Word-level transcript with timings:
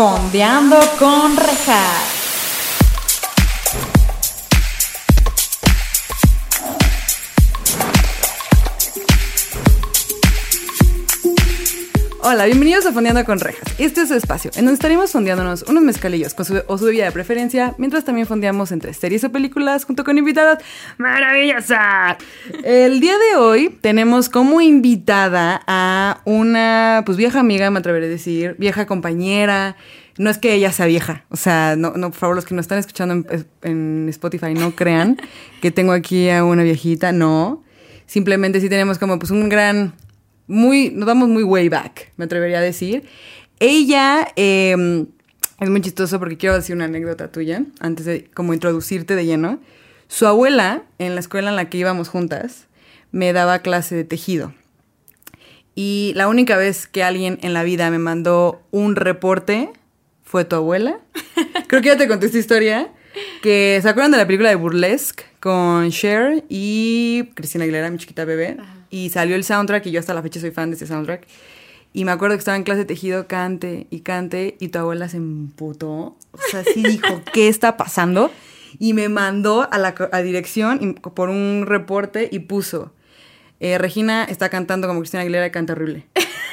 Fondeando 0.00 0.80
con 0.98 1.36
rejas. 1.36 2.09
Hola, 12.22 12.44
bienvenidos 12.44 12.84
a 12.84 12.92
Fondeando 12.92 13.24
con 13.24 13.40
Rejas. 13.40 13.62
Este 13.78 14.02
es 14.02 14.08
su 14.08 14.14
espacio, 14.14 14.50
en 14.54 14.66
donde 14.66 14.74
estaremos 14.74 15.10
fondeándonos 15.10 15.62
unos 15.62 15.82
mezcalillos 15.82 16.34
con 16.34 16.44
su, 16.44 16.62
o 16.66 16.76
su 16.76 16.84
bebida 16.84 17.06
de 17.06 17.12
preferencia, 17.12 17.74
mientras 17.78 18.04
también 18.04 18.26
fondeamos 18.26 18.72
entre 18.72 18.92
series 18.92 19.24
o 19.24 19.32
películas 19.32 19.86
junto 19.86 20.04
con 20.04 20.18
invitadas 20.18 20.62
maravillosas. 20.98 22.18
El 22.62 23.00
día 23.00 23.14
de 23.16 23.36
hoy 23.38 23.70
tenemos 23.80 24.28
como 24.28 24.60
invitada 24.60 25.62
a 25.66 26.20
una 26.26 27.04
pues 27.06 27.16
vieja 27.16 27.40
amiga, 27.40 27.70
me 27.70 27.78
atreveré 27.78 28.04
a 28.04 28.10
decir, 28.10 28.54
vieja 28.58 28.84
compañera. 28.84 29.76
No 30.18 30.28
es 30.28 30.36
que 30.36 30.52
ella 30.52 30.72
sea 30.72 30.84
vieja, 30.84 31.24
o 31.30 31.36
sea, 31.36 31.74
no, 31.78 31.94
no 31.96 32.10
por 32.10 32.18
favor, 32.18 32.36
los 32.36 32.44
que 32.44 32.54
nos 32.54 32.64
están 32.64 32.78
escuchando 32.78 33.14
en, 33.14 33.46
en 33.62 34.08
Spotify 34.10 34.52
no 34.52 34.72
crean 34.72 35.16
que 35.62 35.70
tengo 35.70 35.92
aquí 35.92 36.28
a 36.28 36.44
una 36.44 36.64
viejita, 36.64 37.12
no. 37.12 37.64
Simplemente 38.04 38.60
sí 38.60 38.68
tenemos 38.68 38.98
como 38.98 39.18
pues 39.18 39.30
un 39.30 39.48
gran 39.48 39.94
muy, 40.50 40.90
nos 40.90 41.06
damos 41.06 41.28
muy 41.28 41.44
way 41.44 41.68
back, 41.68 42.12
me 42.16 42.26
atrevería 42.26 42.58
a 42.58 42.62
decir. 42.62 43.04
Ella 43.60 44.26
em, 44.36 45.06
es 45.60 45.70
muy 45.70 45.80
chistoso 45.80 46.18
porque 46.18 46.36
quiero 46.36 46.56
decir 46.56 46.74
una 46.74 46.86
anécdota 46.86 47.30
tuya, 47.30 47.62
antes 47.78 48.04
de 48.04 48.24
como 48.34 48.52
introducirte 48.52 49.14
de 49.14 49.24
lleno. 49.24 49.60
Su 50.08 50.26
abuela, 50.26 50.82
en 50.98 51.14
la 51.14 51.20
escuela 51.20 51.50
en 51.50 51.56
la 51.56 51.70
que 51.70 51.78
íbamos 51.78 52.08
juntas, 52.08 52.66
me 53.12 53.32
daba 53.32 53.60
clase 53.60 53.94
de 53.94 54.04
tejido. 54.04 54.52
Y 55.76 56.12
la 56.16 56.26
única 56.26 56.56
vez 56.56 56.88
que 56.88 57.04
alguien 57.04 57.38
en 57.42 57.54
la 57.54 57.62
vida 57.62 57.90
me 57.90 57.98
mandó 57.98 58.60
un 58.72 58.96
reporte 58.96 59.70
fue 60.24 60.44
tu 60.44 60.56
abuela. 60.56 60.98
Creo 61.68 61.80
que 61.80 61.88
ya 61.88 61.96
te 61.96 62.08
conté 62.08 62.26
esta 62.26 62.38
historia. 62.38 62.90
Que 63.42 63.78
se 63.82 63.88
acuerdan 63.88 64.12
de 64.12 64.18
la 64.18 64.26
película 64.26 64.48
de 64.50 64.54
Burlesque 64.56 65.24
con 65.40 65.90
Cher 65.90 66.44
y 66.48 67.30
Cristina 67.34 67.64
Aguilera, 67.64 67.90
mi 67.90 67.98
chiquita 67.98 68.24
bebé. 68.24 68.56
Y 68.90 69.10
salió 69.10 69.36
el 69.36 69.44
soundtrack 69.44 69.86
y 69.86 69.92
yo 69.92 70.00
hasta 70.00 70.14
la 70.14 70.22
fecha 70.22 70.40
soy 70.40 70.50
fan 70.50 70.70
de 70.70 70.76
ese 70.76 70.86
soundtrack. 70.86 71.26
Y 71.92 72.04
me 72.04 72.12
acuerdo 72.12 72.36
que 72.36 72.40
estaba 72.40 72.56
en 72.56 72.62
clase 72.62 72.80
de 72.80 72.84
tejido, 72.84 73.26
cante 73.26 73.86
y 73.90 74.00
cante, 74.00 74.56
y 74.60 74.68
tu 74.68 74.78
abuela 74.78 75.08
se 75.08 75.16
emputó. 75.16 76.16
O 76.32 76.38
sea, 76.50 76.62
sí 76.62 76.82
dijo, 76.82 77.22
¿qué 77.32 77.48
está 77.48 77.76
pasando? 77.76 78.30
Y 78.78 78.94
me 78.94 79.08
mandó 79.08 79.68
a 79.70 79.78
la 79.78 80.22
dirección 80.22 80.94
por 80.94 81.28
un 81.28 81.64
reporte 81.66 82.28
y 82.30 82.40
puso, 82.40 82.92
eh, 83.60 83.76
Regina 83.76 84.24
está 84.24 84.48
cantando 84.48 84.88
como 84.88 85.00
Cristina 85.00 85.22
Aguilera 85.22 85.46
y 85.46 85.50
canta 85.50 85.74
horrible. 85.74 86.06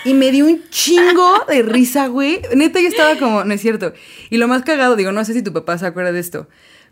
Y 0.03 0.13
me 0.13 0.31
dio 0.31 0.45
un 0.45 0.61
chingo 0.69 1.45
de 1.47 1.63
risa, 1.63 2.07
güey. 2.07 2.41
Neta, 2.55 2.79
yo 2.79 2.87
estaba 2.87 3.17
como, 3.17 3.43
no 3.43 3.53
es 3.53 3.61
cierto. 3.61 3.93
Y 4.29 4.37
lo 4.37 4.47
más 4.47 4.63
cagado, 4.63 4.95
digo, 4.95 5.11
no 5.11 5.23
sé 5.25 5.33
si 5.33 5.41
tu 5.41 5.53
papá 5.53 5.77
se 5.77 5.85
acuerda 5.85 6.11
de 6.11 6.19
esto, 6.19 6.47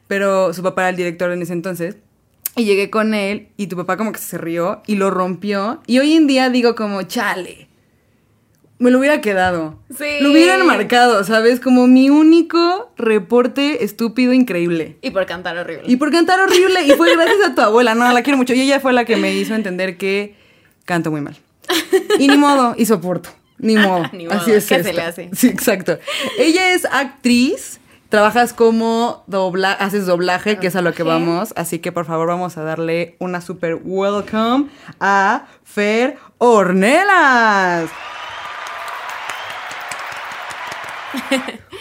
pero 0.08 0.54
su 0.54 0.64
papá 0.64 0.84
era 0.84 0.90
el 0.90 0.96
director 0.96 1.32
en 1.32 1.42
ese 1.42 1.54
entonces. 1.54 1.98
Y 2.56 2.64
llegué 2.64 2.89
con 2.89 3.14
él 3.14 3.50
y 3.58 3.67
tu 3.67 3.75
papá 3.75 3.98
como 3.98 4.11
que 4.11 4.20
se 4.20 4.38
rió 4.38 4.81
y 4.88 4.95
lo 4.95 5.11
rompió. 5.11 5.81
Y 5.88 6.00
hoy 6.00 6.14
en 6.14 6.25
día 6.28 6.50
digo 6.50 6.75
como, 6.75 7.03
chale. 7.03 7.67
Me 8.78 8.92
lo 8.92 9.00
hubiera 9.00 9.22
quedado. 9.22 9.80
Sí. 9.98 10.06
Lo 10.20 10.31
hubieran 10.31 10.66
marcado, 10.66 11.23
¿sabes? 11.23 11.61
Como 11.61 11.88
mi 11.88 12.09
único 12.09 12.92
reporte 12.98 13.83
estúpido 13.86 14.33
increíble. 14.33 14.98
Y 15.02 15.11
por 15.11 15.26
cantar 15.26 15.58
horrible. 15.58 15.83
Y 15.88 15.95
por 15.95 16.11
cantar 16.11 16.42
horrible. 16.42 16.83
Y 16.83 16.92
fue 16.92 17.14
gracias 17.16 17.52
a 17.52 17.56
tu 17.56 17.61
abuela. 17.61 17.95
No, 17.95 18.11
la 18.11 18.22
quiero 18.22 18.38
mucho. 18.38 18.53
Y 18.53 18.61
ella 18.61 18.81
fue 18.81 18.92
la 18.92 19.06
que 19.06 19.16
me 19.16 19.33
hizo 19.33 19.56
entender 19.56 19.98
que 19.98 20.36
canto 20.83 21.09
muy 21.09 21.22
mal. 21.22 21.38
Y 22.20 22.28
ni 22.28 22.38
modo, 22.38 22.76
y 22.78 22.86
soporto. 22.86 23.30
Ni 23.58 23.76
modo. 23.78 24.09
ni 24.11 24.26
modo. 24.26 24.38
Así 24.38 24.52
es. 24.52 24.67
¿Qué 24.67 24.83
se 24.83 24.94
le 24.94 25.02
hace? 25.02 25.30
Sí, 25.33 25.48
exacto. 25.48 25.98
Ella 26.38 26.73
es 26.73 26.86
actriz 26.86 27.80
trabajas 28.16 28.53
como 28.53 29.25
dobla, 29.27 29.73
haces 29.73 30.05
doblaje, 30.05 30.58
que 30.58 30.67
es 30.67 30.77
a 30.77 30.81
lo 30.81 30.94
que 30.94 31.03
vamos. 31.03 31.52
Así 31.58 31.80
que 31.80 31.91
por 31.91 32.05
favor 32.05 32.30
vamos 32.30 32.58
a 32.58 32.63
darle 32.63 33.17
una 33.19 33.41
super 33.41 33.77
welcome 33.83 34.67
a 35.02 35.48
Fer 35.65 36.17
Ornelas. 36.37 37.89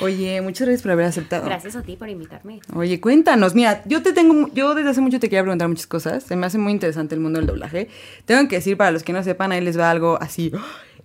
Oye, 0.01 0.41
muchas 0.41 0.67
gracias 0.67 0.83
por 0.83 0.91
haber 0.91 1.07
aceptado. 1.07 1.45
Gracias 1.45 1.77
a 1.77 1.83
ti 1.83 1.95
por 1.95 2.09
invitarme. 2.09 2.61
Oye, 2.75 3.01
cuéntanos, 3.01 3.55
mira, 3.55 3.83
yo 3.85 4.03
te 4.03 4.13
tengo, 4.13 4.51
yo 4.55 4.75
desde 4.75 4.91
hace 4.91 5.01
mucho 5.01 5.21
te 5.21 5.29
quería 5.29 5.43
preguntar 5.43 5.69
muchas 5.69 5.87
cosas. 5.87 6.25
Se 6.25 6.35
me 6.35 6.47
hace 6.47 6.59
muy 6.59 6.73
interesante 6.73 7.15
el 7.15 7.21
mundo 7.21 7.39
del 7.39 7.47
doblaje. 7.47 7.89
Tengo 8.25 8.49
que 8.49 8.57
decir, 8.57 8.77
para 8.77 8.91
los 8.91 9.05
que 9.05 9.13
no 9.13 9.23
sepan, 9.23 9.53
ahí 9.53 9.61
les 9.61 9.79
va 9.79 9.89
algo 9.89 10.19
así 10.21 10.51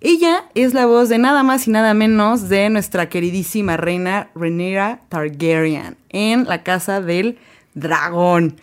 ella 0.02 0.46
es 0.56 0.74
la 0.74 0.86
voz 0.86 1.10
de 1.10 1.18
nada 1.18 1.44
más 1.44 1.68
y 1.68 1.72
nada 1.72 1.94
menos 1.94 2.48
de 2.48 2.70
nuestra 2.70 3.10
queridísima 3.10 3.76
reina 3.76 4.30
Rhaenyra 4.34 5.02
Targaryen 5.10 5.98
en 6.10 6.46
la 6.46 6.64
casa 6.64 7.02
del 7.02 7.38
dragón. 7.74 8.56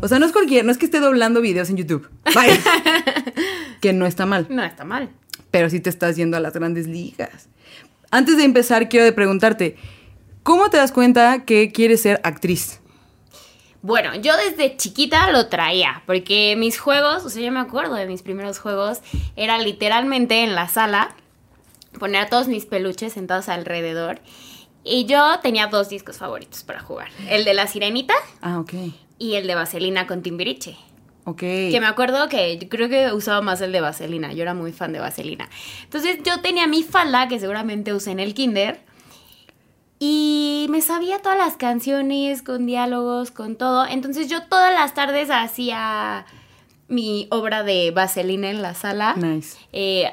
O 0.00 0.08
sea, 0.08 0.18
no 0.18 0.26
es 0.26 0.32
cualquier, 0.32 0.64
no 0.64 0.72
es 0.72 0.78
que 0.78 0.86
esté 0.86 0.98
doblando 0.98 1.40
videos 1.40 1.70
en 1.70 1.76
YouTube. 1.76 2.08
Que 3.80 3.92
no 3.92 4.06
está 4.06 4.26
mal. 4.26 4.46
No 4.48 4.62
está 4.62 4.84
mal. 4.84 5.10
Pero 5.50 5.68
sí 5.68 5.80
te 5.80 5.90
estás 5.90 6.14
yendo 6.14 6.36
a 6.36 6.40
las 6.40 6.52
grandes 6.52 6.86
ligas. 6.86 7.48
Antes 8.12 8.36
de 8.36 8.44
empezar, 8.44 8.88
quiero 8.88 9.12
preguntarte, 9.12 9.76
¿cómo 10.44 10.70
te 10.70 10.76
das 10.76 10.92
cuenta 10.92 11.44
que 11.44 11.72
quieres 11.72 12.02
ser 12.02 12.20
actriz? 12.22 12.81
Bueno, 13.82 14.14
yo 14.14 14.36
desde 14.36 14.76
chiquita 14.76 15.32
lo 15.32 15.48
traía, 15.48 16.04
porque 16.06 16.54
mis 16.56 16.78
juegos, 16.78 17.24
o 17.24 17.28
sea, 17.28 17.42
yo 17.42 17.50
me 17.50 17.58
acuerdo 17.58 17.96
de 17.96 18.06
mis 18.06 18.22
primeros 18.22 18.60
juegos, 18.60 19.00
era 19.34 19.58
literalmente 19.58 20.44
en 20.44 20.54
la 20.54 20.68
sala, 20.68 21.16
poner 21.98 22.22
a 22.22 22.28
todos 22.28 22.46
mis 22.46 22.64
peluches 22.64 23.12
sentados 23.12 23.48
alrededor, 23.48 24.20
y 24.84 25.04
yo 25.06 25.40
tenía 25.42 25.66
dos 25.66 25.88
discos 25.88 26.18
favoritos 26.18 26.62
para 26.62 26.78
jugar, 26.78 27.08
el 27.28 27.44
de 27.44 27.54
La 27.54 27.66
Sirenita 27.66 28.14
ah, 28.40 28.60
ok. 28.60 28.72
y 29.18 29.34
el 29.34 29.48
de 29.48 29.56
Vaselina 29.56 30.06
con 30.06 30.22
Timbiriche. 30.22 30.76
Ok. 31.24 31.40
Que 31.40 31.78
me 31.80 31.86
acuerdo 31.86 32.28
que 32.28 32.58
yo 32.58 32.68
creo 32.68 32.88
que 32.88 33.12
usaba 33.12 33.42
más 33.42 33.60
el 33.62 33.72
de 33.72 33.80
Vaselina, 33.80 34.32
yo 34.32 34.42
era 34.42 34.54
muy 34.54 34.72
fan 34.72 34.92
de 34.92 35.00
Vaselina. 35.00 35.48
Entonces 35.82 36.18
yo 36.24 36.40
tenía 36.40 36.68
mi 36.68 36.84
falda, 36.84 37.26
que 37.26 37.40
seguramente 37.40 37.92
usé 37.92 38.12
en 38.12 38.20
el 38.20 38.34
kinder, 38.34 38.80
y 40.04 40.66
me 40.68 40.80
sabía 40.80 41.20
todas 41.20 41.38
las 41.38 41.56
canciones, 41.56 42.42
con 42.42 42.66
diálogos, 42.66 43.30
con 43.30 43.54
todo. 43.54 43.86
Entonces 43.86 44.28
yo 44.28 44.42
todas 44.48 44.74
las 44.74 44.94
tardes 44.94 45.30
hacía 45.30 46.26
mi 46.88 47.28
obra 47.30 47.62
de 47.62 47.92
Vaselina 47.92 48.50
en 48.50 48.62
la 48.62 48.74
sala. 48.74 49.14
Nice. 49.14 49.56
Eh, 49.72 50.12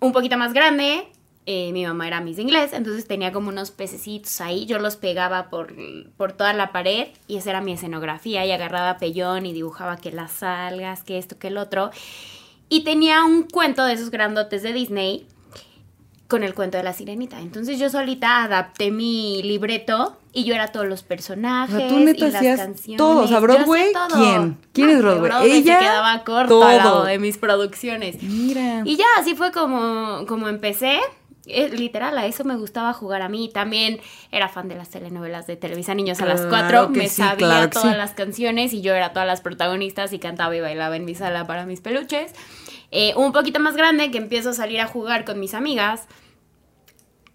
un 0.00 0.10
poquito 0.10 0.36
más 0.38 0.52
grande. 0.52 1.06
Eh, 1.46 1.70
mi 1.72 1.86
mamá 1.86 2.08
era 2.08 2.20
Miss 2.20 2.40
inglés, 2.40 2.72
entonces 2.72 3.06
tenía 3.06 3.30
como 3.30 3.50
unos 3.50 3.70
pececitos 3.70 4.40
ahí. 4.40 4.66
Yo 4.66 4.80
los 4.80 4.96
pegaba 4.96 5.50
por, 5.50 5.72
por 6.16 6.32
toda 6.32 6.52
la 6.52 6.72
pared 6.72 7.06
y 7.28 7.36
esa 7.36 7.50
era 7.50 7.60
mi 7.60 7.74
escenografía. 7.74 8.44
Y 8.44 8.50
agarraba 8.50 8.98
pellón 8.98 9.46
y 9.46 9.52
dibujaba 9.52 9.98
que 9.98 10.10
las 10.10 10.42
algas, 10.42 11.04
que 11.04 11.16
esto, 11.16 11.38
que 11.38 11.46
el 11.46 11.58
otro. 11.58 11.92
Y 12.68 12.82
tenía 12.82 13.22
un 13.22 13.44
cuento 13.44 13.84
de 13.84 13.92
esos 13.92 14.10
grandotes 14.10 14.64
de 14.64 14.72
Disney 14.72 15.28
con 16.28 16.44
el 16.44 16.54
cuento 16.54 16.76
de 16.76 16.84
la 16.84 16.92
sirenita. 16.92 17.40
Entonces 17.40 17.78
yo 17.78 17.88
solita 17.88 18.44
adapté 18.44 18.90
mi 18.90 19.42
libreto 19.42 20.18
y 20.34 20.44
yo 20.44 20.54
era 20.54 20.68
todos 20.68 20.86
los 20.86 21.02
personajes 21.02 21.74
o 21.74 21.78
sea, 21.78 21.88
tú 21.88 21.98
neta 22.00 22.26
y 22.26 22.30
las 22.30 22.42
canciones. 22.42 22.98
Todo, 22.98 23.24
o 23.24 23.26
sea, 23.26 23.40
Broadway, 23.40 23.92
¿quién? 24.14 24.58
¿Quién 24.74 24.90
es 24.90 25.02
Broadway? 25.02 25.50
Ella 25.50 25.78
se 25.78 25.84
quedaba 25.84 26.24
corto 26.24 26.60
todo. 26.60 26.64
al 26.64 26.76
lado 26.76 27.04
de 27.04 27.18
mis 27.18 27.38
producciones. 27.38 28.22
Mira. 28.22 28.82
Y 28.84 28.96
ya 28.96 29.06
así 29.18 29.34
fue 29.34 29.50
como 29.52 30.26
como 30.28 30.48
empecé. 30.48 31.00
Eh, 31.50 31.70
literal, 31.70 32.18
a 32.18 32.26
eso 32.26 32.44
me 32.44 32.56
gustaba 32.56 32.92
jugar 32.92 33.22
a 33.22 33.30
mí. 33.30 33.50
También 33.52 33.98
era 34.30 34.50
fan 34.50 34.68
de 34.68 34.74
las 34.74 34.90
telenovelas 34.90 35.46
de 35.46 35.56
Televisa 35.56 35.94
Niños 35.94 36.20
a 36.20 36.26
las 36.26 36.42
4. 36.42 36.90
Me 36.90 37.08
sabía 37.08 37.70
todas 37.70 37.96
las 37.96 38.12
canciones 38.12 38.74
y 38.74 38.82
yo 38.82 38.92
era 38.94 39.14
todas 39.14 39.26
las 39.26 39.40
protagonistas 39.40 40.12
y 40.12 40.18
cantaba 40.18 40.54
y 40.54 40.60
bailaba 40.60 40.94
en 40.96 41.06
mi 41.06 41.14
sala 41.14 41.46
para 41.46 41.64
mis 41.64 41.80
peluches. 41.80 42.34
Eh, 42.90 43.12
un 43.16 43.32
poquito 43.32 43.60
más 43.60 43.76
grande, 43.76 44.10
que 44.10 44.18
empiezo 44.18 44.50
a 44.50 44.54
salir 44.54 44.80
a 44.80 44.86
jugar 44.86 45.24
con 45.24 45.38
mis 45.38 45.54
amigas, 45.54 46.06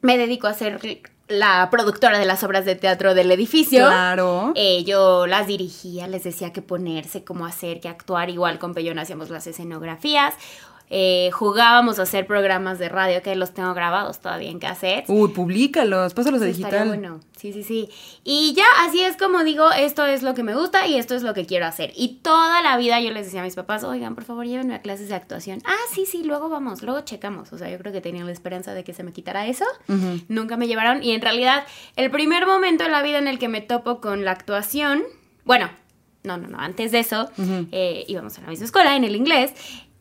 me 0.02 0.18
dedico 0.18 0.48
a 0.48 0.54
ser 0.54 0.80
la 1.28 1.70
productora 1.72 2.20
de 2.20 2.26
las 2.26 2.44
obras 2.44 2.66
de 2.66 2.76
teatro 2.76 3.14
del 3.14 3.32
edificio. 3.32 3.88
Claro. 3.88 4.52
Eh, 4.56 4.84
yo 4.84 5.28
las 5.28 5.48
dirigía, 5.48 6.08
les 6.08 6.24
decía 6.24 6.52
qué 6.52 6.62
ponerse, 6.62 7.24
cómo 7.24 7.46
hacer, 7.46 7.80
qué 7.80 7.88
actuar. 7.88 8.30
Igual 8.30 8.60
con 8.60 8.74
Pellón 8.74 9.00
hacíamos 9.00 9.30
las 9.30 9.48
escenografías. 9.48 10.36
Eh, 10.90 11.32
jugábamos 11.32 11.98
a 11.98 12.04
hacer 12.04 12.28
programas 12.28 12.78
de 12.78 12.88
radio 12.90 13.22
que 13.24 13.36
los 13.36 13.54
tengo 13.54 13.74
grabados 13.74 14.20
todavía 14.20 14.50
en 14.52 14.60
cassette. 14.60 15.06
Uy, 15.08 15.30
públicalos, 15.30 16.14
pásalos 16.14 16.42
a 16.42 16.46
digital. 16.46 16.88
Bueno, 16.88 17.20
sí, 17.36 17.52
sí, 17.52 17.64
sí. 17.64 17.90
Y 18.24 18.54
ya 18.56 18.66
así 18.82 19.02
es 19.02 19.18
como 19.18 19.44
digo, 19.44 19.72
esto 19.72 20.06
es 20.06 20.22
lo 20.22 20.34
que 20.34 20.44
me 20.44 20.56
gusta 20.56 20.86
y 20.86 20.96
esto 20.96 21.16
es 21.16 21.24
lo 21.24 21.34
que 21.34 21.46
quiero 21.46 21.66
hacer. 21.66 21.94
Y 21.96 22.20
toda 22.22 22.62
la 22.62 22.78
vida 22.78 23.00
yo 23.00 23.12
les 23.12 23.26
decía 23.26 23.42
a 23.42 23.44
mis 23.44 23.56
papás, 23.56 23.84
oigan, 23.84 24.14
por 24.14 24.24
favor, 24.24 24.46
llévenme 24.46 24.76
a 24.76 24.82
clases 24.82 25.10
de 25.10 25.16
actuación. 25.16 25.62
Ah, 25.66 25.76
sí, 25.92 26.06
sí, 26.06 26.24
luego 26.24 26.50
vamos, 26.50 26.84
luego 26.84 27.02
checamos. 27.02 27.52
O 27.54 27.58
sea, 27.58 27.70
yo 27.70 27.78
creo 27.80 27.92
que 27.92 28.02
tenían 28.02 28.26
la 28.26 28.32
esperanza 28.32 28.74
de 28.74 28.84
que 28.84 28.94
se 28.94 29.04
me 29.04 29.14
quitara 29.14 29.48
eso. 29.48 29.66
Nunca 30.28 30.58
me 30.58 30.68
llevaron. 30.68 31.02
Y 31.02 31.12
en 31.12 31.22
realidad, 31.22 31.64
el 31.96 32.12
primer 32.12 32.46
momento 32.46 32.84
en 32.84 32.92
la 32.92 33.02
vida 33.02 33.18
en 33.18 33.28
el 33.28 33.40
que 33.40 33.48
me 33.48 33.62
topo 33.62 34.00
con 34.00 34.26
la 34.26 34.32
actuación, 34.32 35.04
bueno, 35.44 35.70
no, 36.24 36.38
no, 36.38 36.48
no, 36.48 36.60
antes 36.60 36.92
de 36.92 37.00
eso, 37.00 37.30
eh, 37.72 38.06
íbamos 38.08 38.38
a 38.38 38.42
la 38.42 38.48
misma 38.48 38.66
escuela 38.66 38.96
en 38.96 39.04
el 39.04 39.16
inglés 39.16 39.54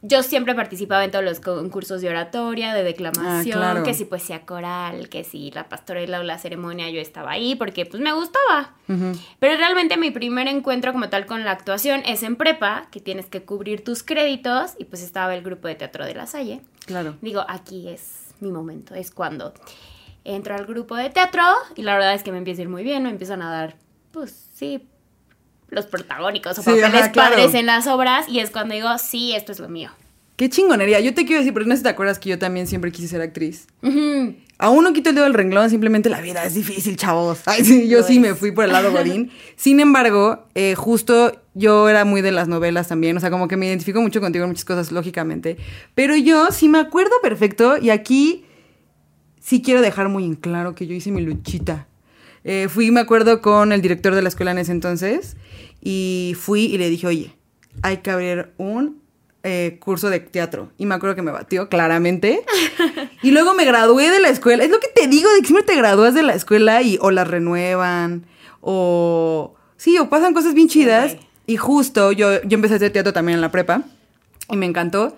yo 0.04 0.22
siempre 0.24 0.54
participaba 0.56 1.04
en 1.04 1.12
todos 1.12 1.24
los 1.24 1.38
concursos 1.40 2.00
de 2.00 2.08
oratoria, 2.10 2.74
de 2.74 2.82
declamación, 2.82 3.58
Ah, 3.58 3.70
claro. 3.72 3.82
que 3.84 3.94
si 3.94 4.04
poesía 4.04 4.44
coral, 4.44 5.08
que 5.08 5.22
si 5.22 5.50
la 5.52 5.68
pastorela 5.68 6.18
o 6.18 6.22
la 6.24 6.38
ceremonia, 6.38 6.90
yo 6.90 7.00
estaba 7.00 7.30
ahí 7.30 7.54
porque 7.54 7.86
pues 7.86 8.02
me 8.02 8.12
gustaba. 8.12 8.74
Pero 9.38 9.56
realmente 9.56 9.96
mi 9.96 10.10
primer 10.10 10.48
encuentro 10.48 10.92
como 10.92 11.08
tal 11.08 11.24
con 11.26 11.44
la 11.44 11.52
actuación 11.52 12.02
es 12.04 12.22
en 12.24 12.36
prepa, 12.36 12.88
que 12.90 13.00
tienes 13.00 13.26
que 13.26 13.42
cubrir 13.44 13.84
tus 13.84 14.02
créditos 14.02 14.72
y 14.78 14.84
pues 14.86 15.02
estaba 15.02 15.34
el 15.34 15.42
grupo 15.42 15.68
de 15.68 15.76
teatro 15.76 16.04
de 16.04 16.14
la 16.14 16.26
Salle. 16.26 16.60
Claro. 16.84 17.16
Digo, 17.22 17.44
aquí 17.48 17.88
es 17.88 18.34
mi 18.40 18.50
momento, 18.50 18.94
es 18.96 19.10
cuando 19.12 19.54
entro 20.24 20.54
al 20.54 20.66
grupo 20.66 20.96
de 20.96 21.10
teatro 21.10 21.42
y 21.76 21.82
la 21.82 21.94
verdad 21.94 22.14
es 22.14 22.22
que 22.22 22.32
me 22.32 22.38
empieza 22.38 22.60
a 22.60 22.64
ir 22.64 22.68
muy 22.68 22.82
bien, 22.82 23.04
me 23.04 23.10
empiezan 23.10 23.40
a 23.40 23.50
dar, 23.50 23.76
pues 24.10 24.48
sí, 24.54 24.86
los 25.72 25.86
protagónicos 25.86 26.58
o 26.58 26.62
Sí, 26.62 26.70
papeles 26.70 26.94
ajá, 26.94 27.12
claro. 27.12 27.34
padres 27.36 27.54
en 27.54 27.66
las 27.66 27.86
obras 27.86 28.28
y 28.28 28.38
es 28.40 28.50
cuando 28.50 28.74
digo, 28.74 28.88
sí, 28.98 29.32
esto 29.34 29.50
es 29.52 29.58
lo 29.58 29.68
mío. 29.68 29.90
Qué 30.36 30.48
chingonería. 30.48 31.00
Yo 31.00 31.14
te 31.14 31.24
quiero 31.24 31.40
decir, 31.40 31.52
porque 31.52 31.68
no 31.68 31.74
sé 31.74 31.78
si 31.78 31.82
te 31.84 31.88
acuerdas 31.90 32.18
que 32.18 32.28
yo 32.30 32.38
también 32.38 32.66
siempre 32.66 32.90
quise 32.90 33.08
ser 33.08 33.20
actriz. 33.20 33.66
Aún 34.58 34.84
no 34.84 34.92
quito 34.92 35.10
el 35.10 35.14
dedo 35.14 35.24
del 35.24 35.34
renglón, 35.34 35.70
simplemente 35.70 36.08
la 36.08 36.20
vida 36.20 36.44
es 36.44 36.54
difícil, 36.54 36.96
chavos. 36.96 37.40
Ay, 37.46 37.64
sí, 37.64 37.88
yo 37.88 38.02
sí 38.02 38.14
es. 38.16 38.20
me 38.20 38.34
fui 38.34 38.50
por 38.52 38.64
el 38.64 38.72
lado 38.72 38.92
godín. 38.92 39.30
Sin 39.56 39.80
embargo, 39.80 40.46
eh, 40.54 40.74
justo 40.74 41.32
yo 41.54 41.88
era 41.88 42.04
muy 42.04 42.22
de 42.22 42.32
las 42.32 42.48
novelas 42.48 42.88
también, 42.88 43.16
o 43.16 43.20
sea, 43.20 43.30
como 43.30 43.46
que 43.48 43.56
me 43.56 43.66
identifico 43.66 44.00
mucho 44.00 44.20
contigo 44.20 44.44
en 44.44 44.50
muchas 44.50 44.64
cosas, 44.64 44.90
lógicamente. 44.92 45.56
Pero 45.94 46.16
yo 46.16 46.48
sí 46.50 46.68
me 46.68 46.78
acuerdo 46.78 47.12
perfecto 47.22 47.76
y 47.78 47.90
aquí 47.90 48.44
sí 49.40 49.62
quiero 49.62 49.80
dejar 49.80 50.08
muy 50.08 50.24
en 50.24 50.34
claro 50.36 50.74
que 50.74 50.86
yo 50.86 50.94
hice 50.94 51.10
mi 51.10 51.20
luchita. 51.22 51.86
Eh, 52.44 52.68
fui, 52.68 52.90
me 52.90 53.00
acuerdo, 53.00 53.40
con 53.40 53.72
el 53.72 53.82
director 53.82 54.14
de 54.14 54.22
la 54.22 54.28
escuela 54.28 54.50
en 54.50 54.58
ese 54.58 54.72
entonces 54.72 55.36
y 55.80 56.36
fui 56.38 56.64
y 56.64 56.78
le 56.78 56.88
dije, 56.88 57.06
oye, 57.06 57.36
hay 57.82 57.98
que 57.98 58.10
abrir 58.10 58.52
un 58.58 59.02
eh, 59.42 59.78
curso 59.80 60.10
de 60.10 60.20
teatro. 60.20 60.70
Y 60.78 60.86
me 60.86 60.94
acuerdo 60.94 61.16
que 61.16 61.22
me 61.22 61.32
batió, 61.32 61.68
claramente. 61.68 62.42
y 63.22 63.30
luego 63.30 63.54
me 63.54 63.64
gradué 63.64 64.10
de 64.10 64.20
la 64.20 64.28
escuela. 64.28 64.64
Es 64.64 64.70
lo 64.70 64.80
que 64.80 64.88
te 64.88 65.08
digo, 65.08 65.32
de 65.32 65.40
que 65.40 65.46
siempre 65.46 65.66
te 65.66 65.76
gradúas 65.76 66.14
de 66.14 66.22
la 66.22 66.34
escuela 66.34 66.82
y 66.82 66.98
o 67.00 67.10
las 67.10 67.28
renuevan 67.28 68.26
o... 68.60 69.54
Sí, 69.76 69.98
o 69.98 70.08
pasan 70.08 70.32
cosas 70.32 70.54
bien 70.54 70.68
chidas. 70.68 71.10
Siempre. 71.10 71.28
Y 71.46 71.56
justo 71.56 72.12
yo, 72.12 72.40
yo 72.42 72.54
empecé 72.54 72.74
a 72.74 72.76
hacer 72.76 72.92
teatro 72.92 73.12
también 73.12 73.36
en 73.36 73.40
la 73.40 73.50
prepa 73.50 73.82
y 74.48 74.56
me 74.56 74.66
encantó. 74.66 75.16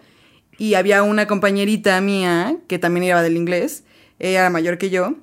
Y 0.56 0.74
había 0.74 1.02
una 1.02 1.26
compañerita 1.26 2.00
mía 2.00 2.56
que 2.68 2.78
también 2.78 3.04
iba 3.04 3.22
del 3.22 3.36
inglés, 3.36 3.84
ella 4.18 4.40
era 4.40 4.50
mayor 4.50 4.78
que 4.78 4.88
yo, 4.88 5.16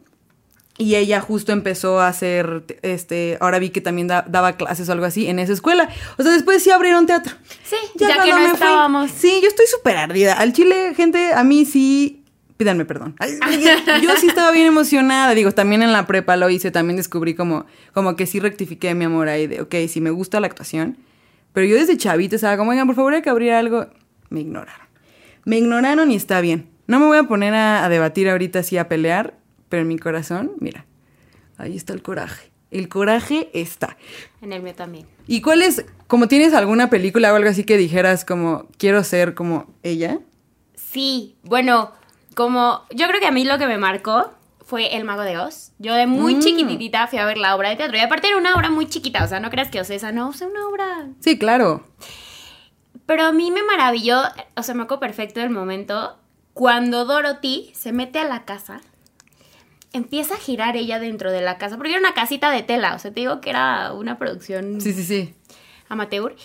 y 0.77 0.95
ella 0.95 1.21
justo 1.21 1.51
empezó 1.51 1.99
a 1.99 2.07
hacer, 2.07 2.63
este, 2.81 3.37
ahora 3.39 3.59
vi 3.59 3.69
que 3.69 3.81
también 3.81 4.07
da- 4.07 4.25
daba 4.27 4.53
clases 4.53 4.89
o 4.89 4.91
algo 4.91 5.05
así 5.05 5.27
en 5.27 5.37
esa 5.39 5.53
escuela. 5.53 5.89
O 6.17 6.23
sea, 6.23 6.31
después 6.31 6.63
sí 6.63 6.71
abrieron 6.71 7.05
teatro. 7.05 7.33
Sí, 7.63 7.75
ya, 7.95 8.07
que 8.07 8.13
cuando 8.15 8.35
no 8.37 8.41
fui- 8.41 8.53
estábamos. 8.53 9.11
sí, 9.11 9.39
yo 9.41 9.47
estoy 9.47 9.67
súper 9.67 9.97
ardida. 9.97 10.33
Al 10.33 10.53
chile, 10.53 10.93
gente, 10.95 11.33
a 11.33 11.43
mí 11.43 11.65
sí, 11.65 12.23
pídanme 12.57 12.85
perdón. 12.85 13.15
Ay, 13.19 13.37
yo 14.01 14.15
sí 14.17 14.27
estaba 14.27 14.51
bien 14.51 14.65
emocionada. 14.67 15.33
Digo, 15.35 15.51
también 15.51 15.83
en 15.83 15.91
la 15.91 16.07
prepa 16.07 16.35
lo 16.35 16.49
hice, 16.49 16.71
también 16.71 16.97
descubrí 16.97 17.35
como, 17.35 17.65
como 17.93 18.15
que 18.15 18.25
sí 18.25 18.39
rectifiqué 18.39 18.95
mi 18.95 19.05
amor 19.05 19.27
ahí 19.29 19.45
de, 19.47 19.61
ok, 19.61 19.75
sí 19.87 20.01
me 20.01 20.09
gusta 20.09 20.39
la 20.39 20.47
actuación. 20.47 20.97
Pero 21.53 21.67
yo 21.67 21.75
desde 21.75 21.97
chavita 21.97 22.35
estaba 22.37 22.57
como, 22.57 22.71
oigan, 22.71 22.87
por 22.87 22.95
favor, 22.95 23.13
hay 23.13 23.21
que 23.21 23.29
abrir 23.29 23.51
algo. 23.51 23.87
Me 24.29 24.39
ignoraron. 24.39 24.87
Me 25.43 25.57
ignoraron 25.57 26.09
y 26.11 26.15
está 26.15 26.39
bien. 26.39 26.69
No 26.87 26.99
me 26.99 27.05
voy 27.07 27.17
a 27.17 27.23
poner 27.23 27.53
a, 27.53 27.83
a 27.85 27.89
debatir 27.89 28.29
ahorita 28.29 28.59
así, 28.59 28.77
a 28.77 28.87
pelear, 28.87 29.33
pero 29.71 29.81
en 29.83 29.87
mi 29.87 29.97
corazón, 29.97 30.51
mira, 30.59 30.85
ahí 31.57 31.75
está 31.77 31.93
el 31.93 32.03
coraje. 32.03 32.51
El 32.69 32.87
coraje 32.89 33.49
está. 33.53 33.97
En 34.41 34.53
el 34.53 34.61
mío 34.61 34.75
también. 34.75 35.07
¿Y 35.27 35.41
cuál 35.41 35.61
es, 35.61 35.85
como 36.07 36.27
tienes 36.27 36.53
alguna 36.53 36.89
película 36.89 37.31
o 37.33 37.35
algo 37.37 37.49
así 37.49 37.63
que 37.63 37.77
dijeras 37.77 38.23
como, 38.25 38.67
quiero 38.77 39.03
ser 39.03 39.33
como 39.33 39.73
ella? 39.81 40.19
Sí, 40.75 41.35
bueno, 41.43 41.91
como 42.35 42.83
yo 42.91 43.07
creo 43.07 43.19
que 43.19 43.27
a 43.27 43.31
mí 43.31 43.45
lo 43.45 43.57
que 43.57 43.67
me 43.67 43.77
marcó 43.77 44.31
fue 44.65 44.95
El 44.95 45.03
Mago 45.05 45.21
de 45.23 45.37
Oz. 45.37 45.71
Yo 45.79 45.93
de 45.95 46.05
muy 46.07 46.35
Mm. 46.35 46.39
chiquititita 46.41 47.07
fui 47.07 47.19
a 47.19 47.25
ver 47.25 47.37
la 47.37 47.55
obra 47.55 47.69
de 47.69 47.75
teatro. 47.77 47.97
Y 47.97 48.01
aparte 48.01 48.27
era 48.27 48.37
una 48.37 48.53
obra 48.55 48.69
muy 48.69 48.87
chiquita, 48.87 49.23
o 49.23 49.27
sea, 49.27 49.39
no 49.39 49.49
creas 49.49 49.69
que 49.69 49.79
Ocesa 49.81 50.11
no, 50.11 50.29
o 50.29 50.33
sea, 50.33 50.47
una 50.47 50.67
obra... 50.67 51.07
Sí, 51.21 51.37
claro. 51.39 51.85
Pero 53.05 53.23
a 53.23 53.31
mí 53.33 53.51
me 53.51 53.63
maravilló, 53.63 54.21
o 54.55 54.63
sea, 54.63 54.75
me 54.75 54.83
acuerdo 54.83 55.01
perfecto 55.01 55.41
el 55.41 55.49
momento 55.49 56.17
cuando 56.53 57.03
Dorothy 57.05 57.71
se 57.75 57.91
mete 57.91 58.19
a 58.19 58.25
la 58.25 58.45
casa, 58.45 58.79
empieza 59.93 60.35
a 60.35 60.37
girar 60.37 60.75
ella 60.77 60.99
dentro 60.99 61.31
de 61.31 61.41
la 61.41 61.57
casa, 61.57 61.75
porque 61.77 61.91
era 61.91 61.99
una 61.99 62.13
casita 62.13 62.49
de 62.51 62.63
tela, 62.63 62.95
o 62.95 62.99
sea, 62.99 63.11
te 63.11 63.19
digo 63.21 63.41
que 63.41 63.49
era 63.49 63.91
una 63.93 64.17
producción 64.17 64.79
Sí, 64.81 64.93
sí, 64.93 65.03
sí. 65.03 65.33
amateur. 65.89 66.35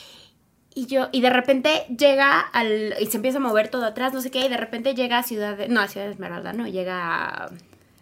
Y 0.74 0.86
yo, 0.86 1.08
y 1.12 1.22
de 1.22 1.30
repente 1.30 1.86
llega 1.96 2.38
al, 2.40 2.94
y 3.00 3.06
se 3.06 3.16
empieza 3.16 3.38
a 3.38 3.40
mover 3.40 3.68
todo 3.68 3.86
atrás, 3.86 4.12
no 4.12 4.20
sé 4.20 4.30
qué, 4.30 4.40
y 4.44 4.48
de 4.48 4.56
repente 4.58 4.94
llega 4.94 5.18
a 5.18 5.22
Ciudad, 5.22 5.56
de- 5.56 5.68
no, 5.68 5.80
a 5.80 5.88
Ciudad 5.88 6.06
de 6.06 6.12
Esmeralda, 6.12 6.52
no, 6.52 6.66
llega 6.66 7.44
a, 7.44 7.50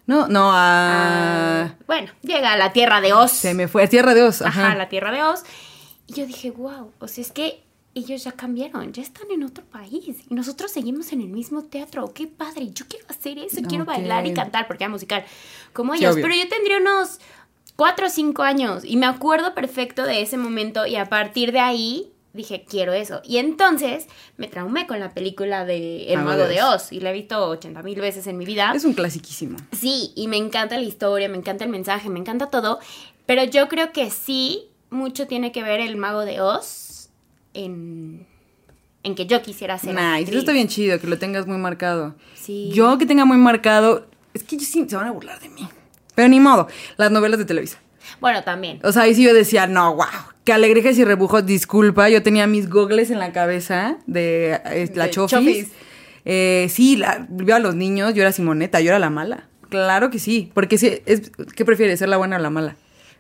No, 0.06 0.26
no, 0.29 0.50
a- 0.52 1.62
a... 1.62 1.75
bueno, 1.87 2.11
llega 2.23 2.52
a 2.52 2.56
la 2.56 2.73
Tierra 2.73 3.00
de 3.00 3.12
Oz. 3.12 3.31
Se 3.31 3.55
me 3.55 3.69
fue, 3.69 3.85
a 3.85 3.88
Tierra 3.88 4.12
de 4.14 4.23
Oz. 4.25 4.43
Ajá, 4.43 4.69
Ajá. 4.69 4.75
la 4.76 4.88
Tierra 4.88 5.12
de 5.12 5.23
Oz. 5.23 5.44
Y 6.06 6.14
yo 6.14 6.26
dije, 6.26 6.50
wow, 6.50 6.90
o 6.99 7.06
sea, 7.08 7.23
es 7.23 7.31
que 7.32 7.62
ellos 7.94 8.25
ya 8.25 8.32
cambiaron, 8.32 8.93
ya 8.93 9.02
están 9.02 9.31
en 9.31 9.44
otro 9.44 9.64
país 9.64 10.17
y 10.29 10.35
nosotros 10.35 10.73
seguimos 10.73 11.12
en 11.12 11.20
el 11.20 11.29
mismo 11.29 11.62
teatro. 11.62 12.12
Qué 12.12 12.26
padre, 12.26 12.70
yo 12.73 12.85
quiero 12.88 13.06
hacer 13.08 13.38
eso, 13.38 13.62
quiero 13.69 13.85
Ok. 13.85 13.91
bailar 13.91 14.26
y 14.26 14.35
cantar 14.35 14.67
porque 14.67 14.85
era 14.85 14.91
musical 14.91 15.25
como 15.73 15.94
ellos. 15.94 16.17
Pero 16.17 16.35
yo 16.35 16.49
tendría 16.49 16.79
unos 16.79 17.20
cuatro 17.76 18.06
o 18.06 18.11
cinco 18.11 18.43
años 18.43 18.85
y 18.85 18.96
me 18.96 19.06
acuerdo 19.06 19.55
perfecto 19.55 20.05
de 20.05 20.23
ese 20.23 20.37
momento 20.37 20.87
y 20.87 20.96
a 20.96 21.06
partir 21.08 21.52
de 21.52 21.61
ahí 21.61 22.11
dije, 22.32 22.64
quiero 22.69 22.93
eso. 22.93 23.20
Y 23.25 23.37
entonces 23.37 24.08
me 24.38 24.49
traumé 24.49 24.88
con 24.88 24.99
la 24.99 25.14
película 25.14 25.64
de 25.64 26.12
El 26.12 26.23
Mago 26.23 26.49
de. 26.49 26.62
Oz 26.64 26.90
y 26.90 26.99
la 26.99 27.11
he 27.11 27.12
visto 27.12 27.47
80 27.49 27.81
mil 27.85 28.00
veces 28.00 28.26
en 28.26 28.37
mi 28.37 28.44
vida. 28.44 28.73
Es 28.75 28.85
un 28.85 28.94
clasiquísimo. 28.94 29.56
Sí, 29.70 30.12
y 30.17 30.26
me 30.26 30.37
encanta 30.37 30.76
la 30.76 30.82
historia, 30.82 31.29
me 31.29 31.37
encanta 31.37 31.62
el 31.62 31.70
mensaje, 31.70 32.08
me 32.08 32.19
encanta 32.19 32.50
todo, 32.50 32.81
pero 33.25 33.44
yo 33.44 33.69
creo 33.69 33.93
que 33.93 34.11
sí, 34.11 34.64
mucho 34.90 35.29
tiene 35.29 35.52
que 35.52 35.62
ver 35.62 35.79
el 35.79 35.94
mago 35.97 36.25
de 36.25 36.40
Oz 36.40 36.83
en, 37.54 38.26
en 39.02 39.14
que 39.14 39.26
yo 39.26 39.40
quisiera 39.42 39.78
ser 39.78 39.94
Nice, 39.94 40.06
actriz. 40.06 40.28
eso 40.30 40.38
está 40.38 40.52
bien 40.52 40.68
chido, 40.68 41.00
que 41.00 41.06
lo 41.06 41.18
tengas 41.18 41.46
muy 41.46 41.58
marcado. 41.58 42.14
Sí. 42.34 42.70
Yo 42.72 42.98
que 42.98 43.06
tenga 43.06 43.24
muy 43.24 43.36
marcado, 43.38 44.06
es 44.34 44.44
que 44.44 44.56
yo 44.56 44.64
sí, 44.64 44.84
se 44.88 44.96
van 44.96 45.06
a 45.06 45.12
burlar 45.12 45.40
de 45.40 45.48
mí. 45.48 45.68
Pero 46.14 46.28
ni 46.28 46.40
modo, 46.40 46.68
las 46.96 47.10
novelas 47.10 47.38
de 47.38 47.44
Televisa. 47.44 47.78
Bueno, 48.20 48.42
también. 48.44 48.80
O 48.84 48.92
sea, 48.92 49.02
ahí 49.02 49.14
sí 49.14 49.22
yo 49.24 49.34
decía, 49.34 49.66
no, 49.66 49.94
wow, 49.94 50.06
que 50.44 50.52
alegrejes 50.52 50.98
y 50.98 51.04
rebujos, 51.04 51.44
disculpa, 51.46 52.08
yo 52.08 52.22
tenía 52.22 52.46
mis 52.46 52.68
gogles 52.68 53.10
en 53.10 53.18
la 53.18 53.32
cabeza 53.32 53.98
de 54.06 54.60
eh, 54.66 54.90
la 54.94 55.04
De 55.04 55.10
chofis. 55.10 55.38
Chofis. 55.38 55.68
Eh, 56.24 56.68
sí, 56.70 56.96
la, 56.96 57.26
a 57.54 57.58
los 57.58 57.74
niños, 57.74 58.14
yo 58.14 58.22
era 58.22 58.32
Simoneta, 58.32 58.80
yo 58.80 58.88
era 58.90 58.98
la 58.98 59.10
mala. 59.10 59.48
Claro 59.68 60.10
que 60.10 60.18
sí, 60.18 60.50
porque 60.54 60.78
sí, 60.78 61.00
es, 61.06 61.30
¿qué 61.54 61.64
prefieres, 61.64 61.98
ser 61.98 62.08
la 62.08 62.16
buena 62.16 62.36
o 62.36 62.38
la 62.38 62.50
mala? 62.50 62.76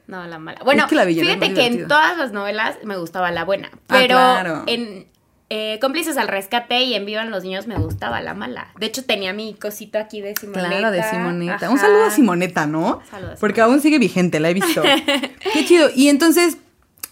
No, 0.06 0.26
la 0.26 0.38
mala. 0.38 0.60
Bueno, 0.64 0.82
Es 0.84 0.88
que 0.90 0.94
la 0.96 1.04
fíjate 1.06 1.54
que 1.54 1.66
en 1.66 1.88
todas 1.88 2.16
las 2.18 2.32
novelas 2.32 2.76
me 2.84 2.96
gustaba 2.96 3.30
la 3.30 3.44
buena, 3.44 3.70
Ah, 3.72 3.78
pero 3.88 4.16
claro. 4.16 4.62
en 4.66 5.06
eh, 5.50 5.78
Cómplices 5.80 6.16
al 6.16 6.28
Rescate 6.28 6.82
y 6.82 6.94
en 6.94 7.04
Vivan 7.06 7.30
los 7.30 7.44
Niños 7.44 7.66
me 7.66 7.76
gustaba 7.76 8.20
la 8.20 8.34
mala. 8.34 8.68
De 8.78 8.86
hecho, 8.86 9.04
tenía 9.04 9.32
mi 9.32 9.54
cosito 9.54 9.98
aquí 9.98 10.20
de 10.20 10.34
Simoneta. 10.38 10.68
Claro, 10.68 10.90
de 10.90 11.02
Simoneta. 11.04 11.54
Ajá. 11.56 11.70
Un 11.70 11.78
saludo 11.78 12.04
a 12.04 12.10
Simoneta, 12.10 12.66
¿no? 12.66 13.00
Saludo 13.10 13.32
a 13.32 13.36
Porque 13.36 13.60
aún 13.60 13.80
sigue 13.80 13.98
vigente, 13.98 14.40
la 14.40 14.50
he 14.50 14.54
visto. 14.54 14.82
Qué 15.52 15.64
chido. 15.66 15.88
Y 15.94 16.08
entonces, 16.08 16.56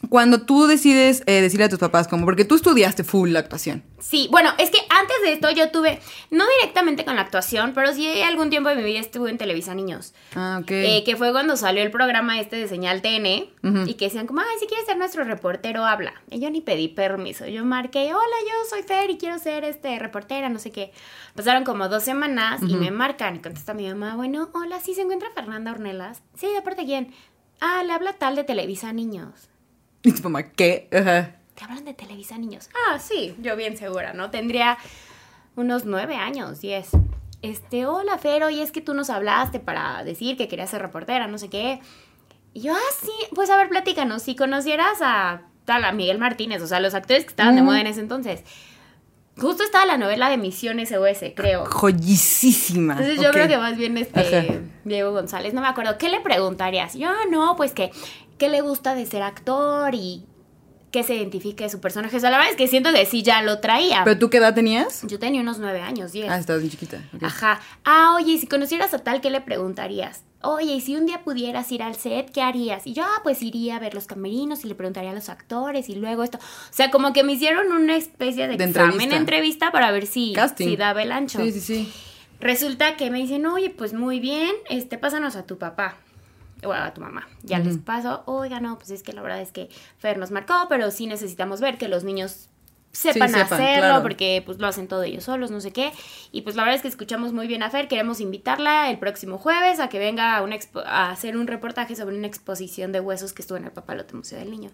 cuando 0.09 0.43
tú 0.43 0.67
decides 0.67 1.23
eh, 1.27 1.41
decirle 1.41 1.67
a 1.67 1.69
tus 1.69 1.79
papás, 1.79 2.09
como, 2.09 2.25
porque 2.25 2.45
tú 2.45 2.57
estudiaste 2.57 3.05
full 3.05 3.31
la 3.31 3.39
actuación. 3.39 3.83
Sí, 4.01 4.29
bueno, 4.33 4.51
es 4.59 4.71
que 4.71 4.79
antes 4.91 5.17
de 5.23 5.33
esto 5.33 5.51
yo 5.51 5.71
tuve, 5.71 6.01
no 6.31 6.45
directamente 6.59 7.05
con 7.05 7.15
la 7.17 7.23
actuación, 7.23 7.73
pero 7.75 7.95
sí 7.95 8.21
algún 8.23 8.51
tiempo 8.51 8.69
de 8.69 8.77
mi 8.77 8.83
vida 8.83 8.99
estuve 8.99 9.31
en 9.31 9.39
Televisa 9.39 9.75
Niños. 9.75 10.13
Ah, 10.35 10.59
ok. 10.61 10.71
Eh, 10.71 11.03
que 11.05 11.17
fue 11.17 11.31
cuando 11.33 11.57
salió 11.57 11.83
el 11.83 11.91
programa 11.91 12.41
este 12.41 12.57
de 12.57 12.69
Señal 12.69 13.01
TN 13.01 13.47
Ujú. 13.63 13.89
y 13.89 13.95
que 13.95 14.07
decían 14.07 14.27
como, 14.27 14.41
ay, 14.41 14.59
si 14.59 14.67
quieres 14.67 14.87
ser 14.87 14.97
nuestro 14.97 15.25
reportero, 15.25 15.85
habla. 15.85 16.15
Y 16.31 16.41
yo 16.41 16.51
ni 16.51 16.61
pedí 16.61 16.89
permiso, 16.89 17.47
yo 17.47 17.65
marqué, 17.65 18.13
hola, 18.13 18.37
yo 18.45 18.69
soy 18.71 18.83
Fer 18.83 19.09
y 19.11 19.19
quiero 19.19 19.39
ser 19.39 19.65
este 19.65 19.99
reportera, 19.99 20.49
no 20.49 20.59
sé 20.59 20.73
qué. 20.73 20.93
Pasaron 21.37 21.65
como 21.65 21.89
dos 21.89 22.03
semanas 22.03 22.61
y 22.67 22.75
me 22.75 22.91
marcan 22.91 23.37
y 23.37 23.39
contesta 23.39 23.73
mi 23.73 23.89
mamá, 23.89 24.17
bueno, 24.17 24.51
hola, 24.53 24.81
sí 24.81 24.95
se 24.95 25.03
encuentra 25.03 25.31
Fernanda 25.33 25.71
Ornelas. 25.71 26.23
Sí, 26.35 26.49
¿de 26.53 26.61
parte 26.61 26.83
de 26.83 26.87
quién? 26.87 27.15
Ah, 27.61 27.85
le 27.85 27.93
habla 27.93 28.15
tal 28.15 28.35
de 28.35 28.43
Televisa 28.45 28.93
Niños. 28.93 29.49
Y 30.05 30.13
tu 30.13 30.23
mamá, 30.25 30.43
¿qué? 30.43 30.89
Ajá. 30.93 31.37
¿Te 31.55 31.65
hablan 31.65 31.85
de 31.85 31.95
Televisa 31.95 32.37
Niños? 32.39 32.69
Ah, 32.89 32.99
sí, 32.99 33.35
yo 33.41 33.57
bien 33.57 33.77
segura, 33.77 34.13
¿no? 34.13 34.31
Tendría 34.31 34.79
unos 35.55 35.85
nueve 35.85 36.17
años, 36.17 36.61
diez. 36.61 36.89
Este, 37.43 37.87
hola, 37.87 38.19
Fer, 38.19 38.51
y 38.51 38.61
es 38.61 38.73
que 38.73 38.81
tú 38.81 38.95
nos 38.95 39.11
hablaste 39.11 39.61
para 39.61 40.03
decir 40.05 40.37
que 40.37 40.49
querías 40.49 40.71
ser 40.71 40.83
reportera, 40.83 41.27
no 41.27 41.39
sé 41.39 41.51
qué. 41.51 41.81
Y 42.55 42.63
yo, 42.63 42.73
ah, 42.73 42.95
sí, 43.01 43.13
pues 43.35 43.51
a 43.51 43.57
ver, 43.57 43.69
platícanos, 43.69 44.23
si 44.23 44.35
conocieras 44.37 44.99
a 45.03 45.43
tal, 45.65 45.85
a 45.85 45.93
Miguel 45.93 46.19
Martínez, 46.19 46.63
o 46.63 46.67
sea, 46.67 46.81
los 46.81 46.95
actores 46.95 47.25
que 47.25 47.31
estaban 47.31 47.57
de 47.57 47.63
moda 47.63 47.81
en 47.81 47.87
ese 47.87 48.01
entonces. 48.01 48.43
Justo 49.39 49.63
estaba 49.63 49.87
la 49.87 49.97
novela 49.97 50.29
de 50.29 50.37
Misiones 50.37 50.91
SOS, 50.91 51.33
creo. 51.35 51.65
Joyísima. 51.65 52.95
Entonces 52.95 53.21
yo 53.21 53.31
creo 53.31 53.49
que 53.49 53.57
más 53.57 53.77
bien 53.77 53.97
Ajá. 53.97 54.21
este 54.21 54.61
Diego 54.85 55.13
González, 55.13 55.55
no 55.55 55.63
me 55.63 55.69
acuerdo, 55.69 55.97
¿qué 55.97 56.11
le 56.11 56.21
preguntarías? 56.21 56.95
Yo, 56.95 57.09
ah, 57.09 57.25
no, 57.31 57.57
pues 57.57 57.73
que, 57.73 57.91
¿qué 58.43 58.49
le 58.49 58.61
gusta 58.61 58.97
de 58.97 59.07
ser 59.07 59.23
actor? 59.23 59.95
Y 59.95 60.25
que 60.91 61.05
se 61.05 61.15
identifique 61.15 61.63
de 61.63 61.71
su 61.71 61.81
personaje. 61.81 62.17
O 62.17 62.19
sea, 62.21 62.29
la 62.29 62.39
verdad 62.39 62.51
es 62.51 62.57
que 62.57 62.67
siento 62.67 62.93
que 62.93 63.07
sí 63.07 63.23
ya 63.23 63.41
lo 63.41 63.61
traía. 63.61 64.03
¿Pero 64.03 64.19
tú 64.19 64.31
qué 64.31 64.39
edad 64.39 64.53
tenías? 64.53 65.03
Yo 65.07 65.21
tenía 65.21 65.43
unos 65.43 65.61
nueve 65.61 65.81
años, 65.81 66.11
diez. 66.11 66.29
Ah, 66.29 66.39
estabas 66.39 66.61
bien 66.61 66.73
chiquita. 66.73 67.01
Ajá. 67.21 67.61
Ah, 67.85 68.15
oye, 68.17 68.33
y 68.33 68.39
si 68.39 68.49
conocieras 68.49 68.95
a 68.95 68.99
tal, 68.99 69.21
¿qué 69.21 69.31
le 69.31 69.41
preguntarías? 69.43 70.25
Oye, 70.43 70.75
y 70.75 70.81
si 70.81 70.97
un 70.97 71.07
día 71.07 71.23
pudieras 71.23 71.71
ir 71.71 71.85
al 71.85 71.95
set, 71.95 72.33
¿qué 72.33 72.43
harías? 72.43 72.85
Y 72.85 72.95
yo, 72.95 73.05
ah, 73.05 73.21
pues 73.23 73.43
iría 73.45 73.77
a 73.77 73.79
ver 73.79 73.95
los 73.95 74.09
camerinos 74.09 74.65
y 74.65 74.69
le 74.69 74.75
preguntaría 74.75 75.13
a 75.13 75.15
los 75.15 75.29
actores 75.29 75.89
y 75.89 75.95
luego 75.95 76.25
esto. 76.25 76.39
O 76.39 76.73
sea, 76.73 76.91
como 76.91 77.13
que 77.13 77.23
me 77.23 77.35
hicieron 77.35 77.71
una 77.71 77.95
especie 77.97 78.49
de, 78.49 78.57
De 78.57 78.65
examen, 78.65 78.91
entrevista. 78.95 79.17
entrevista 79.17 79.71
para 79.73 79.93
ver 79.93 80.07
si, 80.07 80.33
Casting. 80.33 80.67
si 80.69 80.77
daba 80.77 81.01
el 81.05 81.13
ancho. 81.13 81.39
Sí, 81.39 81.53
sí, 81.53 81.61
sí. 81.61 81.93
Resulta 82.41 82.97
que 82.97 83.09
me 83.09 83.19
dicen, 83.21 83.47
oye, 83.47 83.71
pues 83.71 83.95
muy 83.95 84.19
bien, 84.19 84.51
este, 84.69 84.99
pásanos 84.99 85.37
a 85.37 85.47
tu 85.47 85.59
papá. 85.59 85.97
O 86.65 86.73
a 86.73 86.95
tu 86.95 87.01
mamá. 87.01 87.27
Ya 87.43 87.59
les 87.59 87.79
paso, 87.79 88.23
oiga, 88.27 88.61
no, 88.61 88.79
pues 88.79 88.91
es 88.91 89.03
que 89.03 89.13
la 89.13 89.23
verdad 89.23 89.41
es 89.41 89.51
que 89.53 89.69
Fer 89.99 90.19
nos 90.19 90.31
marcó, 90.31 90.55
pero 90.69 90.91
sí 90.91 91.07
necesitamos 91.07 91.61
ver 91.61 91.77
que 91.79 91.89
los 91.89 92.05
niños 92.05 92.49
sepan, 92.93 93.31
sepan, 93.31 93.45
hacerlo, 93.55 93.81
claro. 93.89 94.03
porque 94.03 94.43
pues 94.45 94.59
lo 94.59 94.67
hacen 94.67 94.87
todo 94.87 95.03
ellos 95.03 95.25
solos, 95.25 95.51
no 95.51 95.61
sé 95.61 95.73
qué. 95.73 95.93
Y 96.31 96.43
pues 96.43 96.57
la 96.57 96.63
verdad 96.63 96.77
es 96.77 96.83
que 96.83 96.89
escuchamos 96.89 97.33
muy 97.33 97.47
bien 97.47 97.63
a 97.63 97.71
Fer, 97.71 97.89
queremos 97.89 98.21
invitarla 98.21 98.91
el 98.91 98.99
próximo 98.99 99.39
jueves 99.39 99.81
a 99.81 99.89
que 99.89 99.99
venga 99.99 100.37
a, 100.37 100.43
una 100.43 100.55
expo- 100.55 100.85
a 100.85 101.11
hacer 101.11 101.37
un 101.39 101.47
reportaje 101.47 101.97
sobre 101.97 102.17
una 102.19 102.27
exposición 102.27 102.93
de 102.93 103.01
huesos 103.01 103.33
que 103.33 103.41
estuvo 103.43 103.57
en 103.57 103.65
el 103.65 103.73
Papalote 103.73 104.15
Museo 104.15 104.39
del 104.39 104.51
Niño. 104.51 104.71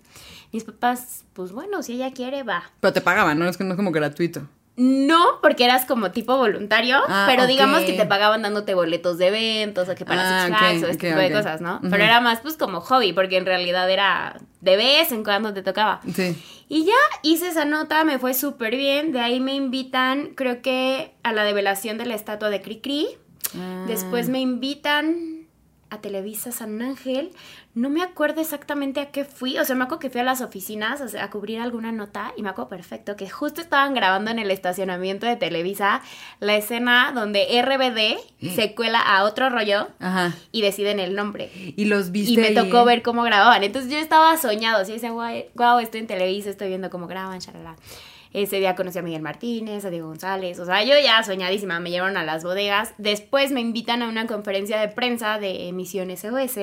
Mis 0.52 0.64
papás, 0.64 1.24
pues 1.32 1.52
bueno, 1.52 1.82
si 1.84 1.94
ella 1.94 2.12
quiere, 2.12 2.42
va. 2.42 2.64
Pero 2.80 2.92
te 2.92 3.00
pagaban, 3.00 3.38
¿no? 3.38 3.46
Es 3.48 3.56
que 3.56 3.62
no 3.64 3.70
es 3.70 3.76
como 3.76 3.92
gratuito. 3.92 4.42
No, 4.78 5.40
porque 5.42 5.64
eras 5.64 5.84
como 5.86 6.12
tipo 6.12 6.36
voluntario, 6.36 7.00
Ah, 7.08 7.26
pero 7.28 7.48
digamos 7.48 7.80
que 7.82 7.94
te 7.94 8.06
pagaban 8.06 8.42
dándote 8.42 8.74
boletos 8.74 9.18
de 9.18 9.26
eventos 9.26 9.88
o 9.88 9.94
que 9.96 10.04
para 10.04 10.44
Ah, 10.44 10.70
Six 10.70 10.84
o 10.84 10.86
este 10.86 11.08
tipo 11.08 11.20
de 11.20 11.32
cosas, 11.32 11.60
¿no? 11.60 11.80
Pero 11.82 12.04
era 12.04 12.20
más 12.20 12.40
pues 12.40 12.56
como 12.56 12.80
hobby, 12.80 13.12
porque 13.12 13.38
en 13.38 13.44
realidad 13.44 13.90
era 13.90 14.36
de 14.60 14.76
vez 14.76 15.10
en 15.10 15.24
cuando 15.24 15.52
te 15.52 15.62
tocaba. 15.62 16.00
Sí. 16.14 16.40
Y 16.68 16.84
ya 16.84 16.92
hice 17.22 17.48
esa 17.48 17.64
nota, 17.64 18.04
me 18.04 18.20
fue 18.20 18.34
súper 18.34 18.76
bien. 18.76 19.10
De 19.10 19.18
ahí 19.18 19.40
me 19.40 19.54
invitan, 19.54 20.34
creo 20.36 20.62
que 20.62 21.12
a 21.24 21.32
la 21.32 21.42
develación 21.42 21.98
de 21.98 22.06
la 22.06 22.14
estatua 22.14 22.48
de 22.48 22.62
Cricri. 22.62 23.08
Ah. 23.58 23.84
Después 23.88 24.28
me 24.28 24.38
invitan 24.40 25.37
a 25.90 26.00
Televisa 26.00 26.52
San 26.52 26.80
Ángel. 26.82 27.30
No 27.74 27.90
me 27.90 28.02
acuerdo 28.02 28.40
exactamente 28.40 29.00
a 29.00 29.10
qué 29.10 29.24
fui. 29.24 29.58
O 29.58 29.64
sea, 29.64 29.76
me 29.76 29.84
acuerdo 29.84 30.00
que 30.00 30.10
fui 30.10 30.20
a 30.20 30.24
las 30.24 30.40
oficinas 30.40 31.14
a, 31.14 31.24
a 31.24 31.30
cubrir 31.30 31.60
alguna 31.60 31.92
nota 31.92 32.32
y 32.36 32.42
me 32.42 32.50
acuerdo 32.50 32.68
perfecto 32.68 33.16
que 33.16 33.28
justo 33.30 33.60
estaban 33.60 33.94
grabando 33.94 34.30
en 34.30 34.38
el 34.38 34.50
estacionamiento 34.50 35.26
de 35.26 35.36
Televisa 35.36 36.02
la 36.40 36.56
escena 36.56 37.12
donde 37.14 37.46
RBD 37.62 38.50
se 38.54 38.74
cuela 38.74 39.00
a 39.00 39.24
otro 39.24 39.48
rollo 39.50 39.88
Ajá. 40.00 40.34
y 40.52 40.62
deciden 40.62 41.00
el 41.00 41.14
nombre. 41.14 41.50
Y 41.76 41.84
los 41.86 42.10
viste 42.10 42.32
Y 42.32 42.36
me 42.36 42.48
ahí, 42.48 42.54
tocó 42.54 42.82
¿eh? 42.82 42.84
ver 42.84 43.02
cómo 43.02 43.22
grababan. 43.22 43.62
Entonces 43.64 43.90
yo 43.90 43.98
estaba 43.98 44.36
soñado. 44.36 44.82
Así 44.82 44.92
decía, 44.92 45.12
wow, 45.12 45.78
estoy 45.78 46.00
en 46.00 46.06
Televisa, 46.06 46.50
estoy 46.50 46.68
viendo 46.68 46.90
cómo 46.90 47.06
graban, 47.06 47.38
shalala. 47.38 47.76
Ese 48.32 48.58
día 48.58 48.76
conocí 48.76 48.98
a 48.98 49.02
Miguel 49.02 49.22
Martínez, 49.22 49.84
a 49.84 49.90
Diego 49.90 50.08
González. 50.08 50.58
O 50.58 50.64
sea, 50.64 50.82
yo 50.84 50.94
ya 51.02 51.22
soñadísima. 51.22 51.80
Me 51.80 51.90
llevaron 51.90 52.16
a 52.16 52.24
las 52.24 52.44
bodegas. 52.44 52.94
Después 52.98 53.52
me 53.52 53.60
invitan 53.60 54.02
a 54.02 54.08
una 54.08 54.26
conferencia 54.26 54.78
de 54.80 54.88
prensa 54.88 55.38
de 55.38 55.68
emisión 55.68 56.14
SOS. 56.16 56.58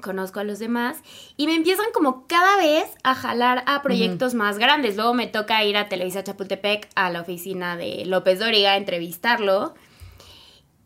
Conozco 0.00 0.40
a 0.40 0.44
los 0.44 0.58
demás. 0.58 0.98
Y 1.36 1.46
me 1.46 1.54
empiezan 1.54 1.86
como 1.94 2.26
cada 2.26 2.56
vez 2.56 2.86
a 3.04 3.14
jalar 3.14 3.62
a 3.66 3.80
proyectos 3.82 4.34
más 4.34 4.58
grandes. 4.58 4.96
Luego 4.96 5.14
me 5.14 5.28
toca 5.28 5.64
ir 5.64 5.76
a 5.76 5.88
Televisa 5.88 6.24
Chapultepec 6.24 6.88
a 6.94 7.10
la 7.10 7.20
oficina 7.20 7.76
de 7.76 8.04
López 8.04 8.38
Dóriga 8.38 8.72
a 8.72 8.76
entrevistarlo. 8.76 9.74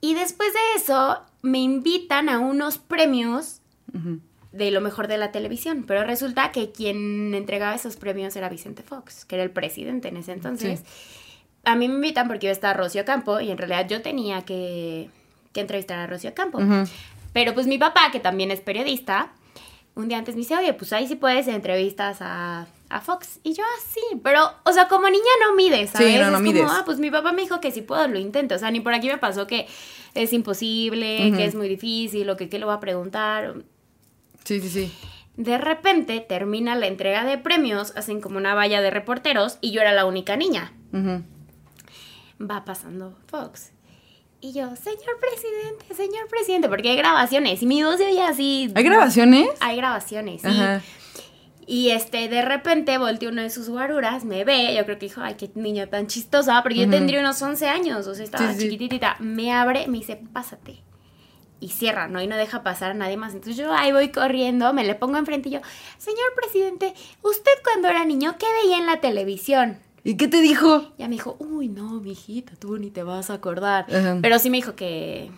Y 0.00 0.14
después 0.14 0.52
de 0.52 0.60
eso 0.76 1.20
me 1.42 1.58
invitan 1.58 2.28
a 2.28 2.38
unos 2.38 2.78
premios. 2.78 3.60
De 4.52 4.70
lo 4.70 4.80
mejor 4.80 5.08
de 5.08 5.18
la 5.18 5.30
televisión, 5.30 5.84
pero 5.86 6.04
resulta 6.04 6.52
que 6.52 6.70
quien 6.70 7.34
entregaba 7.34 7.74
esos 7.74 7.96
premios 7.96 8.34
era 8.36 8.48
Vicente 8.48 8.82
Fox, 8.82 9.24
que 9.24 9.36
era 9.36 9.44
el 9.44 9.50
presidente 9.50 10.08
en 10.08 10.16
ese 10.16 10.32
entonces. 10.32 10.82
A 11.64 11.74
mí 11.76 11.88
me 11.88 11.96
invitan 11.96 12.28
porque 12.28 12.46
iba 12.46 12.50
a 12.50 12.54
estar 12.54 12.76
Rocío 12.76 13.04
Campo 13.04 13.40
y 13.40 13.50
en 13.50 13.58
realidad 13.58 13.86
yo 13.88 14.00
tenía 14.00 14.42
que, 14.42 15.10
que 15.52 15.60
entrevistar 15.60 15.98
a 15.98 16.06
Rocío 16.06 16.34
Campo. 16.34 16.60
Pero 17.32 17.54
pues 17.54 17.66
mi 17.66 17.78
papá, 17.78 18.10
que 18.10 18.20
también 18.20 18.50
es 18.50 18.60
periodista, 18.60 19.32
un 19.94 20.08
día 20.08 20.18
antes 20.18 20.34
me 20.34 20.40
dice, 20.40 20.56
oye, 20.56 20.72
pues 20.74 20.92
ahí 20.92 21.06
sí 21.08 21.16
puedes 21.16 21.48
entrevistas 21.48 22.18
a, 22.20 22.68
a 22.88 23.00
Fox. 23.00 23.40
Y 23.42 23.52
yo, 23.54 23.64
ah, 23.64 23.80
sí, 23.86 24.20
pero, 24.22 24.50
o 24.64 24.72
sea, 24.72 24.88
como 24.88 25.08
niña 25.08 25.24
no 25.44 25.56
mides, 25.56 25.90
¿sabes? 25.90 26.12
Sí, 26.12 26.18
no, 26.18 26.30
no 26.30 26.36
es 26.36 26.42
mides. 26.42 26.62
como, 26.62 26.72
ah, 26.72 26.82
pues 26.86 26.98
mi 26.98 27.10
papá 27.10 27.32
me 27.32 27.42
dijo 27.42 27.60
que 27.60 27.72
si 27.72 27.82
puedo 27.82 28.06
lo 28.06 28.18
intento. 28.18 28.54
O 28.54 28.58
sea, 28.58 28.70
ni 28.70 28.80
por 28.80 28.94
aquí 28.94 29.08
me 29.08 29.18
pasó 29.18 29.46
que 29.46 29.66
es 30.14 30.32
imposible, 30.32 31.32
que 31.36 31.44
es 31.44 31.54
muy 31.54 31.68
difícil, 31.68 32.30
o 32.30 32.36
que 32.36 32.48
qué 32.48 32.58
le 32.58 32.64
voy 32.64 32.74
a 32.74 32.80
preguntar. 32.80 33.56
Sí, 34.48 34.62
sí, 34.62 34.70
sí. 34.70 34.92
De 35.36 35.58
repente 35.58 36.20
termina 36.20 36.74
la 36.74 36.86
entrega 36.86 37.22
de 37.26 37.36
premios, 37.36 37.92
hacen 37.96 38.22
como 38.22 38.38
una 38.38 38.54
valla 38.54 38.80
de 38.80 38.88
reporteros 38.90 39.58
y 39.60 39.72
yo 39.72 39.82
era 39.82 39.92
la 39.92 40.06
única 40.06 40.36
niña. 40.38 40.72
Ujú. 40.90 41.22
Va 42.50 42.64
pasando 42.64 43.14
Fox. 43.26 43.72
Y 44.40 44.54
yo, 44.54 44.74
señor 44.74 45.18
presidente, 45.20 45.94
señor 45.94 46.28
presidente, 46.30 46.68
porque 46.70 46.88
hay 46.90 46.96
grabaciones 46.96 47.62
y 47.62 47.66
mi 47.66 47.82
voz 47.82 47.98
se 47.98 48.06
oye 48.06 48.22
así. 48.22 48.72
¿Hay 48.74 48.84
grabaciones? 48.84 49.48
Hay 49.60 49.76
grabaciones, 49.76 50.40
sí. 50.40 50.48
Ajá. 50.48 50.80
Y 51.66 51.90
este, 51.90 52.28
de 52.30 52.40
repente 52.40 52.96
volteó 52.96 53.28
uno 53.28 53.42
de 53.42 53.50
sus 53.50 53.68
guaruras, 53.68 54.24
me 54.24 54.44
ve, 54.44 54.74
yo 54.74 54.82
creo 54.86 54.98
que 54.98 55.06
dijo, 55.06 55.20
ay, 55.20 55.34
qué 55.34 55.50
niña 55.56 55.88
tan 55.88 56.06
chistosa, 56.06 56.62
porque 56.62 56.78
yo 56.78 56.82
Ujú. 56.84 56.92
tendría 56.92 57.20
unos 57.20 57.42
11 57.42 57.68
años, 57.68 58.06
o 58.06 58.14
sea, 58.14 58.24
estaba 58.24 58.50
Sí, 58.54 58.60
sí. 58.60 58.64
chiquititita. 58.64 59.16
Me 59.18 59.52
abre, 59.52 59.86
me 59.88 59.98
dice, 59.98 60.18
pásate. 60.32 60.82
Y 61.60 61.70
cierra, 61.70 62.06
¿no? 62.06 62.22
Y 62.22 62.26
no 62.28 62.36
deja 62.36 62.62
pasar 62.62 62.92
a 62.92 62.94
nadie 62.94 63.16
más. 63.16 63.32
Entonces 63.34 63.56
yo 63.56 63.72
ahí 63.72 63.90
voy 63.92 64.10
corriendo, 64.10 64.72
me 64.72 64.84
le 64.84 64.94
pongo 64.94 65.18
enfrente 65.18 65.48
y 65.48 65.52
yo, 65.52 65.60
señor 65.98 66.32
presidente, 66.36 66.94
¿usted 67.22 67.50
cuando 67.64 67.88
era 67.88 68.04
niño 68.04 68.36
qué 68.38 68.46
veía 68.62 68.78
en 68.78 68.86
la 68.86 69.00
televisión? 69.00 69.78
¿Y 70.04 70.16
qué 70.16 70.28
te 70.28 70.40
dijo? 70.40 70.92
Ya 70.98 71.08
me 71.08 71.14
dijo, 71.16 71.36
uy, 71.40 71.68
no, 71.68 72.00
mijita, 72.00 72.52
tú 72.58 72.78
ni 72.78 72.90
te 72.90 73.02
vas 73.02 73.30
a 73.30 73.34
acordar. 73.34 73.86
Ajá. 73.92 74.18
Pero 74.22 74.38
sí 74.38 74.50
me 74.50 74.58
dijo 74.58 74.76
que 74.76 75.30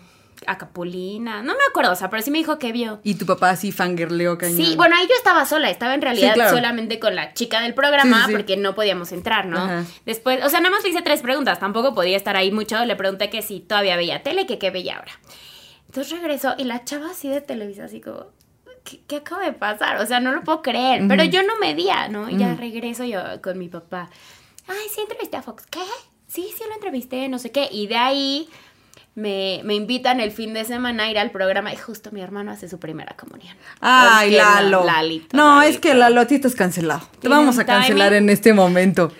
Acapulina, 0.47 1.41
no 1.43 1.53
me 1.53 1.59
acuerdo, 1.69 1.91
o 1.91 1.95
sea, 1.95 2.09
pero 2.09 2.21
sí 2.23 2.31
me 2.31 2.37
dijo 2.39 2.57
que 2.59 2.71
vio. 2.71 2.99
Y 3.03 3.15
tu 3.15 3.25
papá 3.25 3.51
así 3.51 3.71
fangirleó 3.71 4.37
cañón. 4.37 4.57
Sí, 4.57 4.75
bueno, 4.75 4.95
ahí 4.95 5.07
yo 5.07 5.15
estaba 5.15 5.45
sola, 5.45 5.69
estaba 5.69 5.93
en 5.93 6.01
realidad 6.01 6.29
Sí, 6.29 6.33
claro. 6.35 6.55
solamente 6.55 6.99
con 6.99 7.15
la 7.15 7.33
chica 7.33 7.61
del 7.61 7.73
programa 7.73 8.17
Sí, 8.17 8.21
sí, 8.23 8.27
sí. 8.27 8.33
porque 8.33 8.57
no 8.57 8.73
podíamos 8.75 9.11
entrar, 9.11 9.45
¿no? 9.45 9.57
Ajá. 9.57 9.85
Después, 10.05 10.43
o 10.43 10.49
sea, 10.49 10.59
nada 10.59 10.75
más 10.75 10.83
le 10.83 10.89
hice 10.89 11.01
tres 11.01 11.21
preguntas, 11.21 11.59
tampoco 11.59 11.93
podía 11.93 12.17
estar 12.17 12.35
ahí 12.35 12.51
mucho, 12.51 12.83
le 12.85 12.95
pregunté 12.95 13.29
que 13.29 13.41
si 13.41 13.59
todavía 13.59 13.95
veía 13.97 14.23
tele, 14.23 14.45
que 14.47 14.57
qué 14.57 14.71
veía 14.71 14.97
ahora. 14.97 15.11
Entonces 15.91 16.13
regresó 16.13 16.55
y 16.57 16.63
la 16.63 16.85
chava 16.85 17.11
así 17.11 17.27
de 17.27 17.41
Televisa, 17.41 17.83
así 17.83 17.99
como, 17.99 18.27
¿qué, 18.85 19.01
qué 19.07 19.17
acaba 19.17 19.43
de 19.43 19.51
pasar? 19.51 19.97
O 19.97 20.05
sea, 20.05 20.21
no 20.21 20.31
lo 20.31 20.41
puedo 20.41 20.61
creer, 20.61 21.03
pero 21.09 21.25
yo 21.25 21.43
no 21.43 21.57
medía, 21.59 22.07
¿no? 22.07 22.29
Y 22.29 22.37
ya 22.37 22.55
regreso 22.55 23.03
yo 23.03 23.19
con 23.41 23.59
mi 23.59 23.67
papá. 23.67 24.09
Ay, 24.69 24.87
sí 24.89 25.01
entrevisté 25.01 25.35
a 25.35 25.41
Fox. 25.41 25.65
¿Qué? 25.69 25.83
Sí, 26.27 26.49
sí 26.57 26.63
lo 26.65 26.75
entrevisté, 26.75 27.27
no 27.27 27.39
sé 27.39 27.51
qué. 27.51 27.67
Y 27.69 27.87
de 27.87 27.97
ahí 27.97 28.47
me, 29.13 29.59
me 29.65 29.75
invitan 29.75 30.21
el 30.21 30.31
fin 30.31 30.53
de 30.53 30.63
semana 30.63 31.03
a 31.03 31.11
ir 31.11 31.19
al 31.19 31.31
programa 31.31 31.73
y 31.73 31.75
justo 31.75 32.11
mi 32.13 32.21
hermano 32.21 32.51
hace 32.51 32.69
su 32.69 32.79
primera 32.79 33.13
comunión. 33.17 33.57
Ay, 33.81 34.31
Lalo. 34.31 34.85
Lalito, 34.85 35.35
no, 35.35 35.59
Lalito. 35.59 35.69
es 35.75 35.79
que 35.81 35.93
Lalo, 35.93 36.21
a 36.21 36.27
ti 36.27 36.35
estás 36.35 36.55
cancelado. 36.55 37.01
Te 37.19 37.27
vamos 37.27 37.59
a 37.59 37.65
cancelar 37.65 38.09
timing. 38.09 38.23
en 38.23 38.29
este 38.29 38.53
momento. 38.53 39.11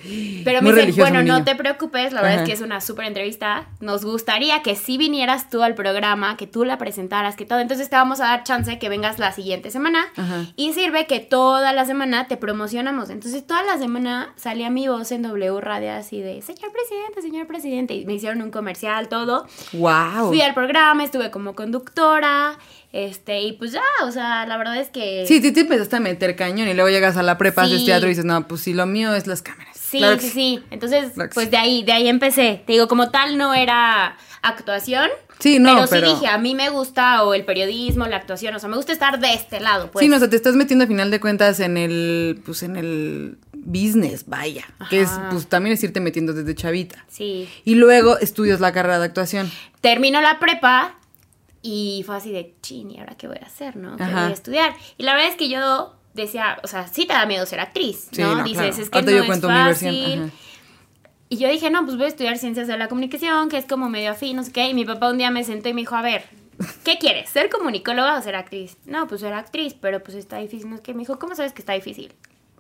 Pero 0.46 0.62
Muy 0.62 0.72
me 0.72 0.86
dicen, 0.86 1.04
bueno, 1.04 1.24
no 1.24 1.44
te 1.44 1.56
preocupes, 1.56 2.14
la 2.14 2.22
verdad 2.22 2.44
es 2.44 2.48
que 2.48 2.54
es 2.54 2.62
una 2.62 2.80
súper 2.80 3.06
entrevista. 3.06 3.68
Nos 3.82 4.06
gustaría 4.06 4.62
que 4.62 4.78
sí 4.78 4.98
vinieras 4.98 5.50
tú 5.50 5.62
al 5.62 5.76
programa, 5.76 6.38
que 6.38 6.48
tú 6.48 6.64
la 6.64 6.78
presentaras, 6.78 7.36
que 7.36 7.46
todo. 7.46 7.60
Entonces 7.60 7.90
te 7.90 7.98
vamos 7.98 8.22
a 8.22 8.28
dar 8.28 8.44
chance 8.44 8.80
que 8.80 8.88
vengas 8.88 9.20
la 9.20 9.34
siguiente 9.34 9.72
semana. 9.72 10.06
Ajá. 10.16 10.46
Y 10.56 10.72
sirve 10.72 11.06
que 11.06 11.20
toda 11.20 11.74
la 11.74 11.86
semana 11.86 12.30
te 12.30 12.38
promocionamos. 12.38 13.10
Entonces 13.10 13.46
toda 13.46 13.64
la 13.64 13.78
semana 13.78 14.34
salía 14.38 14.70
mi 14.70 14.88
voz 14.88 15.12
en 15.12 15.22
W 15.24 15.60
Radio 15.60 15.92
así 15.92 16.22
de, 16.22 16.42
señor 16.42 16.72
presidente, 16.72 17.22
señor 17.22 17.46
presidente. 17.46 17.94
Y 17.94 18.06
me 18.06 18.14
hicieron 18.14 18.42
un 18.42 18.52
comercial, 18.52 19.10
todo. 19.10 19.46
Wow. 19.74 19.81
Fui 20.28 20.42
al 20.42 20.54
programa, 20.54 21.04
estuve 21.04 21.32
como 21.32 21.56
conductora. 21.56 22.58
Este, 22.94 23.40
y 23.42 23.54
pues 23.54 23.72
ya, 23.72 23.82
o 24.04 24.12
sea, 24.12 24.46
la 24.46 24.58
verdad 24.58 24.76
es 24.78 24.90
que... 24.90 25.24
Sí, 25.26 25.42
sí, 25.42 25.54
te 25.54 25.62
empezaste 25.62 25.96
a 25.96 26.00
meter 26.02 26.36
cañón 26.36 26.68
y 26.68 26.74
luego 26.74 26.90
llegas 26.90 27.16
a 27.16 27.24
la 27.24 27.38
prepa, 27.38 27.62
haces 27.64 27.80
Sí. 27.80 27.86
teatro 27.86 28.08
y 28.08 28.12
dices, 28.12 28.26
no, 28.26 28.46
pues 28.50 28.62
sí, 28.62 28.74
lo 28.74 28.86
mío 28.86 29.14
es 29.16 29.28
las 29.28 29.42
cámaras. 29.42 29.78
Sí, 29.78 30.00
Claro 30.00 30.20
sí, 30.20 30.30
sí. 30.30 30.64
Entonces, 30.72 31.12
Claro 31.14 31.30
pues 31.34 31.46
sí. 31.46 31.52
de 31.52 31.58
ahí, 31.58 31.84
de 31.84 31.94
ahí 31.94 32.10
empecé. 32.10 32.62
Te 32.66 32.74
digo, 32.74 32.90
como 32.90 33.10
tal 33.10 33.38
no 33.38 33.54
era 33.54 34.18
actuación. 34.42 35.10
Sí, 35.40 35.58
no, 35.60 35.74
pero, 35.74 35.88
pero- 35.90 36.08
sí 36.10 36.14
dije, 36.16 36.28
a 36.28 36.38
mí 36.38 36.54
me 36.54 36.70
gusta 36.70 37.24
o 37.24 37.34
el 37.34 37.46
periodismo, 37.46 38.06
la 38.08 38.18
actuación, 38.18 38.54
o 38.56 38.60
sea, 38.60 38.68
me 38.70 38.76
gusta 38.76 38.92
estar 38.92 39.20
de 39.20 39.34
este 39.34 39.60
lado, 39.62 39.90
pues. 39.90 40.04
Sí, 40.04 40.10
no, 40.10 40.18
o 40.18 40.20
sea, 40.20 40.30
te 40.30 40.36
estás 40.36 40.56
metiendo 40.56 40.84
a 40.84 40.88
final 40.88 41.10
de 41.12 41.20
cuentas 41.22 41.60
en 41.62 41.78
el, 41.78 42.42
pues 42.46 42.62
en 42.64 42.76
el 42.76 43.38
business, 43.64 44.26
vaya. 44.28 44.66
Que 44.90 45.02
es, 45.02 45.10
pues 45.30 45.48
también 45.48 45.74
es 45.74 45.84
irte 45.84 46.00
metiendo 46.00 46.34
desde 46.34 46.54
chavita. 46.56 47.06
Sí. 47.08 47.48
Y 47.64 47.76
luego 47.76 48.18
estudias 48.18 48.60
la 48.60 48.72
carrera 48.72 49.00
de 49.00 49.06
actuación. 49.06 49.52
Termino 49.82 50.20
la 50.22 50.40
prepa 50.40 50.96
y 51.62 52.04
fue 52.06 52.16
así 52.18 52.32
de, 52.32 52.56
chin, 52.62 52.92
¿y 52.92 53.00
ahora 53.00 53.16
qué 53.18 53.28
voy 53.28 53.38
a 53.42 53.46
hacer, 53.46 53.76
no? 53.76 53.96
¿Qué 53.98 54.04
Ajá. 54.04 54.22
voy 54.24 54.32
a 54.32 54.34
estudiar? 54.34 54.74
Y 54.98 55.04
la 55.04 55.14
verdad 55.14 55.30
es 55.30 55.36
que 55.38 55.48
yo 55.50 55.96
decía, 56.14 56.60
o 56.64 56.68
sea, 56.68 56.88
sí 56.88 57.06
te 57.06 57.14
da 57.14 57.26
miedo 57.26 57.46
ser 57.46 57.60
actriz, 57.60 58.10
Sí, 58.12 58.22
¿no? 58.22 58.36
no, 58.36 58.44
Dices, 58.44 58.58
claro. 58.58 58.82
es 58.82 58.90
que 58.90 58.96
Ahorita 58.98 59.12
no 59.12 59.18
yo 59.18 59.22
es 59.24 59.28
cuento 59.28 59.48
fácil. 59.48 60.32
Y 61.30 61.38
yo 61.38 61.48
dije, 61.50 61.70
no, 61.70 61.86
pues 61.86 61.96
voy 61.96 62.06
a 62.06 62.10
estudiar 62.10 62.38
ciencias 62.38 62.68
de 62.68 62.78
la 62.78 62.90
comunicación, 62.90 63.48
que 63.48 63.58
es 63.58 63.66
como 63.66 63.90
medio 63.90 64.12
afín, 64.12 64.36
no 64.36 64.44
sé 64.44 64.52
qué. 64.52 64.68
Y 64.70 64.74
mi 64.74 64.84
papá 64.84 65.10
un 65.10 65.18
día 65.18 65.32
me 65.32 65.44
sentó 65.46 65.70
y 65.70 65.74
me 65.74 65.80
dijo, 65.82 65.96
a 65.96 66.02
ver, 66.02 66.26
¿qué 66.84 66.98
quieres? 67.00 67.30
¿Ser 67.30 67.50
comunicóloga 67.50 68.18
o 68.18 68.22
ser 68.22 68.36
actriz? 68.36 68.76
No, 68.86 69.08
pues 69.08 69.22
ser 69.22 69.32
actriz, 69.34 69.74
pero 69.80 70.04
pues 70.04 70.18
está 70.18 70.40
difícil. 70.40 70.70
No 70.70 70.76
es 70.76 70.82
que 70.82 70.94
me 70.94 71.00
dijo, 71.00 71.20
¿cómo 71.20 71.34
sabes 71.36 71.54
que 71.54 71.62
está 71.62 71.72
difícil? 71.72 72.12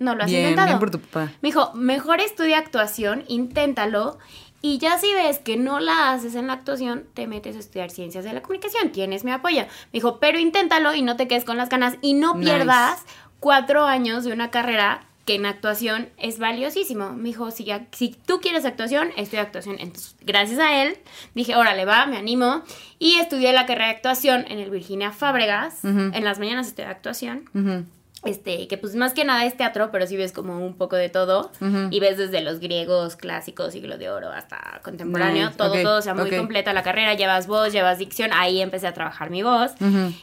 No 0.01 0.15
lo 0.15 0.23
has 0.23 0.29
Bien, 0.29 0.41
intentado. 0.41 0.67
bien 0.67 0.79
por 0.79 0.89
tu 0.91 0.99
papá. 0.99 1.31
Me 1.41 1.49
dijo, 1.49 1.71
mejor 1.75 2.19
estudia 2.21 2.57
actuación, 2.57 3.23
inténtalo. 3.27 4.17
Y 4.63 4.77
ya 4.77 4.97
si 4.99 5.11
ves 5.13 5.39
que 5.39 5.57
no 5.57 5.79
la 5.79 6.11
haces 6.11 6.35
en 6.35 6.47
la 6.47 6.53
actuación, 6.53 7.05
te 7.13 7.25
metes 7.27 7.55
a 7.55 7.59
estudiar 7.59 7.89
ciencias 7.89 8.23
de 8.23 8.33
la 8.33 8.41
comunicación. 8.41 8.91
Tienes 8.91 9.23
mi 9.23 9.31
apoyo. 9.31 9.61
Me 9.61 9.67
dijo, 9.93 10.19
pero 10.19 10.37
inténtalo 10.39 10.93
y 10.93 11.01
no 11.01 11.15
te 11.17 11.27
quedes 11.27 11.45
con 11.45 11.57
las 11.57 11.69
ganas 11.69 11.95
y 12.01 12.13
no 12.13 12.33
Nice. 12.35 12.45
pierdas 12.51 13.05
cuatro 13.39 13.85
años 13.85 14.23
de 14.23 14.33
una 14.33 14.51
carrera 14.51 15.01
que 15.25 15.35
en 15.35 15.45
actuación 15.45 16.09
es 16.17 16.39
valiosísimo. 16.39 17.11
Me 17.11 17.29
dijo, 17.29 17.51
si, 17.51 17.63
ya- 17.63 17.85
si 17.91 18.09
tú 18.09 18.39
quieres 18.39 18.65
actuación, 18.65 19.09
estudia 19.17 19.43
actuación. 19.43 19.77
Entonces, 19.79 20.15
gracias 20.21 20.59
a 20.59 20.81
él, 20.83 20.97
dije, 21.35 21.55
órale, 21.55 21.85
va, 21.85 22.05
me 22.07 22.17
animo. 22.17 22.63
Y 22.99 23.15
estudié 23.17 23.53
la 23.53 23.65
carrera 23.67 23.87
de 23.87 23.95
actuación 23.97 24.45
en 24.47 24.57
el 24.59 24.69
Virginia 24.71 25.11
Fábregas. 25.11 25.83
En 25.83 26.23
las 26.23 26.39
mañanas 26.39 26.67
estudié 26.67 26.87
actuación 26.89 27.49
Ujú. 27.53 27.85
Este, 28.23 28.67
que 28.67 28.77
pues 28.77 28.95
más 28.95 29.13
que 29.13 29.25
nada 29.25 29.45
es 29.45 29.57
teatro, 29.57 29.89
pero 29.91 30.05
sí 30.05 30.15
ves 30.15 30.31
como 30.31 30.63
un 30.63 30.75
poco 30.75 30.95
de 30.95 31.09
todo. 31.09 31.51
Y 31.89 31.99
ves 31.99 32.17
desde 32.17 32.41
los 32.41 32.59
griegos 32.59 33.15
clásicos, 33.15 33.73
siglo 33.73 33.97
de 33.97 34.09
oro, 34.09 34.29
hasta 34.29 34.79
contemporáneo, 34.83 35.47
Nice, 35.47 35.57
todo, 35.57 35.73
todo, 35.81 35.97
o 35.99 36.01
sea, 36.01 36.13
muy 36.13 36.29
completa 36.29 36.73
la 36.73 36.83
carrera. 36.83 37.13
Llevas 37.15 37.47
voz, 37.47 37.73
llevas 37.73 37.97
dicción, 37.97 38.31
ahí 38.33 38.61
empecé 38.61 38.87
a 38.87 38.93
trabajar 38.93 39.29
mi 39.29 39.41
voz. 39.43 39.71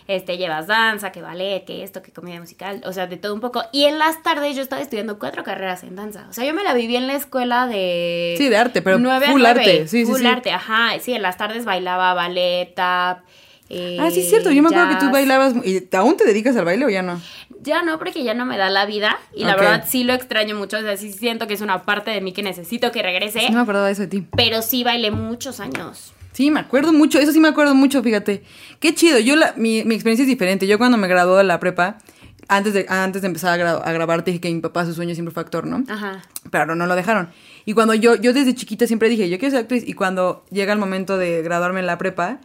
Este, 0.06 0.36
llevas 0.38 0.66
danza, 0.68 1.10
que 1.12 1.22
ballet, 1.22 1.64
que 1.64 1.82
esto, 1.82 2.02
que 2.02 2.12
comedia 2.12 2.40
musical, 2.40 2.82
o 2.84 2.92
sea, 2.92 3.06
de 3.06 3.16
todo 3.16 3.34
un 3.34 3.40
poco. 3.40 3.62
Y 3.72 3.84
en 3.84 3.98
las 3.98 4.22
tardes 4.22 4.54
yo 4.54 4.62
estaba 4.62 4.80
estudiando 4.80 5.18
cuatro 5.18 5.42
carreras 5.42 5.82
en 5.82 5.96
danza. 5.96 6.26
O 6.30 6.32
sea, 6.32 6.44
yo 6.44 6.54
me 6.54 6.62
la 6.62 6.74
viví 6.74 6.94
en 6.96 7.06
la 7.08 7.14
escuela 7.14 7.66
de... 7.66 8.34
Sí, 8.38 8.48
de 8.48 8.56
arte, 8.56 8.80
pero 8.82 8.98
full 8.98 9.44
arte, 9.44 9.88
sí, 9.88 10.04
full 10.04 10.20
sí. 10.20 10.26
arte, 10.26 10.50
ajá. 10.52 10.90
Sí, 11.00 11.14
en 11.14 11.22
las 11.22 11.36
tardes 11.36 11.64
bailaba 11.64 12.14
ballet, 12.14 12.74
tap. 12.74 13.20
eh, 13.68 13.96
Ah, 14.00 14.10
sí, 14.10 14.20
es 14.20 14.28
cierto. 14.28 14.50
Yo 14.50 14.62
me 14.62 14.68
acuerdo 14.68 14.88
que 14.90 15.04
tú 15.04 15.10
bailabas. 15.10 15.54
¿Y 15.64 15.86
aún 15.96 16.16
te 16.16 16.24
dedicas 16.24 16.56
al 16.56 16.64
baile 16.64 16.84
o 16.86 16.88
ya 16.88 17.02
no? 17.02 17.20
Ya 17.60 17.82
no, 17.82 17.98
porque 17.98 18.22
ya 18.24 18.34
no 18.34 18.46
me 18.46 18.56
da 18.56 18.70
la 18.70 18.86
vida. 18.86 19.18
Y 19.34 19.44
la 19.44 19.56
verdad 19.56 19.84
sí 19.88 20.04
lo 20.04 20.12
extraño 20.14 20.54
mucho. 20.54 20.78
O 20.78 20.80
sea, 20.80 20.96
sí 20.96 21.12
siento 21.12 21.46
que 21.46 21.54
es 21.54 21.60
una 21.60 21.82
parte 21.82 22.10
de 22.10 22.20
mí 22.20 22.32
que 22.32 22.42
necesito 22.42 22.92
que 22.92 23.02
regrese. 23.02 23.48
No 23.50 23.56
me 23.56 23.60
acordaba 23.62 23.86
de 23.86 23.92
eso 23.92 24.02
de 24.02 24.08
ti. 24.08 24.26
Pero 24.36 24.62
sí 24.62 24.84
bailé 24.84 25.10
muchos 25.10 25.58
años. 25.60 26.12
Sí, 26.32 26.50
me 26.52 26.60
acuerdo 26.60 26.92
mucho, 26.92 27.18
eso 27.18 27.32
sí 27.32 27.40
me 27.40 27.48
acuerdo 27.48 27.74
mucho, 27.74 28.00
fíjate. 28.00 28.44
Qué 28.78 28.94
chido, 28.94 29.18
yo 29.18 29.34
la, 29.34 29.54
mi, 29.56 29.82
mi 29.84 29.94
experiencia 29.96 30.22
es 30.22 30.28
diferente. 30.28 30.68
Yo 30.68 30.78
cuando 30.78 30.96
me 30.96 31.08
gradué 31.08 31.38
de 31.38 31.44
la 31.44 31.58
prepa, 31.58 31.98
antes 32.46 32.74
de, 32.74 32.86
antes 32.88 33.22
de 33.22 33.26
empezar 33.26 33.58
a, 33.58 33.62
gra- 33.62 33.82
a 33.84 33.92
grabar, 33.92 34.22
te 34.22 34.30
dije 34.30 34.40
que 34.40 34.54
mi 34.54 34.60
papá 34.60 34.84
su 34.86 34.94
sueño 34.94 35.14
siempre 35.14 35.34
fue 35.34 35.42
actor, 35.42 35.66
¿no? 35.66 35.82
Ajá. 35.92 36.22
Pero 36.52 36.76
no 36.76 36.86
lo 36.86 36.94
dejaron. 36.94 37.30
Y 37.64 37.72
cuando 37.72 37.92
yo, 37.94 38.14
yo 38.14 38.32
desde 38.32 38.54
chiquita 38.54 38.86
siempre 38.86 39.08
dije, 39.08 39.28
yo 39.28 39.38
quiero 39.40 39.50
ser 39.50 39.60
actriz. 39.62 39.82
Y 39.84 39.94
cuando 39.94 40.44
llega 40.50 40.72
el 40.72 40.78
momento 40.78 41.18
de 41.18 41.42
graduarme 41.42 41.80
en 41.80 41.86
la 41.86 41.98
prepa, 41.98 42.38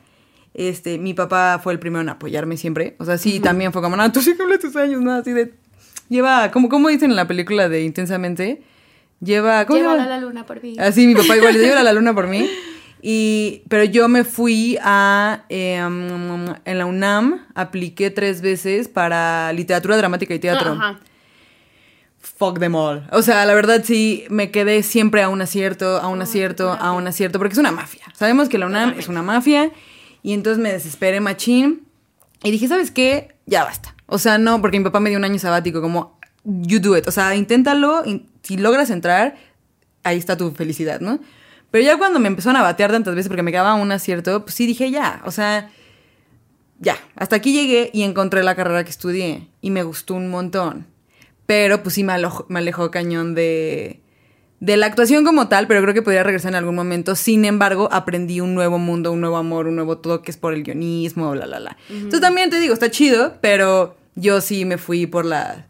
este, 0.53 0.97
mi 0.97 1.13
papá 1.13 1.59
fue 1.63 1.73
el 1.73 1.79
primero 1.79 2.01
en 2.01 2.09
apoyarme 2.09 2.57
siempre. 2.57 2.95
O 2.99 3.05
sea, 3.05 3.17
sí, 3.17 3.39
también 3.39 3.73
fue 3.73 3.81
como, 3.81 3.95
no, 3.95 4.11
tú 4.11 4.21
sí 4.21 4.35
cumple 4.35 4.57
tus 4.57 4.75
años, 4.75 5.01
¿no? 5.01 5.13
Así 5.13 5.31
de, 5.31 5.53
lleva, 6.09 6.51
como, 6.51 6.69
como 6.69 6.89
dicen 6.89 7.09
en 7.09 7.15
la 7.15 7.27
película 7.27 7.69
de 7.69 7.83
Intensamente, 7.83 8.61
lleva, 9.19 9.65
¿cómo 9.65 9.79
Llévala 9.79 10.03
a 10.03 10.07
la 10.07 10.19
luna 10.19 10.45
por 10.45 10.61
mí. 10.61 10.75
Así, 10.79 11.07
mi 11.07 11.15
papá 11.15 11.37
igual, 11.37 11.55
lleva 11.55 11.81
la 11.83 11.93
luna 11.93 12.13
por 12.13 12.27
mí. 12.27 12.49
Y, 13.05 13.63
pero 13.67 13.83
yo 13.83 14.07
me 14.07 14.23
fui 14.23 14.77
a, 14.81 15.43
eh, 15.49 15.75
en 15.75 16.77
la 16.77 16.85
UNAM, 16.85 17.45
apliqué 17.53 18.11
tres 18.11 18.41
veces 18.41 18.87
para 18.87 19.51
literatura 19.51 19.97
dramática 19.97 20.33
y 20.33 20.39
teatro. 20.39 20.71
Ajá. 20.71 21.01
Fuck 22.19 22.59
them 22.59 22.75
all. 22.75 23.05
O 23.11 23.21
sea, 23.21 23.45
la 23.45 23.53
verdad 23.55 23.83
sí, 23.83 24.23
me 24.29 24.51
quedé 24.51 24.83
siempre 24.83 25.21
a 25.21 25.27
un 25.27 25.41
acierto, 25.41 25.97
a 25.97 26.07
un 26.07 26.21
acierto, 26.21 26.71
a 26.71 26.93
un 26.93 27.05
acierto, 27.05 27.39
porque 27.39 27.51
es 27.51 27.59
una 27.59 27.73
mafia. 27.73 28.05
Sabemos 28.13 28.47
que 28.47 28.57
la 28.57 28.67
UNAM 28.67 28.95
es 28.97 29.09
una 29.09 29.21
mafia 29.21 29.69
y 30.23 30.33
entonces 30.33 30.61
me 30.63 30.71
desesperé 30.71 31.19
machín 31.19 31.83
y 32.43 32.49
dije, 32.51 32.67
¿sabes 32.67 32.89
qué? 32.89 33.35
Ya 33.45 33.63
basta. 33.63 33.95
O 34.07 34.17
sea, 34.17 34.37
no, 34.39 34.59
porque 34.61 34.79
mi 34.79 34.85
papá 34.85 34.99
me 34.99 35.09
dio 35.09 35.19
un 35.19 35.25
año 35.25 35.37
sabático, 35.37 35.81
como, 35.81 36.19
you 36.43 36.79
do 36.79 36.97
it. 36.97 37.07
O 37.07 37.11
sea, 37.11 37.35
inténtalo, 37.35 38.03
in- 38.05 38.29
si 38.41 38.57
logras 38.57 38.89
entrar, 38.89 39.35
ahí 40.03 40.17
está 40.17 40.35
tu 40.37 40.51
felicidad, 40.51 40.99
¿no? 40.99 41.19
Pero 41.71 41.83
ya 41.85 41.97
cuando 41.97 42.19
me 42.19 42.27
empezaron 42.27 42.55
a 42.57 42.61
batear 42.61 42.91
tantas 42.91 43.15
veces 43.15 43.27
porque 43.29 43.43
me 43.43 43.51
quedaba 43.51 43.73
un 43.75 43.91
acierto, 43.91 44.43
pues 44.43 44.55
sí 44.55 44.65
dije, 44.65 44.91
ya, 44.91 45.21
o 45.25 45.31
sea, 45.31 45.71
ya, 46.79 46.97
hasta 47.15 47.35
aquí 47.37 47.53
llegué 47.53 47.89
y 47.93 48.03
encontré 48.03 48.43
la 48.43 48.55
carrera 48.55 48.83
que 48.83 48.89
estudié 48.91 49.47
y 49.61 49.71
me 49.71 49.83
gustó 49.83 50.13
un 50.15 50.29
montón. 50.29 50.85
Pero 51.45 51.81
pues 51.83 51.95
sí 51.95 52.03
me 52.03 52.13
me 52.49 52.59
alejó 52.59 52.91
cañón 52.91 53.33
de, 53.35 54.01
de 54.65 54.77
la 54.77 54.85
actuación 54.85 55.25
como 55.25 55.47
tal, 55.49 55.67
pero 55.67 55.81
creo 55.81 55.93
que 55.93 56.01
podría 56.01 56.23
regresar 56.23 56.51
en 56.51 56.55
algún 56.55 56.75
momento. 56.75 57.15
Sin 57.15 57.43
embargo, 57.43 57.89
aprendí 57.91 58.39
un 58.39 58.53
nuevo 58.55 58.77
mundo, 58.77 59.11
un 59.11 59.19
nuevo 59.19 59.35
amor, 59.37 59.67
un 59.67 59.75
nuevo 59.75 59.97
todo 59.97 60.21
que 60.21 60.31
es 60.31 60.37
por 60.37 60.53
el 60.53 60.63
guionismo, 60.63 61.31
bla, 61.31 61.45
bla, 61.45 61.59
bla. 61.59 61.77
Entonces 61.89 62.21
también 62.21 62.49
te 62.49 62.59
digo, 62.59 62.73
está 62.73 62.89
chido, 62.89 63.35
pero 63.41 63.97
yo 64.15 64.39
sí 64.39 64.63
me 64.65 64.77
fui 64.77 65.05
por 65.05 65.25
la... 65.25 65.67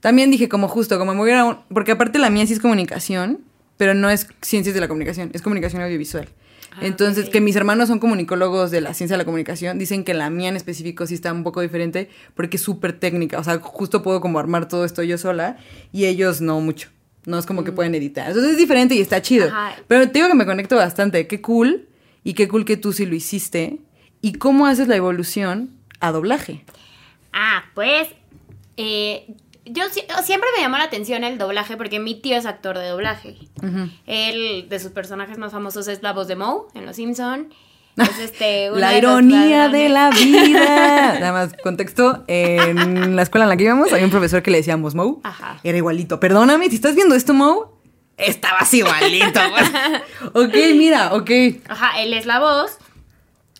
También 0.00 0.30
dije 0.30 0.48
como 0.48 0.68
justo, 0.68 0.98
como 0.98 1.14
me 1.14 1.22
hubiera... 1.22 1.44
un- 1.44 1.58
Porque 1.74 1.92
aparte 1.92 2.18
la 2.18 2.30
mía 2.30 2.46
sí 2.46 2.52
es 2.52 2.60
comunicación, 2.60 3.40
pero 3.76 3.94
no 3.94 4.10
es 4.10 4.28
ciencias 4.42 4.74
de 4.74 4.80
la 4.80 4.86
comunicación, 4.88 5.30
es 5.32 5.42
comunicación 5.42 5.82
audiovisual. 5.82 6.28
Ah, 6.72 6.78
Entonces, 6.82 7.28
que 7.30 7.40
mis 7.40 7.56
hermanos 7.56 7.88
son 7.88 7.98
comunicólogos 7.98 8.70
de 8.70 8.80
la 8.80 8.94
ciencia 8.94 9.14
de 9.14 9.18
la 9.18 9.24
comunicación, 9.24 9.76
dicen 9.78 10.04
que 10.04 10.14
la 10.14 10.30
mía 10.30 10.50
en 10.50 10.56
específico 10.56 11.04
sí 11.06 11.14
está 11.14 11.32
un 11.32 11.42
poco 11.42 11.60
diferente 11.62 12.08
porque 12.36 12.58
es 12.58 12.62
súper 12.62 12.92
técnica. 12.92 13.40
O 13.40 13.44
sea, 13.44 13.58
justo 13.58 14.02
puedo 14.04 14.20
como 14.20 14.38
armar 14.38 14.68
todo 14.68 14.84
esto 14.84 15.02
yo 15.02 15.18
sola 15.18 15.56
y 15.92 16.04
ellos 16.04 16.40
no 16.40 16.60
mucho. 16.60 16.90
No 17.28 17.38
es 17.38 17.46
como 17.46 17.62
que 17.64 17.72
pueden 17.72 17.94
editar. 17.94 18.26
Entonces 18.28 18.52
es 18.52 18.58
diferente 18.58 18.94
y 18.94 19.00
está 19.00 19.20
chido. 19.22 19.48
Mm. 19.50 19.52
Ajá. 19.54 19.76
Pero 19.86 20.06
te 20.06 20.12
digo 20.18 20.28
que 20.28 20.34
me 20.34 20.46
conecto 20.46 20.76
bastante. 20.76 21.26
Qué 21.26 21.40
cool 21.42 21.86
y 22.24 22.34
qué 22.34 22.48
cool 22.48 22.64
que 22.64 22.76
tú 22.76 22.92
sí 22.92 23.04
lo 23.06 23.14
hiciste. 23.14 23.78
¿Y 24.22 24.32
cómo 24.34 24.66
haces 24.66 24.88
la 24.88 24.96
evolución 24.96 25.70
a 26.00 26.10
doblaje? 26.10 26.64
Ah, 27.32 27.64
pues. 27.74 28.08
eh, 28.76 29.34
yo 29.70 29.82
si- 29.90 30.04
siempre 30.24 30.48
me 30.56 30.62
llamó 30.62 30.78
la 30.78 30.84
atención 30.84 31.24
el 31.24 31.36
doblaje 31.36 31.76
porque 31.76 32.00
mi 32.00 32.14
tío 32.18 32.36
es 32.36 32.46
actor 32.46 32.78
de 32.78 32.88
doblaje. 32.88 33.36
Él, 34.06 34.66
de 34.70 34.78
sus 34.78 34.92
personajes 34.92 35.36
más 35.36 35.52
famosos, 35.52 35.88
es 35.88 36.02
la 36.02 36.12
voz 36.14 36.26
de 36.28 36.36
Moe 36.36 36.62
en 36.74 36.86
Los 36.86 36.96
Simpson. 36.96 37.52
Es 37.98 38.18
este, 38.18 38.70
La 38.74 38.96
ironía 38.96 39.68
de 39.68 39.88
la 39.88 40.10
vida. 40.10 41.14
Nada 41.20 41.32
más 41.32 41.52
contexto. 41.62 42.24
En 42.26 43.16
la 43.16 43.22
escuela 43.22 43.44
en 43.44 43.50
la 43.50 43.56
que 43.56 43.64
íbamos 43.64 43.92
había 43.92 44.04
un 44.04 44.10
profesor 44.10 44.42
que 44.42 44.50
le 44.50 44.58
decíamos. 44.58 44.94
Ajá. 45.22 45.58
Era 45.62 45.76
igualito. 45.76 46.20
Perdóname, 46.20 46.68
si 46.68 46.76
estás 46.76 46.94
viendo 46.94 47.14
esto, 47.14 47.34
Moe, 47.34 47.66
estabas 48.16 48.72
igualito. 48.74 49.40
ok, 50.34 50.54
mira, 50.76 51.14
ok. 51.14 51.30
Ajá, 51.68 52.00
él 52.00 52.12
es 52.14 52.26
la 52.26 52.40
voz. 52.40 52.78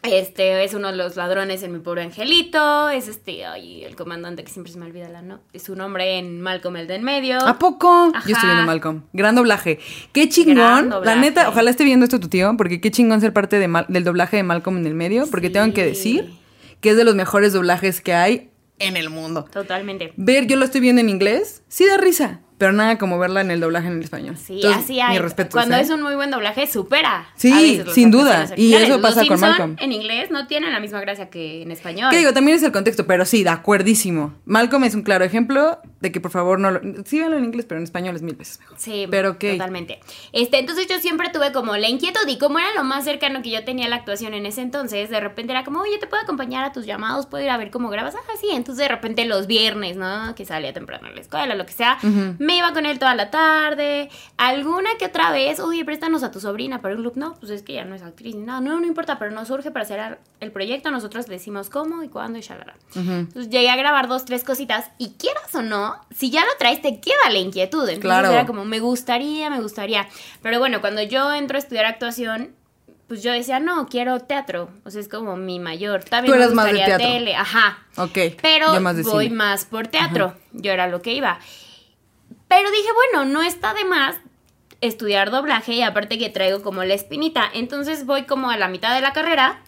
Este 0.04 0.62
es 0.62 0.74
uno 0.74 0.90
de 0.92 0.96
los 0.96 1.16
ladrones 1.16 1.62
en 1.64 1.72
Mi 1.72 1.80
Pobre 1.80 2.02
Angelito. 2.02 2.88
Es 2.88 3.08
este, 3.08 3.44
ay, 3.44 3.84
el 3.84 3.96
comandante 3.96 4.44
que 4.44 4.50
siempre 4.50 4.72
se 4.72 4.78
me 4.78 4.86
olvida 4.86 5.08
la 5.08 5.22
no. 5.22 5.40
Es 5.52 5.64
su 5.64 5.74
nombre 5.74 6.18
en 6.18 6.40
Malcolm 6.40 6.76
el 6.76 6.86
de 6.86 6.94
en 6.94 7.02
medio. 7.02 7.38
¿A 7.44 7.58
poco? 7.58 8.10
Ajá. 8.14 8.24
Yo 8.28 8.34
estoy 8.34 8.48
viendo 8.48 8.64
Malcolm. 8.66 9.02
Gran 9.12 9.34
doblaje. 9.34 9.80
Qué 10.12 10.28
chingón. 10.28 10.90
La 11.04 11.16
neta, 11.16 11.48
ojalá 11.48 11.70
esté 11.70 11.82
viendo 11.84 12.04
esto 12.04 12.20
tu 12.20 12.28
tío, 12.28 12.54
porque 12.56 12.80
qué 12.80 12.90
chingón 12.92 13.20
ser 13.20 13.32
parte 13.32 13.58
de 13.58 13.66
Mal- 13.66 13.86
del 13.88 14.04
doblaje 14.04 14.36
de 14.36 14.44
Malcolm 14.44 14.78
en 14.78 14.86
el 14.86 14.94
medio, 14.94 15.26
porque 15.30 15.48
Sí. 15.48 15.52
tengo 15.54 15.74
que 15.74 15.84
decir 15.84 16.30
que 16.80 16.90
es 16.90 16.96
de 16.96 17.04
los 17.04 17.16
mejores 17.16 17.52
doblajes 17.52 18.00
que 18.00 18.14
hay 18.14 18.50
en 18.78 18.96
el 18.96 19.10
mundo. 19.10 19.46
Totalmente. 19.52 20.12
Ver, 20.16 20.46
yo 20.46 20.56
lo 20.56 20.64
estoy 20.64 20.80
viendo 20.80 21.00
en 21.00 21.08
inglés, 21.08 21.64
sí 21.66 21.84
da 21.86 21.96
risa, 21.96 22.40
pero 22.58 22.72
nada 22.72 22.98
como 22.98 23.18
verla 23.18 23.40
en 23.40 23.50
el 23.50 23.60
doblaje 23.60 23.86
en 23.86 23.94
el 23.94 24.02
español. 24.02 24.36
Sí, 24.36 24.56
Entonces, 24.56 24.84
así 24.84 25.00
hay. 25.00 25.12
Mi 25.14 25.18
respeto. 25.18 25.50
Cuando 25.52 25.76
¿eh? 25.76 25.80
es 25.80 25.90
un 25.90 26.02
muy 26.02 26.16
buen 26.16 26.30
doblaje, 26.30 26.66
supera. 26.66 27.28
Sí, 27.36 27.82
sin 27.94 28.10
duda. 28.10 28.46
Y 28.56 28.74
eso 28.74 29.00
pasa 29.00 29.20
Los 29.20 29.28
con 29.28 29.40
Malcolm. 29.40 29.76
En 29.78 29.92
inglés 29.92 30.30
no 30.30 30.46
tienen 30.46 30.72
la 30.72 30.80
misma 30.80 31.00
gracia 31.00 31.30
que 31.30 31.62
en 31.62 31.70
español. 31.70 32.10
¿Qué 32.10 32.18
digo? 32.18 32.32
También 32.32 32.56
es 32.56 32.62
el 32.64 32.72
contexto, 32.72 33.06
pero 33.06 33.24
sí, 33.24 33.44
de 33.44 33.50
acuerdísimo. 33.50 34.34
Malcolm 34.44 34.84
es 34.84 34.94
un 34.94 35.02
claro 35.02 35.24
ejemplo 35.24 35.78
de 36.00 36.12
que 36.12 36.20
por 36.20 36.30
favor 36.30 36.58
no 36.58 36.70
lo... 36.70 36.80
Sí, 37.04 37.18
véanlo 37.18 37.38
en 37.38 37.44
inglés, 37.44 37.66
pero 37.68 37.78
en 37.78 37.84
español 37.84 38.16
es 38.16 38.22
mil 38.22 38.34
veces 38.34 38.60
mejor. 38.60 38.78
Sí, 38.78 39.06
Pero 39.10 39.30
ok. 39.30 39.44
totalmente. 39.52 40.00
Este, 40.32 40.58
entonces 40.58 40.86
yo 40.88 40.98
siempre 40.98 41.28
tuve 41.30 41.52
como 41.52 41.76
la 41.76 41.88
inquietud 41.88 42.26
y 42.26 42.38
como 42.38 42.58
era 42.58 42.72
lo 42.74 42.84
más 42.84 43.04
cercano 43.04 43.42
que 43.42 43.50
yo 43.50 43.64
tenía 43.64 43.86
a 43.86 43.88
la 43.88 43.96
actuación 43.96 44.34
en 44.34 44.46
ese 44.46 44.62
entonces, 44.62 45.10
de 45.10 45.20
repente 45.20 45.52
era 45.52 45.64
como, 45.64 45.80
oye, 45.80 45.98
te 45.98 46.06
puedo 46.06 46.22
acompañar 46.22 46.64
a 46.64 46.72
tus 46.72 46.86
llamados, 46.86 47.26
puedo 47.26 47.44
ir 47.44 47.50
a 47.50 47.56
ver 47.56 47.70
cómo 47.70 47.88
grabas. 47.88 48.14
Ah, 48.14 48.36
sí, 48.40 48.48
entonces 48.52 48.82
de 48.84 48.88
repente 48.88 49.24
los 49.24 49.46
viernes, 49.46 49.96
¿no? 49.96 50.34
Que 50.34 50.44
salía 50.44 50.72
temprano 50.72 51.08
a 51.08 51.10
la 51.10 51.20
escuela, 51.20 51.54
lo 51.54 51.66
que 51.66 51.72
sea, 51.72 51.98
me 52.48 52.56
iba 52.56 52.72
con 52.72 52.86
él 52.86 52.98
toda 52.98 53.14
la 53.14 53.30
tarde. 53.30 54.08
Alguna 54.38 54.88
que 54.98 55.04
otra 55.04 55.30
vez, 55.30 55.60
oye, 55.60 55.84
préstanos 55.84 56.22
a 56.22 56.30
tu 56.30 56.40
sobrina 56.40 56.80
para 56.80 56.94
un 56.94 57.02
loop. 57.02 57.16
No, 57.16 57.34
pues 57.34 57.52
es 57.52 57.62
que 57.62 57.74
ya 57.74 57.84
no 57.84 57.94
es 57.94 58.02
actriz 58.02 58.34
ni 58.34 58.42
nada. 58.46 58.60
No, 58.62 58.80
no 58.80 58.86
importa, 58.86 59.18
pero 59.18 59.30
nos 59.32 59.50
urge 59.50 59.70
para 59.70 59.84
hacer 59.84 60.18
el 60.40 60.50
proyecto. 60.50 60.90
Nosotros 60.90 61.28
le 61.28 61.34
decimos 61.34 61.68
cómo 61.68 62.02
y 62.02 62.08
cuándo 62.08 62.38
y 62.38 62.42
shalala. 62.42 62.74
Entonces 62.96 63.50
llegué 63.50 63.68
a 63.68 63.76
grabar 63.76 64.08
dos, 64.08 64.24
tres 64.24 64.44
cositas 64.44 64.90
y 64.96 65.10
quieras 65.18 65.54
o 65.54 65.60
no, 65.62 66.00
si 66.10 66.30
ya 66.30 66.40
lo 66.40 66.50
traes, 66.58 66.80
te 66.80 67.00
queda 67.00 67.30
la 67.30 67.38
inquietud. 67.38 67.80
Entonces 67.82 67.98
Claro. 68.00 68.30
era 68.30 68.46
como, 68.46 68.64
me 68.64 68.80
gustaría, 68.80 69.50
me 69.50 69.60
gustaría. 69.60 70.08
Pero 70.42 70.58
bueno, 70.58 70.80
cuando 70.80 71.02
yo 71.02 71.32
entro 71.34 71.56
a 71.56 71.60
estudiar 71.60 71.84
actuación, 71.84 72.54
pues 73.08 73.22
yo 73.22 73.32
decía, 73.32 73.58
no, 73.60 73.86
quiero 73.88 74.20
teatro. 74.20 74.70
O 74.84 74.90
sea, 74.90 75.00
es 75.00 75.08
como 75.08 75.36
mi 75.36 75.58
mayor. 75.58 76.04
También 76.04 76.32
Tú 76.32 76.38
me 76.38 76.44
eras 76.44 76.54
más 76.54 76.66
de 76.66 76.72
teatro. 76.74 76.96
tele. 76.98 77.34
Ajá. 77.36 77.78
Ok. 77.96 78.18
Pero 78.42 78.74
yo 78.74 78.80
más 78.80 78.96
de 78.96 79.02
voy 79.02 79.24
cine. 79.26 79.36
más 79.36 79.64
por 79.64 79.86
teatro. 79.88 80.34
Yo 80.52 80.72
era 80.72 80.86
lo 80.88 81.00
que 81.02 81.12
iba. 81.12 81.38
Pero 82.48 82.70
dije, 82.70 82.88
bueno, 82.94 83.30
no 83.30 83.42
está 83.42 83.74
de 83.74 83.84
más 83.84 84.16
estudiar 84.80 85.30
doblaje 85.30 85.74
y 85.74 85.82
aparte 85.82 86.18
que 86.18 86.30
traigo 86.30 86.62
como 86.62 86.84
la 86.84 86.94
espinita. 86.94 87.44
Entonces 87.52 88.06
voy 88.06 88.24
como 88.24 88.50
a 88.50 88.56
la 88.56 88.68
mitad 88.68 88.94
de 88.94 89.00
la 89.00 89.12
carrera 89.12 89.62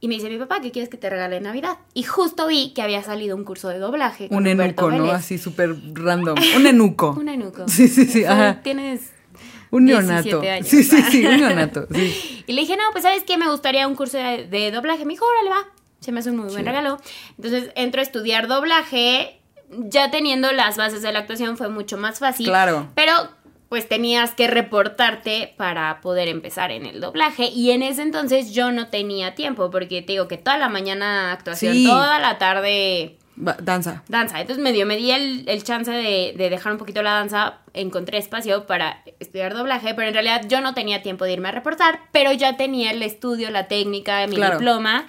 Y 0.00 0.08
me 0.08 0.14
dice 0.14 0.28
mi 0.28 0.38
papá, 0.38 0.60
¿qué 0.60 0.70
quieres 0.70 0.88
que 0.88 0.96
te 0.96 1.10
regale 1.10 1.36
en 1.38 1.42
Navidad? 1.42 1.78
Y 1.92 2.04
justo 2.04 2.46
vi 2.46 2.72
que 2.72 2.82
había 2.82 3.02
salido 3.02 3.36
un 3.36 3.44
curso 3.44 3.68
de 3.68 3.78
doblaje. 3.78 4.28
un 4.30 4.46
enuco, 4.46 4.90
¿no? 4.90 5.10
Así 5.10 5.38
súper 5.38 5.76
random. 5.92 6.38
Un 6.56 6.66
enuco. 6.66 7.10
un 7.18 7.28
enuco. 7.28 7.68
Sí, 7.68 7.88
sí, 7.88 8.06
sí. 8.06 8.24
Ajá. 8.24 8.62
Tienes 8.62 9.12
un 9.70 9.84
neonato. 9.84 10.40
Años, 10.40 10.68
sí, 10.68 10.82
sí, 10.84 11.02
sí, 11.02 11.24
un 11.26 11.36
neonato. 11.36 11.86
Sí. 11.92 12.36
Y 12.46 12.52
le 12.52 12.62
dije, 12.62 12.76
no, 12.76 12.82
pues 12.90 13.04
sabes 13.04 13.22
qué, 13.22 13.38
me 13.38 13.48
gustaría 13.48 13.86
un 13.86 13.94
curso 13.94 14.18
de, 14.18 14.46
de 14.46 14.72
doblaje. 14.72 15.04
Me 15.04 15.12
dijo, 15.12 15.24
órale, 15.24 15.50
va. 15.50 15.72
Se 16.00 16.10
me 16.10 16.20
hace 16.20 16.30
un 16.30 16.38
muy 16.38 16.50
buen 16.50 16.64
regalo. 16.64 16.98
Entonces 17.36 17.70
entro 17.76 18.00
a 18.00 18.02
estudiar 18.02 18.48
doblaje. 18.48 19.39
Ya 19.70 20.10
teniendo 20.10 20.50
las 20.52 20.76
bases 20.76 21.02
de 21.02 21.12
la 21.12 21.20
actuación 21.20 21.56
fue 21.56 21.68
mucho 21.68 21.96
más 21.96 22.18
fácil. 22.18 22.46
Claro. 22.46 22.88
Pero 22.94 23.12
pues 23.68 23.88
tenías 23.88 24.32
que 24.34 24.48
reportarte 24.48 25.54
para 25.56 26.00
poder 26.00 26.26
empezar 26.26 26.72
en 26.72 26.86
el 26.86 27.00
doblaje. 27.00 27.44
Y 27.46 27.70
en 27.70 27.84
ese 27.84 28.02
entonces 28.02 28.52
yo 28.52 28.72
no 28.72 28.88
tenía 28.88 29.36
tiempo, 29.36 29.70
porque 29.70 30.02
te 30.02 30.12
digo 30.12 30.26
que 30.26 30.38
toda 30.38 30.58
la 30.58 30.68
mañana 30.68 31.30
actuación, 31.32 31.74
Sí. 31.74 31.86
toda 31.86 32.18
la 32.18 32.36
tarde 32.38 33.16
danza. 33.36 34.02
danza. 34.08 34.40
Entonces 34.40 34.60
me 34.62 34.72
dio, 34.72 34.86
me 34.86 34.96
di 34.96 35.12
el, 35.12 35.48
el 35.48 35.62
chance 35.62 35.88
de, 35.92 36.34
de 36.36 36.50
dejar 36.50 36.72
un 36.72 36.78
poquito 36.78 37.00
la 37.04 37.12
danza, 37.12 37.58
encontré 37.72 38.18
espacio 38.18 38.66
para 38.66 39.04
estudiar 39.20 39.54
doblaje, 39.54 39.94
pero 39.94 40.08
en 40.08 40.14
realidad 40.14 40.42
yo 40.48 40.60
no 40.60 40.74
tenía 40.74 41.00
tiempo 41.02 41.24
de 41.24 41.34
irme 41.34 41.48
a 41.50 41.52
reportar, 41.52 42.00
pero 42.10 42.32
ya 42.32 42.56
tenía 42.56 42.90
el 42.90 43.04
estudio, 43.04 43.50
la 43.50 43.68
técnica, 43.68 44.26
mi 44.26 44.34
Claro. 44.34 44.56
diploma. 44.58 45.06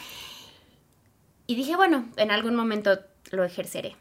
Y 1.48 1.56
dije, 1.56 1.76
bueno, 1.76 2.06
en 2.18 2.30
algún 2.30 2.56
momento 2.56 3.00
lo 3.32 3.44
ejerceré. 3.44 3.96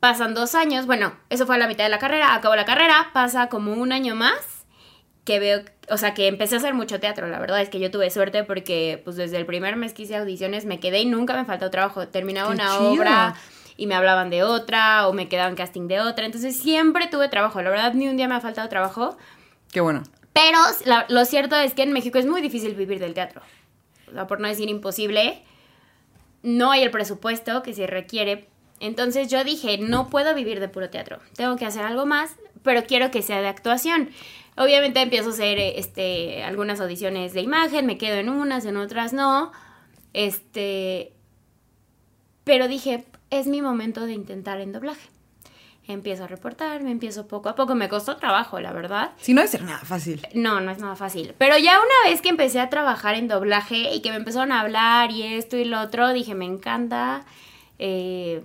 Pasan 0.00 0.34
dos 0.34 0.54
años, 0.54 0.86
bueno, 0.86 1.14
eso 1.30 1.46
fue 1.46 1.54
a 1.54 1.58
la 1.58 1.66
mitad 1.68 1.84
de 1.84 1.90
la 1.90 1.98
carrera, 1.98 2.34
acabo 2.34 2.54
la 2.56 2.64
carrera, 2.64 3.08
pasa 3.12 3.48
como 3.48 3.72
un 3.72 3.92
año 3.92 4.14
más 4.14 4.66
que 5.24 5.40
veo, 5.40 5.62
o 5.90 5.96
sea, 5.96 6.14
que 6.14 6.28
empecé 6.28 6.54
a 6.54 6.58
hacer 6.58 6.72
mucho 6.74 7.00
teatro, 7.00 7.26
la 7.28 7.38
verdad 7.40 7.60
es 7.60 7.68
que 7.68 7.80
yo 7.80 7.90
tuve 7.90 8.10
suerte 8.10 8.44
porque 8.44 9.00
pues 9.04 9.16
desde 9.16 9.36
el 9.38 9.44
primer 9.46 9.74
mes 9.76 9.92
que 9.92 10.02
hice 10.02 10.14
audiciones 10.16 10.66
me 10.66 10.78
quedé 10.78 11.00
y 11.00 11.06
nunca 11.06 11.34
me 11.34 11.44
faltó 11.44 11.68
trabajo, 11.70 12.06
terminaba 12.08 12.48
¡Qué 12.50 12.54
una 12.54 12.68
chido! 12.70 12.92
obra 12.92 13.34
y 13.76 13.86
me 13.88 13.94
hablaban 13.96 14.30
de 14.30 14.44
otra 14.44 15.08
o 15.08 15.12
me 15.12 15.28
quedaba 15.28 15.48
en 15.48 15.56
casting 15.56 15.88
de 15.88 16.00
otra, 16.00 16.26
entonces 16.26 16.56
siempre 16.56 17.08
tuve 17.08 17.28
trabajo, 17.28 17.60
la 17.60 17.70
verdad 17.70 17.92
ni 17.94 18.06
un 18.08 18.16
día 18.16 18.28
me 18.28 18.36
ha 18.36 18.40
faltado 18.40 18.68
trabajo, 18.68 19.16
Qué 19.72 19.80
bueno. 19.80 20.04
pero 20.32 20.58
la- 20.84 21.06
lo 21.08 21.24
cierto 21.24 21.56
es 21.56 21.74
que 21.74 21.82
en 21.82 21.92
México 21.92 22.18
es 22.18 22.26
muy 22.26 22.40
difícil 22.40 22.74
vivir 22.76 23.00
del 23.00 23.12
teatro, 23.14 23.42
o 24.08 24.12
sea, 24.12 24.28
por 24.28 24.38
no 24.38 24.46
decir 24.46 24.68
imposible, 24.68 25.42
no 26.44 26.70
hay 26.70 26.84
el 26.84 26.92
presupuesto 26.92 27.62
que 27.64 27.74
se 27.74 27.88
requiere. 27.88 28.48
Entonces 28.80 29.28
yo 29.28 29.42
dije, 29.44 29.78
no 29.78 30.08
puedo 30.08 30.34
vivir 30.34 30.60
de 30.60 30.68
puro 30.68 30.90
teatro, 30.90 31.18
tengo 31.34 31.56
que 31.56 31.66
hacer 31.66 31.84
algo 31.84 32.04
más, 32.06 32.36
pero 32.62 32.84
quiero 32.84 33.10
que 33.10 33.22
sea 33.22 33.40
de 33.40 33.48
actuación. 33.48 34.10
Obviamente 34.56 35.00
empiezo 35.00 35.28
a 35.28 35.32
hacer 35.32 35.58
eh, 35.58 35.78
este, 35.78 36.42
algunas 36.42 36.80
audiciones 36.80 37.32
de 37.32 37.42
imagen, 37.42 37.86
me 37.86 37.98
quedo 37.98 38.16
en 38.16 38.28
unas, 38.28 38.64
en 38.64 38.76
otras 38.76 39.12
no. 39.12 39.52
Este, 40.14 41.12
pero 42.44 42.68
dije, 42.68 43.04
es 43.30 43.46
mi 43.46 43.60
momento 43.60 44.06
de 44.06 44.14
intentar 44.14 44.60
en 44.60 44.72
doblaje. 44.72 45.08
Empiezo 45.88 46.24
a 46.24 46.26
reportar, 46.26 46.82
me 46.82 46.90
empiezo 46.90 47.28
poco 47.28 47.48
a 47.48 47.54
poco, 47.54 47.74
me 47.76 47.88
costó 47.88 48.16
trabajo, 48.16 48.58
la 48.58 48.72
verdad. 48.72 49.12
Si 49.18 49.34
no 49.34 49.46
ser 49.46 49.62
nada 49.62 49.84
fácil. 49.84 50.26
No, 50.34 50.60
no 50.60 50.72
es 50.72 50.78
nada 50.78 50.96
fácil. 50.96 51.34
Pero 51.38 51.58
ya 51.58 51.78
una 51.78 52.10
vez 52.10 52.22
que 52.22 52.28
empecé 52.28 52.58
a 52.58 52.70
trabajar 52.70 53.14
en 53.14 53.28
doblaje 53.28 53.94
y 53.94 54.00
que 54.00 54.10
me 54.10 54.16
empezaron 54.16 54.50
a 54.50 54.60
hablar 54.60 55.12
y 55.12 55.22
esto 55.22 55.56
y 55.56 55.64
lo 55.64 55.80
otro, 55.80 56.12
dije, 56.12 56.34
me 56.34 56.44
encanta. 56.44 57.24
Eh, 57.78 58.42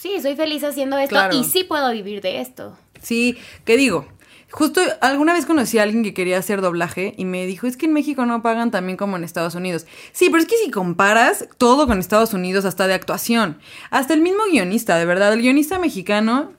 sí, 0.00 0.20
soy 0.20 0.36
feliz 0.36 0.64
haciendo 0.64 0.96
esto 0.98 1.10
Claro. 1.14 1.36
y 1.36 1.44
sí 1.44 1.64
puedo 1.64 1.90
vivir 1.92 2.20
de 2.20 2.40
esto. 2.40 2.76
Sí, 3.02 3.36
¿qué 3.64 3.76
digo? 3.76 4.06
Justo 4.52 4.80
alguna 5.00 5.32
vez 5.32 5.46
conocí 5.46 5.78
a 5.78 5.84
alguien 5.84 6.02
que 6.02 6.12
quería 6.12 6.36
hacer 6.38 6.60
doblaje 6.60 7.14
y 7.16 7.24
me 7.24 7.46
dijo, 7.46 7.68
es 7.68 7.76
que 7.76 7.86
en 7.86 7.92
México 7.92 8.26
no 8.26 8.42
pagan 8.42 8.72
tan 8.72 8.84
bien 8.84 8.96
como 8.96 9.16
en 9.16 9.22
Estados 9.22 9.54
Unidos. 9.54 9.86
Sí, 10.12 10.28
pero 10.28 10.42
es 10.42 10.48
que 10.48 10.56
si 10.56 10.70
comparas 10.72 11.46
todo 11.56 11.86
con 11.86 12.00
Estados 12.00 12.34
Unidos, 12.34 12.64
hasta 12.64 12.88
de 12.88 12.94
actuación, 12.94 13.60
hasta 13.90 14.12
el 14.12 14.20
mismo 14.22 14.42
guionista, 14.50 14.96
de 14.98 15.04
verdad, 15.04 15.32
el 15.32 15.40
guionista 15.42 15.78
mexicano 15.78 16.52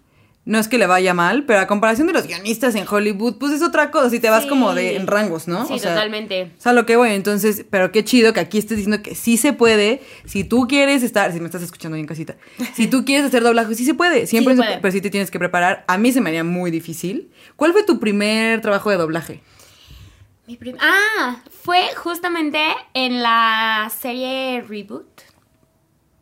no 0.43 0.57
es 0.57 0.67
que 0.67 0.79
le 0.79 0.87
vaya 0.87 1.13
mal, 1.13 1.45
pero 1.45 1.59
a 1.59 1.67
comparación 1.67 2.07
de 2.07 2.13
los 2.13 2.25
guionistas 2.25 2.73
en 2.75 2.85
Hollywood, 2.89 3.37
pues 3.37 3.53
es 3.53 3.61
otra 3.61 3.91
cosa, 3.91 4.09
si 4.09 4.19
te 4.19 4.29
vas 4.29 4.43
Sí. 4.43 4.49
como 4.49 4.73
de 4.73 4.95
en 4.95 5.05
rangos, 5.05 5.47
¿no? 5.47 5.67
Sí, 5.67 5.73
O 5.73 5.77
sea, 5.79 5.93
totalmente. 5.93 6.51
O 6.57 6.61
sea, 6.61 6.73
lo 6.73 6.85
que 6.87 6.95
voy, 6.95 7.11
entonces, 7.11 7.63
pero 7.69 7.91
qué 7.91 8.03
chido 8.03 8.33
que 8.33 8.39
aquí 8.39 8.57
estés 8.57 8.77
diciendo 8.77 9.03
que 9.03 9.13
sí 9.13 9.37
se 9.37 9.53
puede. 9.53 10.01
Si 10.25 10.43
tú 10.43 10.67
quieres 10.67 11.03
estar, 11.03 11.31
si 11.31 11.39
me 11.39 11.45
estás 11.45 11.61
escuchando 11.61 11.95
bien 11.95 12.07
casita, 12.07 12.37
si 12.73 12.87
tú 12.87 13.05
quieres 13.05 13.25
hacer 13.27 13.43
doblaje, 13.43 13.75
sí 13.75 13.85
se 13.85 13.93
puede. 13.93 14.25
Siempre 14.25 14.55
Sí 14.55 14.61
se 14.61 14.65
puede. 14.67 14.79
pero 14.81 14.91
sí 14.91 14.99
te 15.01 15.09
tienes 15.11 15.29
que 15.29 15.37
preparar. 15.37 15.85
A 15.87 15.97
mí 15.99 16.11
se 16.11 16.21
me 16.21 16.29
haría 16.31 16.43
muy 16.43 16.71
difícil. 16.71 17.31
¿Cuál 17.55 17.71
fue 17.73 17.83
tu 17.83 17.99
primer 17.99 18.61
trabajo 18.61 18.89
de 18.89 18.97
doblaje? 18.97 19.41
Mi 20.47 20.57
prim- 20.57 20.77
ah, 20.81 21.43
fue 21.63 21.81
justamente 21.95 22.59
en 22.95 23.21
la 23.21 23.91
serie 23.95 24.65
Reboot. 24.67 25.05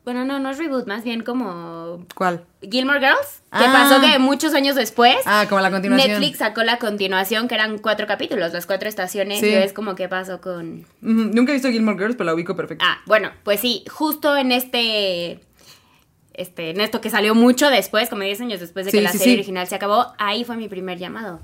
Bueno, 0.03 0.25
no, 0.25 0.39
no 0.39 0.49
es 0.49 0.57
Reboot, 0.57 0.87
más 0.87 1.03
bien 1.05 1.23
como 1.23 2.05
¿Cuál? 2.15 2.45
Gilmore 2.61 2.99
Girls. 2.99 3.38
Que 3.51 3.57
Ah. 3.65 3.71
pasó 3.89 3.99
que 4.01 4.19
muchos 4.19 4.53
años 4.53 4.75
después. 4.75 5.15
Ah, 5.25 5.45
como 5.49 5.61
la 5.61 5.71
continuación. 5.71 6.11
Netflix 6.11 6.37
sacó 6.37 6.61
la 6.63 6.77
continuación, 6.77 7.47
que 7.47 7.55
eran 7.55 7.79
cuatro 7.79 8.05
capítulos, 8.05 8.53
las 8.53 8.65
cuatro 8.67 8.87
estaciones. 8.87 9.39
Sí. 9.39 9.47
Y 9.47 9.53
es 9.53 9.73
como 9.73 9.95
que 9.95 10.07
pasó 10.07 10.39
con. 10.39 10.85
Nunca 11.01 11.51
he 11.51 11.55
visto 11.55 11.69
Gilmore 11.69 11.97
Girls, 11.97 12.15
pero 12.15 12.25
la 12.25 12.35
ubico 12.35 12.55
perfecto. 12.55 12.85
Ah, 12.87 12.99
bueno, 13.07 13.31
pues 13.43 13.59
sí, 13.59 13.83
justo 13.89 14.37
en 14.37 14.51
este. 14.51 15.39
Este, 16.33 16.69
en 16.69 16.79
esto 16.79 17.01
que 17.01 17.09
salió 17.09 17.35
mucho 17.35 17.69
después, 17.69 18.07
como 18.07 18.21
10 18.21 18.39
años 18.41 18.59
después 18.61 18.85
de 18.85 18.91
que 18.93 19.01
la 19.01 19.11
sí, 19.11 19.17
serie 19.17 19.33
original 19.33 19.67
se 19.67 19.75
acabó, 19.75 20.13
ahí 20.19 20.45
fue 20.45 20.55
mi 20.55 20.69
primer 20.69 20.97
llamado. 20.97 21.41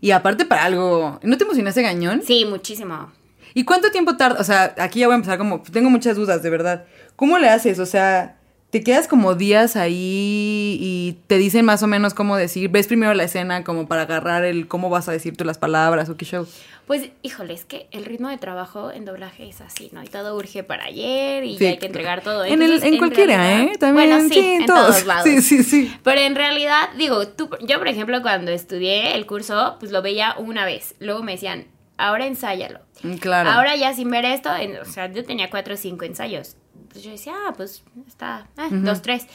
Y 0.00 0.12
aparte 0.12 0.46
para 0.46 0.64
algo, 0.64 1.20
¿no 1.22 1.36
te 1.36 1.44
emocionaste 1.44 1.82
gañón? 1.82 2.22
Sí, 2.26 2.44
muchísimo. 2.46 3.12
¿Y 3.52 3.64
cuánto 3.64 3.90
tiempo 3.90 4.16
tarda? 4.16 4.40
O 4.40 4.44
sea, 4.44 4.74
aquí 4.78 5.00
ya 5.00 5.06
voy 5.06 5.12
a 5.14 5.16
empezar 5.16 5.36
como, 5.36 5.60
tengo 5.62 5.90
muchas 5.90 6.16
dudas, 6.16 6.42
de 6.42 6.48
verdad. 6.48 6.86
¿Cómo 7.14 7.38
le 7.38 7.50
haces? 7.50 7.78
O 7.78 7.84
sea, 7.84 8.36
te 8.72 8.82
quedas 8.82 9.06
como 9.06 9.34
días 9.34 9.76
ahí 9.76 10.78
y 10.80 11.18
te 11.26 11.36
dicen 11.36 11.64
más 11.66 11.82
o 11.82 11.86
menos 11.86 12.14
cómo 12.14 12.36
decir, 12.38 12.70
ves 12.70 12.86
primero 12.86 13.12
la 13.12 13.24
escena 13.24 13.64
como 13.64 13.86
para 13.86 14.02
agarrar 14.02 14.44
el 14.44 14.66
cómo 14.66 14.88
vas 14.88 15.10
a 15.10 15.12
decir 15.12 15.36
tú 15.36 15.44
las 15.44 15.58
palabras 15.58 16.08
o 16.08 16.16
qué 16.16 16.24
show. 16.24 16.46
Pues, 16.86 17.10
híjole, 17.20 17.52
es 17.52 17.66
que 17.66 17.86
el 17.90 18.06
ritmo 18.06 18.28
de 18.30 18.38
trabajo 18.38 18.90
en 18.90 19.04
doblaje 19.04 19.46
es 19.46 19.60
así, 19.60 19.90
¿no? 19.92 20.02
Y 20.02 20.06
todo 20.06 20.34
urge 20.36 20.64
para 20.64 20.84
ayer 20.86 21.44
y 21.44 21.58
Sí. 21.58 21.64
ya 21.64 21.70
hay 21.70 21.78
que 21.78 21.84
entregar 21.86 22.22
todo. 22.22 22.44
En, 22.46 22.54
el, 22.54 22.62
Entonces, 22.62 22.88
en 22.88 22.98
cualquiera, 22.98 23.36
realidad- 23.36 23.74
¿eh? 23.74 23.78
También, 23.78 24.08
Bueno, 24.08 24.28
sí, 24.28 24.34
sí, 24.34 24.40
en 24.54 24.60
en 24.62 24.66
todos. 24.66 24.86
todos 24.86 25.06
lados. 25.06 25.24
Sí, 25.24 25.42
sí, 25.42 25.62
sí. 25.64 25.94
Pero 26.02 26.20
en 26.22 26.34
realidad, 26.34 26.88
digo, 26.96 27.28
tú, 27.28 27.50
yo 27.66 27.78
por 27.78 27.88
ejemplo 27.88 28.22
cuando 28.22 28.50
estudié 28.52 29.14
el 29.14 29.26
curso, 29.26 29.76
pues 29.80 29.92
lo 29.92 30.00
veía 30.00 30.34
una 30.38 30.64
vez. 30.64 30.94
Luego 30.98 31.22
me 31.22 31.32
decían, 31.32 31.66
ahora 32.06 32.26
ensáyalo. 32.26 32.80
Mm, 33.02 33.14
Claro. 33.16 33.50
Ahora 33.50 33.76
ya 33.76 33.94
sin 33.94 34.10
ver 34.10 34.24
esto, 34.24 34.54
en- 34.54 34.76
o 34.78 34.84
sea, 34.84 35.10
yo 35.12 35.24
tenía 35.24 35.50
cuatro 35.50 35.74
o 35.74 35.76
cinco 35.76 36.04
ensayos. 36.04 36.56
Pues 36.90 37.02
yo 37.04 37.10
decía, 37.10 37.32
ah, 37.48 37.52
pues 37.56 37.82
está, 38.06 38.46
eh, 38.58 38.68
dos, 38.70 39.00
tres. 39.02 39.26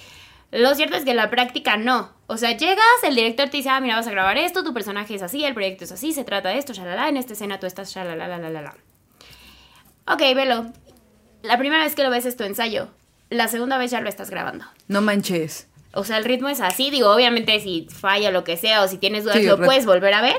Lo 0.51 0.73
cierto 0.75 0.95
es 0.95 1.03
que 1.03 1.11
en 1.11 1.17
la 1.17 1.29
práctica 1.29 1.75
no. 1.75 2.13
O 2.27 2.37
sea, 2.37 2.51
llegas, 2.55 2.77
el 3.03 3.15
director 3.15 3.49
te 3.49 3.57
dice, 3.57 3.69
ah, 3.69 3.79
mira, 3.81 3.95
vas 3.95 4.07
a 4.07 4.11
grabar 4.11 4.37
esto, 4.37 4.63
tu 4.63 4.73
personaje 4.73 5.15
es 5.15 5.21
así, 5.21 5.43
el 5.43 5.53
proyecto 5.53 5.83
es 5.83 5.91
así, 5.91 6.13
se 6.13 6.23
trata 6.23 6.49
de 6.49 6.57
esto, 6.57 6.71
shalala, 6.73 7.09
en 7.09 7.17
esta 7.17 7.33
escena 7.33 7.59
tú 7.59 7.65
estás 7.67 7.93
shalala, 7.93 8.27
la, 8.27 8.37
la, 8.37 8.49
la, 8.49 8.61
la. 8.61 8.75
Ok, 10.07 10.21
velo. 10.35 10.71
La 11.43 11.57
primera 11.57 11.83
vez 11.83 11.95
que 11.95 12.03
lo 12.03 12.09
ves 12.09 12.25
es 12.25 12.37
tu 12.37 12.43
ensayo. 12.43 12.89
La 13.29 13.47
segunda 13.49 13.77
vez 13.77 13.91
ya 13.91 13.99
lo 14.01 14.07
estás 14.09 14.29
grabando. 14.29 14.65
No 14.87 15.01
manches. 15.01 15.67
O 15.93 16.03
sea, 16.03 16.17
el 16.17 16.25
ritmo 16.25 16.47
es 16.47 16.61
así. 16.61 16.89
Digo, 16.91 17.11
obviamente 17.13 17.59
si 17.59 17.87
falla 17.89 18.31
lo 18.31 18.43
que 18.43 18.55
sea 18.55 18.83
o 18.83 18.87
si 18.87 18.97
tienes 18.97 19.23
dudas 19.23 19.37
Sí, 19.37 19.43
lo 19.43 19.57
puedes 19.57 19.85
volver 19.85 20.13
a 20.13 20.21
ver. 20.21 20.37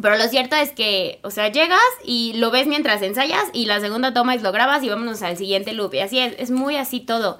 Pero 0.00 0.16
lo 0.16 0.26
cierto 0.28 0.56
es 0.56 0.70
que, 0.70 1.20
o 1.22 1.30
sea, 1.30 1.50
llegas 1.50 1.80
y 2.04 2.32
lo 2.34 2.50
ves 2.50 2.66
mientras 2.66 3.02
ensayas 3.02 3.44
y 3.52 3.66
la 3.66 3.80
segunda 3.80 4.14
toma 4.14 4.34
es 4.34 4.42
lo 4.42 4.52
grabas 4.52 4.82
y 4.82 4.88
vámonos 4.88 5.22
al 5.22 5.36
siguiente 5.36 5.72
loop. 5.72 5.94
Y 5.94 6.00
así 6.00 6.18
es, 6.18 6.34
es 6.38 6.50
muy 6.50 6.76
así 6.76 7.00
todo. 7.00 7.38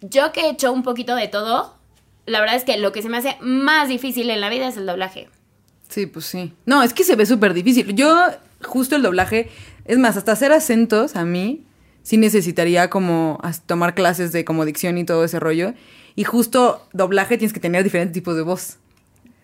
Yo 0.00 0.32
que 0.32 0.42
he 0.42 0.50
hecho 0.50 0.72
un 0.72 0.82
poquito 0.82 1.14
de 1.14 1.28
todo, 1.28 1.74
la 2.26 2.40
verdad 2.40 2.56
es 2.56 2.64
que 2.64 2.78
lo 2.78 2.92
que 2.92 3.02
se 3.02 3.08
me 3.08 3.18
hace 3.18 3.36
más 3.40 3.88
difícil 3.88 4.30
en 4.30 4.40
la 4.40 4.48
vida 4.48 4.68
es 4.68 4.76
el 4.76 4.86
doblaje. 4.86 5.28
Sí, 5.88 6.06
pues 6.06 6.26
sí. 6.26 6.52
No, 6.66 6.82
es 6.82 6.92
que 6.92 7.04
se 7.04 7.16
ve 7.16 7.26
súper 7.26 7.54
difícil. 7.54 7.94
Yo, 7.94 8.26
justo 8.62 8.96
el 8.96 9.02
doblaje, 9.02 9.50
es 9.84 9.98
más, 9.98 10.16
hasta 10.16 10.32
hacer 10.32 10.52
acentos 10.52 11.16
a 11.16 11.24
mí, 11.24 11.64
sí 12.02 12.16
necesitaría 12.16 12.90
como 12.90 13.40
tomar 13.66 13.94
clases 13.94 14.32
de 14.32 14.44
como 14.44 14.64
dicción 14.64 14.98
y 14.98 15.04
todo 15.04 15.24
ese 15.24 15.40
rollo. 15.40 15.74
Y 16.14 16.24
justo 16.24 16.86
doblaje 16.92 17.38
tienes 17.38 17.52
que 17.52 17.60
tener 17.60 17.84
diferentes 17.84 18.12
tipos 18.12 18.36
de 18.36 18.42
voz. 18.42 18.76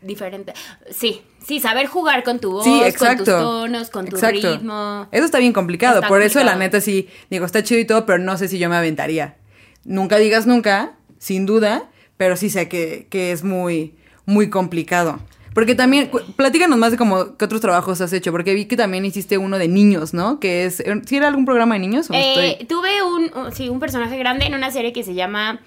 Diferente. 0.04 0.52
Sí, 0.90 1.22
sí, 1.46 1.60
saber 1.60 1.86
jugar 1.86 2.22
con 2.24 2.38
tu 2.38 2.52
voz, 2.52 2.64
Sí, 2.64 2.80
con 2.98 3.16
tus 3.16 3.24
tonos, 3.24 3.90
con 3.90 4.06
tu 4.06 4.16
Exacto. 4.16 4.52
ritmo. 4.52 5.08
Eso 5.10 5.24
está 5.24 5.38
bien 5.38 5.52
complicado. 5.52 5.96
Está 5.96 6.08
Por 6.08 6.20
eso, 6.22 6.42
la 6.44 6.56
neta, 6.56 6.80
sí, 6.80 7.08
digo, 7.30 7.46
está 7.46 7.62
chido 7.62 7.80
y 7.80 7.86
todo, 7.86 8.04
pero 8.06 8.18
no 8.18 8.36
sé 8.36 8.48
si 8.48 8.58
yo 8.58 8.68
me 8.68 8.76
aventaría. 8.76 9.36
Nunca 9.84 10.18
digas 10.18 10.46
nunca, 10.46 10.92
sin 11.18 11.46
duda, 11.46 11.88
pero 12.16 12.36
sí 12.36 12.50
sé 12.50 12.68
que, 12.68 13.06
que 13.10 13.32
es 13.32 13.44
muy, 13.44 13.94
muy 14.26 14.50
complicado. 14.50 15.18
Porque 15.54 15.76
también, 15.76 16.10
platícanos 16.36 16.76
más 16.78 16.90
de 16.90 16.96
como 16.98 17.36
qué 17.36 17.44
otros 17.44 17.60
trabajos 17.60 18.00
has 18.00 18.12
hecho, 18.12 18.32
porque 18.32 18.54
vi 18.54 18.64
que 18.64 18.76
también 18.76 19.04
hiciste 19.04 19.38
uno 19.38 19.56
de 19.56 19.68
niños, 19.68 20.12
¿no? 20.12 20.40
Que 20.40 20.64
es, 20.64 20.82
¿sí 21.06 21.16
era 21.16 21.28
algún 21.28 21.44
programa 21.44 21.76
de 21.76 21.78
niños? 21.80 22.10
o 22.10 22.14
Eh, 22.14 22.56
estoy- 22.58 22.66
tuve 22.66 23.02
un, 23.04 23.30
un- 23.38 23.52
sí, 23.52 23.68
un 23.68 23.78
personaje 23.78 24.18
grande 24.18 24.46
en 24.46 24.54
una 24.54 24.72
serie 24.72 24.92
que 24.92 25.04
se 25.04 25.14
llama 25.14 25.60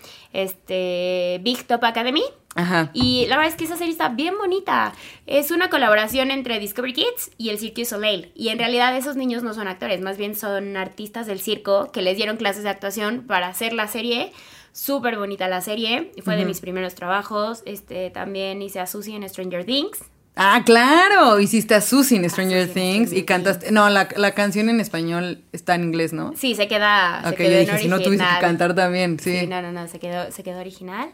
este, 0.51 1.39
Big 1.43 1.63
Top 1.65 1.83
Academy. 1.83 2.23
Ajá. 2.57 2.89
Y 2.93 3.27
la 3.27 3.37
verdad 3.37 3.51
es 3.53 3.57
que 3.57 3.65
esa 3.65 3.77
serie 3.77 3.91
está 3.91 4.09
bien 4.09 4.35
bonita. 4.37 4.93
Es 5.27 5.51
una 5.51 5.69
colaboración 5.69 6.31
entre 6.31 6.59
Discovery 6.59 6.93
Kids 6.93 7.31
y 7.37 7.49
el 7.49 7.59
Cirque 7.59 7.83
du 7.83 7.87
Soleil. 7.87 8.31
Y 8.35 8.49
en 8.49 8.57
realidad 8.57 8.97
esos 8.97 9.15
niños 9.15 9.43
no 9.43 9.53
son 9.53 9.67
actores, 9.67 10.01
más 10.01 10.17
bien 10.17 10.35
son 10.35 10.75
artistas 10.75 11.27
del 11.27 11.39
circo 11.39 11.91
que 11.91 12.01
les 12.01 12.17
dieron 12.17 12.35
clases 12.37 12.63
de 12.63 12.69
actuación 12.69 13.25
para 13.27 13.47
hacer 13.47 13.73
la 13.73 13.87
serie. 13.87 14.33
Súper 14.73 15.17
bonita 15.17 15.47
la 15.47 15.61
serie. 15.61 16.11
Fue 16.23 16.35
de 16.35 16.45
mis 16.45 16.59
primeros 16.59 16.93
trabajos. 16.95 17.63
Este, 17.65 18.09
también 18.09 18.61
hice 18.61 18.79
a 18.79 18.87
Susie 18.87 19.15
en 19.15 19.27
Stranger 19.29 19.63
Things. 19.65 19.99
Ah, 20.35 20.61
claro, 20.63 21.39
hiciste 21.39 21.73
a 21.73 21.81
Susie 21.81 22.17
en 22.17 22.29
Stranger 22.29 22.71
Things 22.71 23.11
y 23.11 23.23
cantaste. 23.23 23.71
No, 23.71 23.89
la, 23.89 24.07
la 24.15 24.31
canción 24.33 24.69
en 24.69 24.79
español 24.79 25.43
está 25.51 25.73
en 25.73 25.83
inglés, 25.85 26.13
¿no? 26.13 26.33
Sí, 26.35 26.53
se 26.53 26.67
queda, 26.67 27.21
se 27.23 27.29
ok, 27.29 27.35
quedó 27.37 27.49
yo 27.49 27.55
en 27.57 27.65
dije, 27.65 27.77
si 27.79 27.87
no 27.87 27.95
tuviste 27.97 28.17
que 28.17 28.23
original. 28.23 28.41
cantar 28.41 28.75
también, 28.75 29.19
sí. 29.19 29.39
Sí, 29.39 29.47
no, 29.47 29.63
no, 29.63 29.71
no, 29.71 29.87
se 29.87 29.97
quedó, 29.97 30.31
se 30.31 30.43
quedó 30.43 30.59
original. 30.59 31.09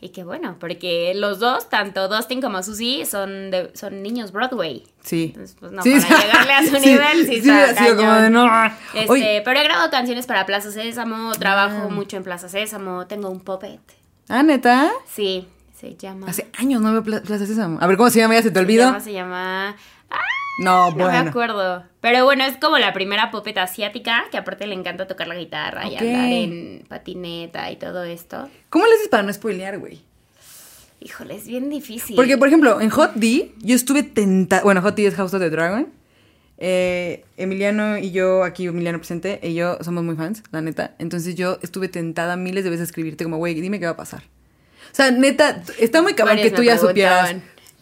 Y 0.00 0.10
qué 0.10 0.22
bueno, 0.22 0.56
porque 0.60 1.12
los 1.16 1.40
dos, 1.40 1.68
tanto 1.68 2.06
Dustin 2.06 2.40
como 2.40 2.62
Susie, 2.62 3.04
son, 3.04 3.50
de, 3.50 3.72
son 3.74 4.00
niños 4.02 4.30
Broadway. 4.30 4.84
Sí. 5.02 5.32
Entonces, 5.34 5.56
pues 5.58 5.72
no, 5.72 5.82
Sí, 5.82 5.92
para 6.00 6.22
llegarle 6.24 6.52
a 6.52 6.62
su 6.62 6.76
Sí, 6.76 6.86
nivel, 6.90 7.26
sí, 7.26 7.42
sí, 7.42 7.50
está 7.50 7.70
ha 7.70 7.74
sido 7.84 7.96
como 7.96 8.08
cañón. 8.10 8.22
de 8.22 8.30
no. 8.30 8.66
Este, 8.94 9.10
Oye. 9.10 9.42
pero 9.44 9.58
he 9.58 9.64
grabado 9.64 9.90
canciones 9.90 10.26
para 10.26 10.46
Plaza 10.46 10.70
Sésamo, 10.70 11.32
trabajo 11.32 11.86
Ah. 11.86 11.92
mucho 11.92 12.16
en 12.16 12.22
Plaza 12.22 12.48
Sésamo, 12.48 13.08
tengo 13.08 13.28
un 13.28 13.40
puppet. 13.40 13.80
Ah, 14.28 14.44
neta. 14.44 14.88
Sí, 15.12 15.48
se 15.76 15.96
llama... 15.96 16.28
Hace 16.28 16.48
años 16.58 16.80
no 16.80 16.92
veo 16.92 17.02
Pla- 17.02 17.22
Plaza 17.22 17.46
Sésamo. 17.46 17.78
A 17.80 17.86
ver, 17.88 17.96
¿cómo 17.96 18.08
se 18.10 18.20
llama? 18.20 18.34
¿Ya 18.34 18.42
se 18.42 18.50
te 18.50 18.54
se 18.54 18.60
olvidó? 18.60 18.84
llama, 18.84 19.00
se 19.00 19.12
llama... 19.12 19.74
No, 20.10 20.16
No 20.58 20.92
bueno. 20.92 21.10
me 21.10 21.30
acuerdo. 21.30 21.84
Pero 22.00 22.24
bueno, 22.24 22.44
es 22.44 22.56
como 22.56 22.78
la 22.78 22.92
primera 22.92 23.30
puppet 23.30 23.56
asiática, 23.58 24.24
que 24.30 24.36
aparte 24.36 24.66
le 24.66 24.74
encanta 24.74 25.06
tocar 25.06 25.28
la 25.28 25.36
guitarra 25.36 25.88
y 25.88 25.96
andar 25.96 26.32
en 26.32 26.84
patineta 26.88 27.70
y 27.70 27.76
todo 27.76 28.04
esto. 28.04 28.48
¿Cómo 28.70 28.86
le 28.86 28.94
haces 28.94 29.08
para 29.08 29.22
no 29.22 29.32
spoilear, 29.32 29.78
güey? 29.78 30.00
Híjole, 31.00 31.36
es 31.36 31.46
bien 31.46 31.70
difícil. 31.70 32.16
Porque, 32.16 32.36
por 32.36 32.48
ejemplo, 32.48 32.80
en 32.80 32.90
Hot 32.90 33.14
D, 33.14 33.52
yo 33.58 33.76
estuve 33.76 34.02
tentada. 34.02 34.62
Bueno, 34.62 34.82
Hot 34.82 34.96
D 34.96 35.06
es 35.06 35.14
House 35.14 35.32
of 35.32 35.40
the 35.40 35.48
Dragon. 35.48 35.88
Eh, 36.60 37.24
Emiliano 37.36 37.98
y 37.98 38.10
yo, 38.10 38.42
aquí 38.42 38.66
Emiliano 38.66 38.98
presente, 38.98 39.38
y 39.44 39.54
yo 39.54 39.78
somos 39.80 40.02
muy 40.02 40.16
fans, 40.16 40.42
la 40.50 40.60
neta. 40.60 40.94
Entonces 40.98 41.36
yo 41.36 41.58
estuve 41.62 41.88
tentada 41.88 42.36
miles 42.36 42.64
de 42.64 42.70
veces 42.70 42.82
a 42.82 42.84
escribirte 42.84 43.22
como, 43.22 43.36
güey, 43.36 43.54
dime 43.60 43.78
qué 43.78 43.86
va 43.86 43.92
a 43.92 43.96
pasar. 43.96 44.24
O 44.90 44.94
sea, 44.94 45.12
neta, 45.12 45.62
está 45.78 46.02
muy 46.02 46.14
cabrón 46.14 46.38
que 46.38 46.50
tú 46.50 46.64
ya 46.64 46.76
supieras 46.78 47.36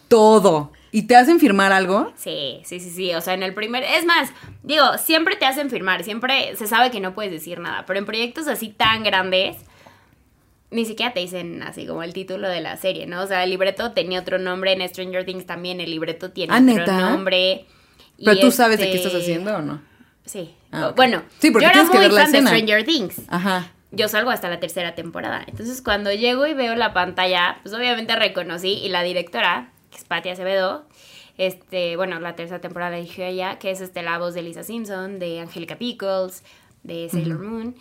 todo. 0.07 0.71
¿Y 0.97 1.03
te 1.03 1.15
hacen 1.15 1.39
firmar 1.39 1.71
algo? 1.73 2.11
Sí, 2.15 2.61
sí, 2.65 2.79
sí, 2.79 2.89
sí. 2.89 3.13
O 3.13 3.21
sea, 3.21 3.35
en 3.35 3.43
el 3.43 3.53
primer. 3.53 3.83
Es 3.83 4.03
más, 4.03 4.31
digo, 4.63 4.97
siempre 4.97 5.35
te 5.35 5.45
hacen 5.45 5.69
firmar, 5.69 6.03
siempre 6.03 6.55
se 6.55 6.65
sabe 6.65 6.89
que 6.89 6.99
no 6.99 7.13
puedes 7.13 7.31
decir 7.31 7.59
nada. 7.59 7.85
Pero 7.85 7.99
en 7.99 8.05
proyectos 8.07 8.47
así 8.47 8.69
tan 8.69 9.03
grandes, 9.03 9.57
ni 10.71 10.85
siquiera 10.85 11.13
te 11.13 11.19
dicen 11.19 11.61
así 11.61 11.85
como 11.85 12.01
el 12.01 12.13
título 12.13 12.49
de 12.49 12.61
la 12.61 12.77
serie, 12.77 13.05
¿no? 13.05 13.21
O 13.21 13.27
sea, 13.27 13.43
el 13.43 13.51
libreto 13.51 13.91
tenía 13.91 14.19
otro 14.21 14.39
nombre, 14.39 14.71
en 14.73 14.89
Stranger 14.89 15.23
Things 15.23 15.45
también 15.45 15.79
el 15.81 15.91
libreto 15.91 16.31
tiene 16.31 16.51
Ah, 16.53 16.57
otro 16.57 16.73
¿neta? 16.73 17.09
nombre. 17.11 17.65
¿Pero 18.25 18.39
tú 18.39 18.51
sabes 18.51 18.79
de 18.79 18.85
qué 18.89 18.95
este- 18.95 19.07
estás 19.07 19.21
haciendo 19.21 19.55
o 19.55 19.61
no? 19.61 19.81
Sí. 20.25 20.55
Ah. 20.71 20.93
Bueno, 20.95 21.21
Sí, 21.37 21.51
porque 21.51 21.65
yo 21.67 21.71
era 21.71 21.83
que 21.83 21.97
muy 21.97 22.07
ver 22.09 22.11
fan 22.11 22.31
de. 22.31 22.41
Stranger 22.41 22.83
Things. 22.85 23.21
Ajá. 23.27 23.71
Yo 23.91 24.07
salgo 24.09 24.31
hasta 24.31 24.49
la 24.49 24.59
tercera 24.59 24.95
temporada. 24.95 25.43
Entonces, 25.47 25.81
cuando 25.83 26.11
llego 26.11 26.47
y 26.47 26.55
veo 26.55 26.75
la 26.75 26.91
pantalla, 26.93 27.59
pues 27.61 27.75
obviamente 27.75 28.15
reconocí 28.15 28.73
y 28.73 28.89
la 28.89 29.03
directora, 29.03 29.71
que 29.89 29.97
es 29.97 30.03
Patti 30.03 30.29
Acevedo, 30.29 30.85
este, 31.37 31.95
bueno, 31.95 32.19
la 32.19 32.35
tercera 32.35 32.59
temporada 32.59 32.97
dije 32.97 33.23
a 33.23 33.27
ella, 33.29 33.59
que 33.59 33.71
es 33.71 33.81
este, 33.81 34.01
la 34.01 34.17
voz 34.17 34.33
de 34.33 34.41
Lisa 34.41 34.63
Simpson, 34.63 35.19
de 35.19 35.39
Angelica 35.39 35.77
Pickles, 35.77 36.43
de 36.83 37.09
Sailor 37.09 37.39
Moon. 37.39 37.75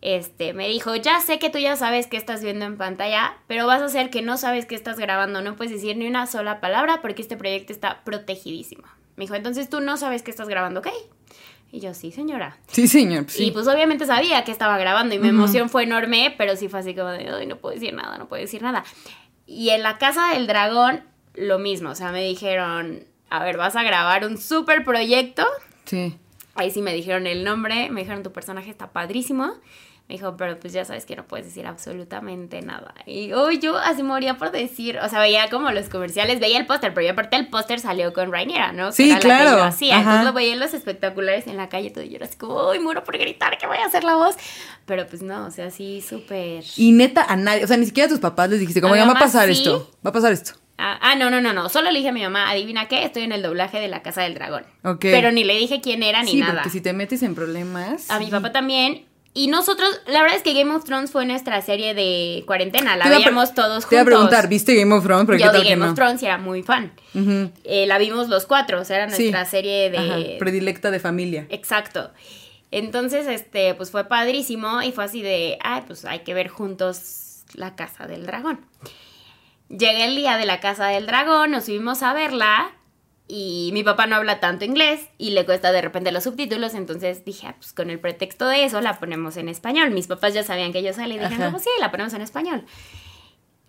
Este, 0.00 0.54
me 0.54 0.68
dijo, 0.68 0.96
ya 0.96 1.20
sé 1.20 1.38
que 1.38 1.50
tú 1.50 1.58
ya 1.58 1.76
sabes 1.76 2.06
qué 2.06 2.16
estás 2.16 2.42
viendo 2.42 2.64
en 2.64 2.78
pantalla, 2.78 3.36
pero 3.48 3.66
vas 3.66 3.82
a 3.82 3.86
hacer 3.86 4.10
que 4.10 4.22
no 4.22 4.38
sabes 4.38 4.64
qué 4.64 4.74
estás 4.74 4.98
grabando, 4.98 5.42
no 5.42 5.56
puedes 5.56 5.72
decir 5.72 5.96
ni 5.96 6.06
una 6.06 6.26
sola 6.26 6.60
palabra 6.60 7.02
porque 7.02 7.20
este 7.20 7.36
proyecto 7.36 7.72
está 7.72 8.02
protegidísimo. 8.04 8.84
Me 9.16 9.24
dijo, 9.24 9.34
entonces 9.34 9.68
tú 9.68 9.80
no 9.80 9.96
sabes 9.96 10.22
qué 10.22 10.30
estás 10.30 10.48
grabando, 10.48 10.80
¿ok? 10.80 10.88
Y 11.72 11.80
yo, 11.80 11.94
sí, 11.94 12.10
señora. 12.12 12.56
Sí, 12.68 12.88
señor. 12.88 13.26
sí. 13.28 13.44
Y 13.44 13.50
pues 13.50 13.68
obviamente 13.68 14.06
sabía 14.06 14.42
que 14.44 14.52
estaba 14.52 14.78
grabando 14.78 15.14
y 15.14 15.18
mi 15.18 15.28
emoción 15.28 15.68
fue 15.68 15.82
enorme, 15.82 16.34
pero 16.38 16.56
sí 16.56 16.68
fue 16.68 16.80
así 16.80 16.94
como 16.94 17.10
de, 17.10 17.28
ay, 17.28 17.46
no 17.46 17.56
puedo 17.56 17.74
decir 17.74 17.92
nada, 17.92 18.18
no 18.18 18.26
puedo 18.26 18.40
decir 18.40 18.62
nada. 18.62 18.84
Y 19.46 19.70
en 19.70 19.82
la 19.82 19.98
casa 19.98 20.32
del 20.32 20.46
dragón, 20.46 21.04
lo 21.34 21.58
mismo, 21.58 21.90
o 21.90 21.94
sea, 21.94 22.12
me 22.12 22.22
dijeron, 22.22 23.04
a 23.30 23.44
ver, 23.44 23.56
vas 23.56 23.76
a 23.76 23.82
grabar 23.82 24.24
un 24.24 24.38
super 24.38 24.84
proyecto. 24.84 25.46
Sí. 25.84 26.16
Ahí 26.54 26.70
sí 26.70 26.82
me 26.82 26.92
dijeron 26.92 27.26
el 27.26 27.44
nombre, 27.44 27.90
me 27.90 28.00
dijeron 28.00 28.22
tu 28.22 28.32
personaje 28.32 28.70
está 28.70 28.90
padrísimo. 28.90 29.54
Me 30.10 30.16
dijo, 30.16 30.36
pero 30.36 30.58
pues 30.58 30.72
ya 30.72 30.84
sabes 30.84 31.06
que 31.06 31.14
no 31.14 31.24
puedes 31.24 31.46
decir 31.46 31.68
absolutamente 31.68 32.60
nada. 32.62 32.94
Y 33.06 33.32
hoy 33.32 33.60
yo 33.60 33.78
así 33.78 34.02
moría 34.02 34.38
por 34.38 34.50
decir, 34.50 34.98
o 34.98 35.08
sea, 35.08 35.20
veía 35.20 35.48
como 35.48 35.70
los 35.70 35.88
comerciales, 35.88 36.40
veía 36.40 36.58
el 36.58 36.66
póster, 36.66 36.92
pero 36.92 37.06
yo 37.06 37.12
aparte 37.12 37.36
el 37.36 37.46
póster 37.46 37.78
salió 37.78 38.12
con 38.12 38.32
Rainiera, 38.32 38.72
¿no? 38.72 38.90
Sí, 38.90 39.04
era 39.04 39.14
la 39.14 39.20
que 39.20 39.26
claro. 39.26 39.58
yo 39.58 39.62
hacía. 39.62 39.94
Ajá. 39.94 40.00
Entonces 40.00 40.24
lo 40.26 40.32
veía 40.32 40.52
en 40.54 40.58
los 40.58 40.74
espectaculares 40.74 41.46
en 41.46 41.56
la 41.56 41.68
calle 41.68 41.90
todo 41.90 42.02
y 42.02 42.08
yo 42.08 42.16
era 42.16 42.26
así 42.26 42.36
como, 42.36 42.70
uy, 42.70 42.80
muero 42.80 43.04
por 43.04 43.16
gritar 43.16 43.56
que 43.56 43.68
voy 43.68 43.76
a 43.76 43.86
hacer 43.86 44.02
la 44.02 44.16
voz. 44.16 44.34
Pero 44.84 45.06
pues 45.06 45.22
no, 45.22 45.46
o 45.46 45.50
sea, 45.52 45.66
así 45.66 46.00
súper... 46.00 46.64
Y 46.76 46.90
neta, 46.90 47.22
a 47.22 47.36
nadie, 47.36 47.62
o 47.62 47.68
sea, 47.68 47.76
ni 47.76 47.86
siquiera 47.86 48.06
a 48.06 48.10
tus 48.10 48.18
papás 48.18 48.50
les 48.50 48.58
dijiste, 48.58 48.80
como, 48.80 48.96
ya 48.96 49.06
va 49.06 49.12
a 49.12 49.20
pasar 49.20 49.46
sí. 49.46 49.52
esto, 49.52 49.92
va 50.04 50.10
a 50.10 50.12
pasar 50.12 50.32
esto. 50.32 50.54
Ah, 50.80 50.98
ah, 51.02 51.14
no, 51.14 51.30
no, 51.30 51.40
no, 51.40 51.52
no. 51.52 51.68
Solo 51.68 51.90
le 51.90 51.98
dije 51.98 52.08
a 52.08 52.12
mi 52.12 52.22
mamá, 52.22 52.50
adivina 52.50 52.88
qué, 52.88 53.04
estoy 53.04 53.22
en 53.24 53.32
el 53.32 53.42
doblaje 53.42 53.78
de 53.78 53.88
La 53.88 54.02
Casa 54.02 54.22
del 54.22 54.34
Dragón. 54.34 54.64
Ok. 54.82 55.00
Pero 55.02 55.30
ni 55.30 55.44
le 55.44 55.54
dije 55.56 55.80
quién 55.82 56.02
era 56.02 56.22
ni 56.22 56.32
sí, 56.32 56.40
nada. 56.40 56.54
porque 56.54 56.70
si 56.70 56.80
te 56.80 56.92
metes 56.92 57.22
en 57.22 57.34
problemas. 57.34 58.10
A 58.10 58.18
mi 58.18 58.26
papá 58.30 58.50
también. 58.52 59.04
Y 59.32 59.46
nosotros, 59.46 59.88
la 60.08 60.22
verdad 60.22 60.36
es 60.38 60.42
que 60.42 60.54
Game 60.54 60.74
of 60.74 60.82
Thrones 60.84 61.12
fue 61.12 61.24
nuestra 61.24 61.60
serie 61.62 61.94
de 61.94 62.42
cuarentena. 62.46 62.96
La 62.96 63.08
veíamos 63.08 63.54
todos 63.54 63.84
juntos. 63.84 63.88
Te 63.90 63.94
iba 63.94 64.02
a 64.02 64.04
preguntar, 64.04 64.48
¿viste 64.48 64.74
Game 64.74 64.92
of 64.92 65.04
Thrones? 65.04 65.26
Pero 65.26 65.38
Yo 65.38 65.44
qué 65.44 65.50
vi 65.50 65.52
tal 65.58 65.62
que 65.62 65.70
Game 65.70 65.84
no. 65.84 65.90
of 65.92 65.94
Thrones 65.96 66.22
y 66.22 66.26
era 66.26 66.38
muy 66.38 66.62
fan. 66.64 66.92
Eh, 67.64 67.86
la 67.86 67.98
vimos 67.98 68.28
los 68.28 68.46
cuatro, 68.46 68.80
o 68.80 68.84
sea, 68.84 68.96
era 68.96 69.10
Sí. 69.10 69.24
nuestra 69.30 69.44
serie 69.44 69.90
de... 69.90 69.98
Ajá, 69.98 70.16
predilecta 70.40 70.90
de 70.90 70.98
familia. 70.98 71.46
Exacto. 71.50 72.10
Entonces, 72.72 73.26
este, 73.28 73.74
pues 73.74 73.90
fue 73.92 74.04
padrísimo 74.08 74.82
y 74.82 74.90
fue 74.92 75.04
así 75.04 75.22
de, 75.22 75.58
ay, 75.62 75.82
pues 75.86 76.04
hay 76.04 76.20
que 76.20 76.34
ver 76.34 76.48
juntos 76.48 77.42
la 77.54 77.76
Casa 77.76 78.06
del 78.08 78.26
Dragón. 78.26 78.60
Llegué 79.70 80.04
el 80.04 80.16
día 80.16 80.36
de 80.36 80.44
la 80.46 80.60
Casa 80.60 80.86
del 80.88 81.06
Dragón, 81.06 81.52
nos 81.52 81.64
subimos 81.64 82.02
a 82.02 82.12
verla 82.12 82.72
y 83.28 83.70
mi 83.72 83.84
papá 83.84 84.06
no 84.08 84.16
habla 84.16 84.40
tanto 84.40 84.64
inglés 84.64 85.06
y 85.16 85.30
le 85.30 85.44
cuesta 85.46 85.70
de 85.70 85.80
repente 85.80 86.10
los 86.10 86.24
subtítulos, 86.24 86.74
entonces 86.74 87.24
dije, 87.24 87.46
ah, 87.46 87.54
pues 87.56 87.72
con 87.72 87.88
el 87.88 88.00
pretexto 88.00 88.48
de 88.48 88.64
eso 88.64 88.80
la 88.80 88.98
ponemos 88.98 89.36
en 89.36 89.48
español. 89.48 89.92
Mis 89.92 90.08
papás 90.08 90.34
ya 90.34 90.42
sabían 90.42 90.72
que 90.72 90.82
yo 90.82 90.92
salí 90.92 91.14
y 91.14 91.18
dijeron, 91.18 91.42
Ajá. 91.42 91.50
pues 91.52 91.62
sí, 91.62 91.70
la 91.78 91.90
ponemos 91.92 92.12
en 92.14 92.22
español. 92.22 92.64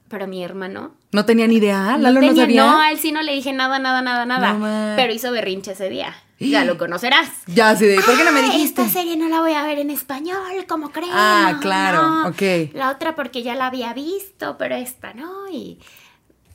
Pero 0.09 0.27
mi 0.27 0.43
hermano 0.43 0.95
No 1.13 1.23
tenía 1.25 1.47
ni 1.47 1.55
idea, 1.57 1.95
Lalo 1.97 2.19
no, 2.19 2.27
tenía- 2.27 2.43
sabía. 2.43 2.65
no, 2.65 2.81
a 2.81 2.91
él 2.91 2.97
sí 2.97 3.11
no 3.11 3.21
le 3.21 3.33
dije 3.33 3.53
nada, 3.53 3.77
nada, 3.79 4.01
nada, 4.01 4.25
nada. 4.25 4.53
No 4.53 4.95
pero 4.97 5.13
hizo 5.13 5.31
berrinche 5.31 5.71
ese 5.73 5.89
día. 5.89 6.15
Ya 6.49 6.65
lo 6.65 6.77
conocerás. 6.77 7.29
Ya, 7.47 7.75
sí, 7.75 7.85
de, 7.85 8.01
¿por 8.01 8.17
qué 8.17 8.23
no 8.23 8.31
me 8.31 8.39
"Ay, 8.39 8.45
dijiste? 8.51 8.81
Esta 8.81 8.99
serie 8.99 9.15
no 9.17 9.29
la 9.29 9.41
voy 9.41 9.53
a 9.53 9.63
ver 9.63 9.79
en 9.79 9.89
español, 9.91 10.65
¿cómo 10.67 10.91
crees? 10.91 11.11
Ah, 11.13 11.57
claro, 11.61 12.01
no. 12.01 12.27
ok. 12.29 12.73
La 12.73 12.89
otra 12.89 13.15
porque 13.15 13.43
ya 13.43 13.55
la 13.55 13.67
había 13.67 13.93
visto, 13.93 14.57
pero 14.57 14.75
esta 14.75 15.13
no. 15.13 15.47
Y 15.49 15.79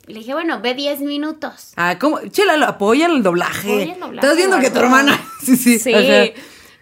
le 0.06 0.20
dije, 0.20 0.32
bueno, 0.34 0.60
ve 0.60 0.74
10 0.74 1.00
minutos. 1.00 1.72
Ah, 1.76 1.98
¿cómo? 1.98 2.20
Che, 2.28 2.44
Lalo, 2.44 2.66
apoya 2.66 3.06
el 3.06 3.22
doblaje. 3.22 3.70
Apoya 3.72 3.94
el 3.94 4.00
doblaje, 4.00 4.26
Estás 4.26 4.36
viendo 4.36 4.58
que 4.60 4.70
tu 4.70 4.78
hermana. 4.78 5.20
Sí, 5.42 5.56
sí. 5.56 5.78
Sí. 5.78 5.92
ajá. 5.94 6.32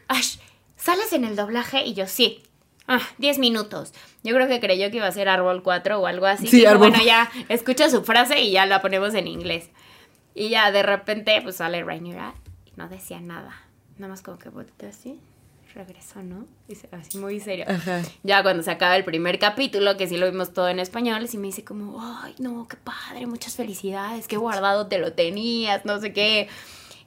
Ash, 0.09 0.37
¿sales 0.77 1.13
en 1.13 1.25
el 1.25 1.37
doblaje? 1.37 1.85
Y 1.85 1.95
yo, 1.95 2.07
sí. 2.07 2.43
Ah, 2.87 3.01
10 3.19 3.39
minutos. 3.39 3.93
Yo 4.23 4.35
creo 4.35 4.47
que 4.49 4.61
creyó 4.61 4.91
que 4.91 4.99
iba 4.99 5.07
a 5.07 5.13
ser 5.13 5.29
Árbol 5.29 5.63
4 5.63 5.99
o 6.01 6.07
algo 6.07 6.27
así. 6.27 6.47
Sí, 6.47 6.65
Árbol 6.67 6.91
Bueno, 6.91 7.05
ya 7.05 7.31
escucha 7.49 7.89
su 7.91 8.05
frase 8.05 8.41
y 8.43 8.51
ya 8.53 8.67
la 8.67 8.83
ponemos 8.83 9.15
en 9.15 9.27
inglés. 9.27 9.71
Y 10.35 10.49
ya 10.51 10.71
de 10.71 10.83
repente, 10.83 11.41
pues 11.43 11.57
sale 11.57 11.83
Rhaenyra 11.83 12.35
y 12.44 12.44
no 12.77 12.89
decía 12.89 13.21
nada. 13.21 13.55
Nada 13.99 14.11
más 14.11 14.23
como 14.23 14.39
que 14.39 14.49
volteó 14.49 14.89
así. 14.89 15.21
Regresó, 15.75 16.23
¿no? 16.23 16.47
Y 16.69 16.77
se- 16.77 16.89
así 16.93 17.19
muy 17.19 17.41
serio. 17.41 17.65
Ajá. 17.69 18.01
Ya 18.23 18.43
cuando 18.45 18.63
se 18.63 18.71
acaba 18.71 18.97
el 18.97 19.05
primer 19.05 19.39
capítulo, 19.41 19.97
que 19.97 20.07
sí 20.07 20.17
lo 20.17 20.31
vimos 20.31 20.53
todo 20.53 20.69
en 20.69 20.79
español, 20.79 21.27
sí 21.27 21.37
me 21.37 21.49
dice 21.49 21.65
como, 21.65 22.01
ay, 22.23 22.35
no, 22.39 22.69
qué 22.69 22.77
padre, 22.77 23.27
muchas 23.27 23.57
felicidades, 23.57 24.29
qué 24.29 24.37
guardado 24.37 24.87
te 24.87 24.99
lo 24.99 25.15
tenías, 25.15 25.85
no 25.85 26.01
sé 26.01 26.13
qué. 26.13 26.49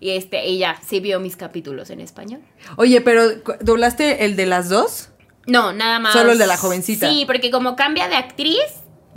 Y 0.02 0.12
este, 0.12 0.46
y 0.48 0.58
ya, 0.60 0.80
sí 0.86 1.00
vio 1.00 1.20
mis 1.22 1.38
capítulos 1.38 1.90
en 1.92 2.02
español. 2.02 2.42
Oye, 2.76 3.00
pero 3.02 3.42
¿cu- 3.44 3.54
¿doblaste 3.62 4.26
el 4.26 4.36
de 4.36 4.46
las 4.46 4.68
dos? 4.70 5.10
No, 5.46 5.72
nada 5.72 6.00
más. 6.00 6.12
Solo 6.14 6.34
el 6.34 6.38
de 6.38 6.48
la 6.48 6.58
jovencita. 6.58 7.10
Sí, 7.10 7.24
porque 7.26 7.50
como 7.52 7.78
cambia 7.78 8.10
de 8.10 8.16
actriz, 8.16 8.60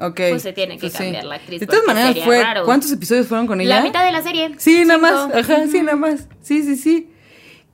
Ok. 0.01 0.17
Pues 0.31 0.43
se 0.43 0.53
tiene 0.55 0.79
que 0.79 0.89
sí. 0.89 0.97
cambiar 0.97 1.25
la 1.27 1.35
actriz, 1.37 1.61
De 1.61 1.67
todas 1.67 1.85
maneras, 1.87 2.17
fue. 2.25 2.43
raro. 2.43 2.65
¿Cuántos 2.65 2.91
episodios 2.91 3.27
fueron 3.27 3.47
con 3.47 3.61
ella? 3.61 3.77
la 3.77 3.83
mitad 3.83 4.05
de 4.05 4.13
la 4.13 4.23
serie. 4.23 4.55
Sí, 4.57 4.85
nada 4.87 4.99
más. 4.99 5.35
Ajá, 5.35 5.67
sí, 5.71 5.83
nada 5.83 5.97
más. 5.97 6.27
Sí, 6.41 6.63
sí, 6.63 6.77
sí. 6.77 7.11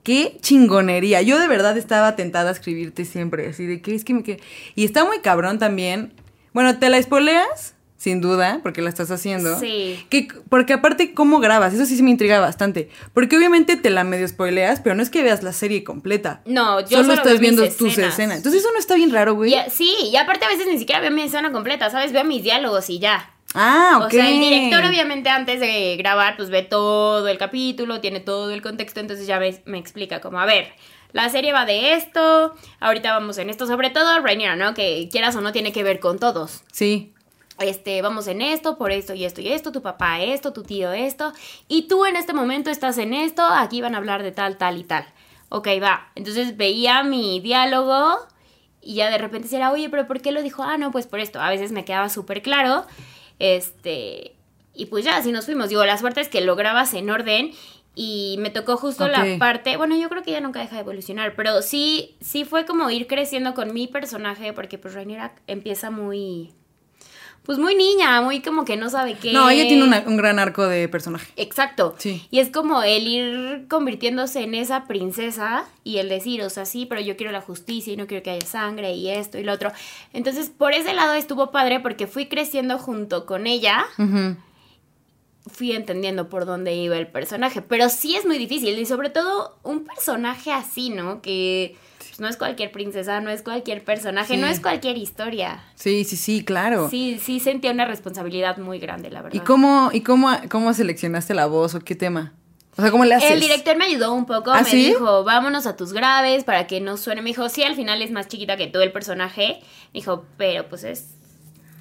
Qué 0.03 0.37
chingonería. 0.41 1.21
Yo 1.21 1.39
de 1.39 1.47
verdad 1.47 1.77
estaba 1.77 2.15
tentada 2.15 2.49
a 2.49 2.53
escribirte 2.53 3.05
siempre. 3.05 3.47
Así 3.47 3.65
de 3.65 3.81
que 3.81 3.95
es 3.95 4.03
que 4.03 4.13
me 4.13 4.23
que 4.23 4.39
Y 4.75 4.83
está 4.85 5.05
muy 5.05 5.19
cabrón 5.19 5.57
también. 5.57 6.13
Bueno, 6.53 6.77
¿te 6.79 6.89
la 6.89 6.97
espoleas? 6.97 7.75
Sin 7.97 8.21
duda, 8.21 8.59
porque 8.61 8.83
la 8.83 8.89
estás 8.89 9.09
haciendo. 9.09 9.59
Sí. 9.59 10.05
Que, 10.09 10.27
porque 10.49 10.73
aparte, 10.73 11.15
¿cómo 11.15 11.39
grabas? 11.39 11.73
Eso 11.73 11.85
sí 11.87 11.97
se 11.97 12.03
me 12.03 12.11
intriga 12.11 12.39
bastante. 12.39 12.89
Porque 13.13 13.35
obviamente 13.37 13.75
te 13.75 13.89
la 13.89 14.03
medio 14.03 14.27
spoileas, 14.27 14.81
pero 14.81 14.93
no 14.93 15.01
es 15.01 15.09
que 15.09 15.23
veas 15.23 15.41
la 15.41 15.51
serie 15.51 15.83
completa. 15.83 16.41
No, 16.45 16.79
yo 16.81 16.89
solo, 16.89 17.01
solo 17.03 17.13
estás 17.15 17.39
viendo 17.39 17.67
tus 17.69 17.97
escenas. 17.97 18.37
Entonces 18.37 18.61
eso 18.61 18.71
no 18.71 18.77
está 18.79 18.93
bien 18.95 19.11
raro, 19.11 19.33
güey. 19.33 19.53
Y- 19.55 19.69
sí, 19.71 19.91
y 20.11 20.15
aparte 20.15 20.45
a 20.45 20.49
veces 20.49 20.67
ni 20.67 20.77
siquiera 20.77 21.01
veo 21.01 21.09
mi 21.09 21.23
escena 21.23 21.51
completa, 21.51 21.89
¿sabes? 21.89 22.11
Veo 22.11 22.23
mis 22.23 22.43
diálogos 22.43 22.87
y 22.91 22.99
ya. 22.99 23.31
Ah, 23.55 23.95
ok. 24.01 24.05
O 24.07 24.09
sea, 24.11 24.29
el 24.29 24.39
director 24.41 24.85
obviamente 24.85 25.29
antes 25.29 25.59
de 25.59 25.95
grabar 25.97 26.35
pues 26.37 26.49
ve 26.51 26.61
todo 26.61 27.27
el 27.27 27.39
capítulo, 27.39 27.99
tiene 27.99 28.19
todo 28.19 28.51
el 28.51 28.61
contexto, 28.61 28.99
entonces 28.99 29.25
ya 29.25 29.39
ves, 29.39 29.61
me 29.65 29.79
explica 29.79 30.21
como, 30.21 30.39
a 30.39 30.45
ver, 30.45 30.67
la 31.13 31.29
serie 31.29 31.53
va 31.53 31.65
de 31.65 31.93
esto, 31.93 32.53
ahorita 32.79 33.13
vamos 33.13 33.37
en 33.39 33.49
esto, 33.49 33.65
sobre 33.65 33.89
todo 33.89 34.19
Rainier, 34.19 34.55
¿no? 34.57 34.73
Que 34.75 35.07
quieras 35.11 35.35
o 35.35 35.41
no 35.41 35.51
tiene 35.53 35.71
que 35.71 35.81
ver 35.81 35.99
con 35.99 36.19
todos. 36.19 36.61
Sí. 36.71 37.13
Este, 37.59 38.01
vamos 38.01 38.27
en 38.27 38.41
esto, 38.41 38.77
por 38.77 38.91
esto 38.91 39.13
y 39.13 39.25
esto 39.25 39.41
y 39.41 39.47
esto, 39.47 39.71
tu 39.71 39.81
papá 39.81 40.21
esto, 40.21 40.53
tu 40.53 40.63
tío 40.63 40.91
esto, 40.91 41.33
y 41.67 41.87
tú 41.87 42.05
en 42.05 42.15
este 42.15 42.33
momento 42.33 42.69
estás 42.69 42.97
en 42.99 43.13
esto, 43.13 43.43
aquí 43.43 43.81
van 43.81 43.95
a 43.95 43.97
hablar 43.97 44.21
de 44.21 44.31
tal, 44.31 44.57
tal 44.57 44.77
y 44.77 44.83
tal. 44.83 45.05
Ok, 45.49 45.67
va. 45.81 46.11
Entonces 46.15 46.57
veía 46.57 47.03
mi 47.03 47.39
diálogo 47.39 48.17
y 48.81 48.95
ya 48.95 49.09
de 49.09 49.17
repente 49.17 49.53
era, 49.55 49.71
oye, 49.71 49.89
pero 49.89 50.07
¿por 50.07 50.21
qué 50.21 50.31
lo 50.31 50.43
dijo? 50.43 50.63
Ah, 50.63 50.77
no, 50.77 50.91
pues 50.91 51.07
por 51.07 51.19
esto. 51.19 51.39
A 51.39 51.49
veces 51.49 51.71
me 51.71 51.85
quedaba 51.85 52.09
súper 52.09 52.41
claro. 52.41 52.85
Este, 53.39 54.35
y 54.73 54.85
pues 54.87 55.05
ya, 55.05 55.17
así 55.17 55.31
nos 55.31 55.45
fuimos. 55.45 55.69
Digo, 55.69 55.85
la 55.85 55.97
suerte 55.97 56.21
es 56.21 56.29
que 56.29 56.41
lo 56.41 56.55
grabas 56.55 56.93
en 56.93 57.09
orden 57.09 57.51
y 57.95 58.35
me 58.37 58.51
tocó 58.51 58.77
justo 58.77 59.07
la 59.07 59.25
parte, 59.39 59.75
bueno, 59.75 59.97
yo 59.97 60.07
creo 60.07 60.21
que 60.21 60.29
ya 60.29 60.39
nunca 60.39 60.59
deja 60.59 60.75
de 60.75 60.81
evolucionar, 60.81 61.35
pero 61.35 61.63
sí, 61.63 62.15
sí 62.21 62.45
fue 62.45 62.63
como 62.67 62.91
ir 62.91 63.07
creciendo 63.07 63.55
con 63.55 63.73
mi 63.73 63.87
personaje, 63.87 64.53
porque 64.53 64.77
pues 64.77 64.93
Rhaenyra 64.93 65.33
empieza 65.47 65.89
muy, 65.89 66.53
pues 67.47 67.57
muy 67.57 67.73
niña, 67.73 68.21
muy 68.21 68.41
como 68.41 68.63
que 68.65 68.77
no 68.77 68.89
sabe 68.91 69.15
qué. 69.19 69.31
No, 69.33 69.49
ella 69.49 69.67
tiene 69.67 69.83
una- 69.83 70.03
un 70.05 70.17
gran 70.17 70.37
arco 70.37 70.67
de 70.67 70.87
personaje. 70.87 71.25
Exacto. 71.37 71.95
Sí. 71.97 72.27
Y 72.29 72.39
es 72.39 72.51
como 72.51 72.83
el 72.83 73.07
ir 73.07 73.65
convirtiéndose 73.67 74.41
en 74.43 74.53
esa 74.53 74.85
princesa 74.85 75.65
y 75.83 75.97
el 75.97 76.09
decir, 76.09 76.43
o 76.43 76.49
sea, 76.51 76.65
sí, 76.65 76.85
pero 76.85 77.01
yo 77.01 77.17
quiero 77.17 77.31
la 77.31 77.41
justicia 77.41 77.93
y 77.93 77.97
no 77.97 78.05
quiero 78.05 78.21
que 78.21 78.29
haya 78.31 78.45
sangre 78.45 78.93
y 78.93 79.09
esto 79.09 79.39
y 79.39 79.43
lo 79.43 79.53
otro. 79.53 79.71
Entonces, 80.13 80.51
por 80.55 80.73
ese 80.73 80.93
lado 80.93 81.13
estuvo 81.13 81.49
padre 81.51 81.79
porque 81.79 82.05
fui 82.05 82.27
creciendo 82.27 82.77
junto 82.77 83.25
con 83.25 83.47
ella, 83.47 83.85
Ujú. 83.97 84.35
fui 85.49 85.71
entendiendo 85.71 86.27
por 86.29 86.45
dónde 86.45 86.75
iba 86.75 86.97
el 86.97 87.07
personaje, 87.07 87.61
pero 87.61 87.87
sí 87.89 88.15
es 88.17 88.25
muy 88.25 88.37
difícil 88.37 88.77
y 88.77 88.85
sobre 88.85 89.09
todo 89.09 89.57
un 89.63 89.85
personaje 89.85 90.51
así, 90.51 90.89
¿no? 90.89 91.21
Que 91.21 91.77
pues, 92.17 92.21
no 92.21 92.27
es 92.27 92.37
cualquier 92.37 92.71
princesa, 92.71 93.21
no 93.21 93.29
es 93.29 93.43
cualquier 93.43 93.83
personaje, 93.83 94.33
Sí. 94.35 94.39
no 94.41 94.47
es 94.47 94.59
cualquier 94.59 94.97
historia. 94.97 95.63
Sí, 95.75 96.03
sí, 96.03 96.17
sí, 96.17 96.43
claro. 96.43 96.89
Sí, 96.89 97.19
sí 97.21 97.39
sentía 97.39 97.71
una 97.71 97.85
responsabilidad 97.85 98.57
muy 98.57 98.79
grande, 98.79 99.11
la 99.11 99.21
verdad. 99.21 99.39
¿Y 99.39 99.45
cómo, 99.45 99.91
y 99.93 100.01
cómo, 100.01 100.31
cómo 100.49 100.73
seleccionaste 100.73 101.33
la 101.35 101.45
voz 101.45 101.75
o 101.75 101.79
qué 101.81 101.95
tema? 101.95 102.33
O 102.75 102.81
sea, 102.81 102.91
¿cómo 102.91 103.05
le 103.05 103.15
haces? 103.15 103.31
El 103.31 103.39
director 103.39 103.75
me 103.77 103.85
ayudó 103.85 104.13
un 104.13 104.25
poco, 104.25 104.51
¿Ah, 104.51 104.61
me 104.61 104.69
sí? 104.69 104.87
dijo, 104.87 105.23
vámonos 105.23 105.65
a 105.67 105.75
tus 105.75 105.93
graves 105.93 106.43
para 106.43 106.67
que 106.67 106.79
no 106.81 106.97
suene. 106.97 107.21
Me 107.21 107.29
dijo, 107.29 107.49
sí, 107.49 107.63
al 107.63 107.75
final 107.75 108.01
es 108.01 108.11
más 108.11 108.27
chiquita 108.27 108.55
que 108.57 108.67
todo 108.67 108.83
el 108.83 108.91
personaje. 108.91 109.59
Me 109.93 109.99
dijo, 109.99 110.25
pero 110.37 110.67
pues 110.69 110.83
es. 110.83 111.16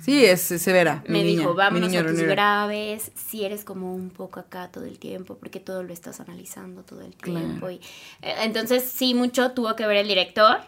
Sí, 0.06 0.24
es, 0.24 0.40
severa. 0.40 1.02
Me 1.08 1.24
dijo, 1.24 1.54
vámonos 1.54 1.92
a 1.96 2.06
tus 2.06 2.20
graves, 2.20 3.10
si 3.16 3.44
eres 3.44 3.64
como 3.64 3.92
un 3.92 4.10
poco 4.10 4.38
acá 4.38 4.70
todo 4.70 4.84
el 4.84 5.00
tiempo, 5.00 5.36
porque 5.36 5.58
todo 5.58 5.82
lo 5.82 5.92
estás 5.92 6.20
analizando 6.20 6.84
todo 6.84 7.00
el 7.00 7.12
Claro. 7.16 7.40
tiempo. 7.44 7.70
Y, 7.70 7.80
eh, 8.22 8.34
entonces, 8.42 8.84
sí, 8.84 9.14
mucho 9.14 9.50
tuvo 9.50 9.74
que 9.74 9.84
ver 9.84 9.96
el 9.96 10.06
director, 10.06 10.58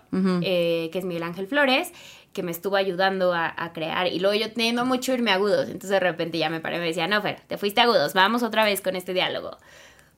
eh, 0.43 0.89
que 0.93 0.99
es 0.99 1.05
Miguel 1.05 1.23
Ángel 1.23 1.47
Flores, 1.47 1.93
que 2.33 2.43
me 2.43 2.51
estuvo 2.51 2.75
ayudando 2.75 3.33
a, 3.33 3.55
a 3.57 3.73
crear. 3.73 4.09
Y 4.09 4.19
luego 4.19 4.35
yo 4.35 4.53
teniendo 4.53 4.85
mucho 4.85 5.15
irme 5.15 5.31
a 5.31 5.35
agudos. 5.35 5.67
Entonces, 5.67 5.91
de 5.91 6.01
repente 6.01 6.37
ya 6.37 6.51
me 6.51 6.59
paré 6.59 6.79
y 6.79 6.81
me 6.81 6.87
decía, 6.87 7.07
no, 7.07 7.23
Fer, 7.23 7.41
te 7.47 7.59
fuiste 7.59 7.81
a 7.81 7.85
agudos, 7.85 8.15
vamos 8.15 8.43
otra 8.43 8.65
vez 8.65 8.81
con 8.81 8.97
este 8.97 9.15
diálogo. 9.15 9.57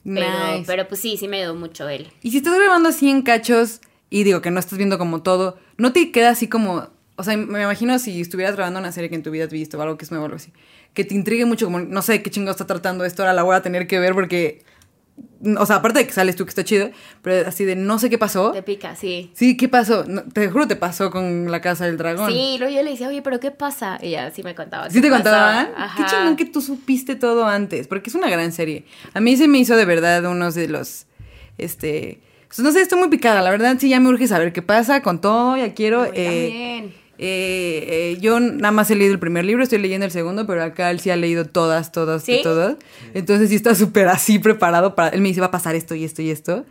Pero, 0.02 0.26
pero 0.66 0.88
pues 0.88 0.98
sí, 0.98 1.18
sí 1.18 1.28
me 1.28 1.42
ayudó 1.42 1.54
mucho 1.56 1.87
él. 1.90 2.11
Y 2.22 2.30
si 2.30 2.38
estás 2.38 2.54
grabando 2.59 2.88
así 2.88 3.11
en 3.11 3.20
cachos 3.20 3.83
y 4.09 4.24
digo 4.24 4.40
que 4.40 4.50
no 4.50 4.59
estás 4.61 4.78
viendo 4.78 4.96
como 4.96 5.22
todo, 5.22 5.59
¿no 5.76 5.92
te 5.92 6.11
queda 6.11 6.30
así 6.30 6.48
como... 6.48 6.88
O 7.20 7.22
sea, 7.22 7.37
me 7.37 7.62
imagino 7.62 7.98
si 7.98 8.20
estuvieras 8.20 8.56
grabando 8.56 8.80
una 8.80 8.92
serie 8.92 9.11
que 9.11 9.14
en 9.14 9.22
tu 9.22 9.30
vida 9.30 9.44
has 9.44 9.50
visto 9.50 9.78
o 9.78 9.83
algo 9.83 9.98
que 9.98 10.06
es 10.06 10.11
nuevo 10.11 10.24
o 10.24 10.26
algo 10.26 10.37
así, 10.37 10.52
que 10.94 11.04
te 11.04 11.14
intrigue 11.14 11.44
mucho 11.44 11.66
como, 11.66 11.78
no 11.78 12.00
sé 12.00 12.22
qué 12.22 12.30
chingo 12.30 12.50
está 12.50 12.66
tratando 12.66 13.04
esto, 13.04 13.22
ahora 13.22 13.35
la 13.35 13.42
voy 13.42 13.54
a 13.54 13.62
tener 13.62 13.87
que 13.87 13.98
ver 13.98 14.14
porque... 14.14 14.64
O 15.59 15.66
sea, 15.66 15.76
aparte 15.76 15.98
de 15.98 16.06
que 16.06 16.12
sales 16.14 16.35
tú 16.35 16.46
que 16.46 16.48
está 16.48 16.64
chido, 16.64 16.90
pero 17.20 17.46
así 17.46 17.66
de 17.66 17.76
no 17.76 17.98
sé 17.98 18.09
qué 18.09 18.16
pasó. 18.16 18.52
Te 18.52 18.62
pica, 18.62 18.96
sí. 18.96 19.30
Sí, 19.35 19.54
¿qué 19.54 19.68
pasó? 19.68 20.04
No, 20.06 20.22
te 20.22 20.48
juro 20.48 20.66
te 20.66 20.76
pasó 20.76 21.11
con 21.11 21.50
la 21.50 21.61
casa 21.61 21.85
del 21.85 21.98
dragón. 21.98 22.33
Sí, 22.33 22.56
luego 22.59 22.74
yo 22.74 22.83
le 22.83 22.92
decía, 22.92 23.09
oye, 23.09 23.20
pero 23.20 23.38
¿qué 23.38 23.50
pasa? 23.50 23.98
Y 24.00 24.09
ella 24.09 24.30
sí 24.30 24.42
me 24.42 24.54
contaba. 24.54 24.88
¿Sí 24.88 25.02
te 25.02 25.11
contaban? 25.11 25.72
Ajá. 25.76 25.94
Qué 25.96 26.11
chingón 26.11 26.37
que 26.37 26.46
tú 26.46 26.62
supiste 26.62 27.16
todo 27.16 27.46
antes, 27.46 27.87
porque 27.87 28.09
es 28.09 28.16
una 28.16 28.30
gran 28.30 28.50
serie. 28.52 28.87
A 29.12 29.20
mí 29.20 29.37
se 29.37 29.46
me 29.46 29.59
hizo 29.59 29.76
de 29.76 29.85
verdad 29.85 30.24
unos 30.24 30.54
de 30.54 30.68
los, 30.68 31.06
este, 31.59 32.22
pues 32.48 32.61
no 32.61 32.72
sé, 32.72 32.80
estoy 32.80 32.98
muy 32.98 33.09
picada, 33.09 33.42
la 33.42 33.50
verdad 33.50 33.76
sí 33.78 33.90
ya 33.90 34.00
me 34.00 34.09
urge 34.09 34.26
saber 34.26 34.54
qué 34.54 34.62
pasa 34.62 35.02
con 35.02 35.20
todo, 35.20 35.56
ya 35.59 35.74
quiero. 35.74 36.06
Yo 36.06 36.12
eh, 36.14 36.24
también. 36.24 36.99
Eh, 37.22 38.14
eh, 38.14 38.18
yo 38.20 38.40
nada 38.40 38.72
más 38.72 38.90
he 38.90 38.94
leído 38.94 39.12
el 39.12 39.18
primer 39.20 39.44
libro, 39.44 39.62
estoy 39.62 39.78
leyendo 39.78 40.06
el 40.06 40.11
segundo, 40.12 40.46
pero 40.46 40.62
acá 40.62 40.90
él 40.90 41.00
sí 41.00 41.11
ha 41.11 41.16
leído 41.16 41.44
todas, 41.44 41.92
todas, 41.92 42.24
¿Sí? 42.24 42.40
todas. 42.42 42.76
Entonces 43.12 43.50
sí 43.50 43.56
está 43.56 43.74
súper 43.74 44.09
así 44.09 44.38
preparado 44.38 44.94
para, 44.94 45.11
él 45.14 45.20
me 45.20 45.28
dice 45.28 45.40
va 45.40 45.48
a 45.48 45.50
pasar 45.50 45.74
esto 45.74 45.94
y 45.94 46.04
esto 46.04 46.22
y 46.22 46.30
esto. 46.30 46.64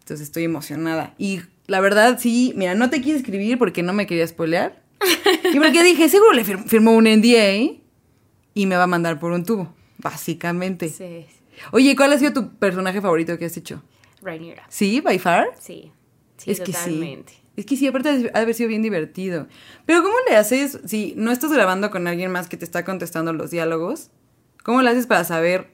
Entonces 0.00 0.26
estoy 0.26 0.42
emocionada. 0.44 1.14
Y 1.18 1.40
la 1.68 1.80
verdad 1.80 2.18
sí, 2.20 2.52
mira, 2.56 2.74
no 2.74 2.90
te 2.90 3.00
quise 3.00 3.16
escribir 3.18 3.58
porque 3.58 3.82
no 3.84 3.92
me 3.92 4.06
quería 4.08 4.26
spoilear. 4.26 4.82
Y 5.52 5.58
porque 5.60 5.82
dije, 5.84 6.08
seguro 6.08 6.32
le 6.32 6.44
fir- 6.44 6.64
firmó 6.66 6.92
un 6.96 7.04
NDA 7.04 7.78
y 8.54 8.66
me 8.66 8.76
va 8.76 8.82
a 8.84 8.88
mandar 8.88 9.20
por 9.20 9.30
un 9.32 9.44
tubo, 9.44 9.72
básicamente. 9.98 10.88
Sí, 10.88 11.26
Oye, 11.70 11.94
¿cuál 11.94 12.12
ha 12.12 12.18
sido 12.18 12.32
tu 12.32 12.54
personaje 12.56 13.00
favorito 13.00 13.38
que 13.38 13.44
has 13.44 13.56
hecho? 13.56 13.82
Rhaenyra. 14.20 14.64
¿Sí? 14.68 15.00
¿By 15.00 15.18
far? 15.18 15.46
Sí. 15.60 15.92
Sí, 16.38 16.50
es 16.50 16.58
que 16.60 16.72
totalmente. 16.72 17.34
sí. 17.34 17.38
Es 17.56 17.66
que 17.66 17.76
sí, 17.76 17.86
aparte 17.86 18.08
ha 18.08 18.16
de 18.16 18.30
haber 18.34 18.54
sido 18.54 18.68
bien 18.68 18.82
divertido. 18.82 19.46
Pero 19.84 20.02
¿cómo 20.02 20.14
le 20.28 20.36
haces 20.36 20.80
si 20.86 21.14
no 21.16 21.30
estás 21.30 21.52
grabando 21.52 21.90
con 21.90 22.06
alguien 22.06 22.30
más 22.30 22.48
que 22.48 22.56
te 22.56 22.64
está 22.64 22.84
contestando 22.84 23.32
los 23.32 23.50
diálogos? 23.50 24.10
¿Cómo 24.62 24.80
le 24.82 24.90
haces 24.90 25.06
para 25.06 25.24
saber 25.24 25.71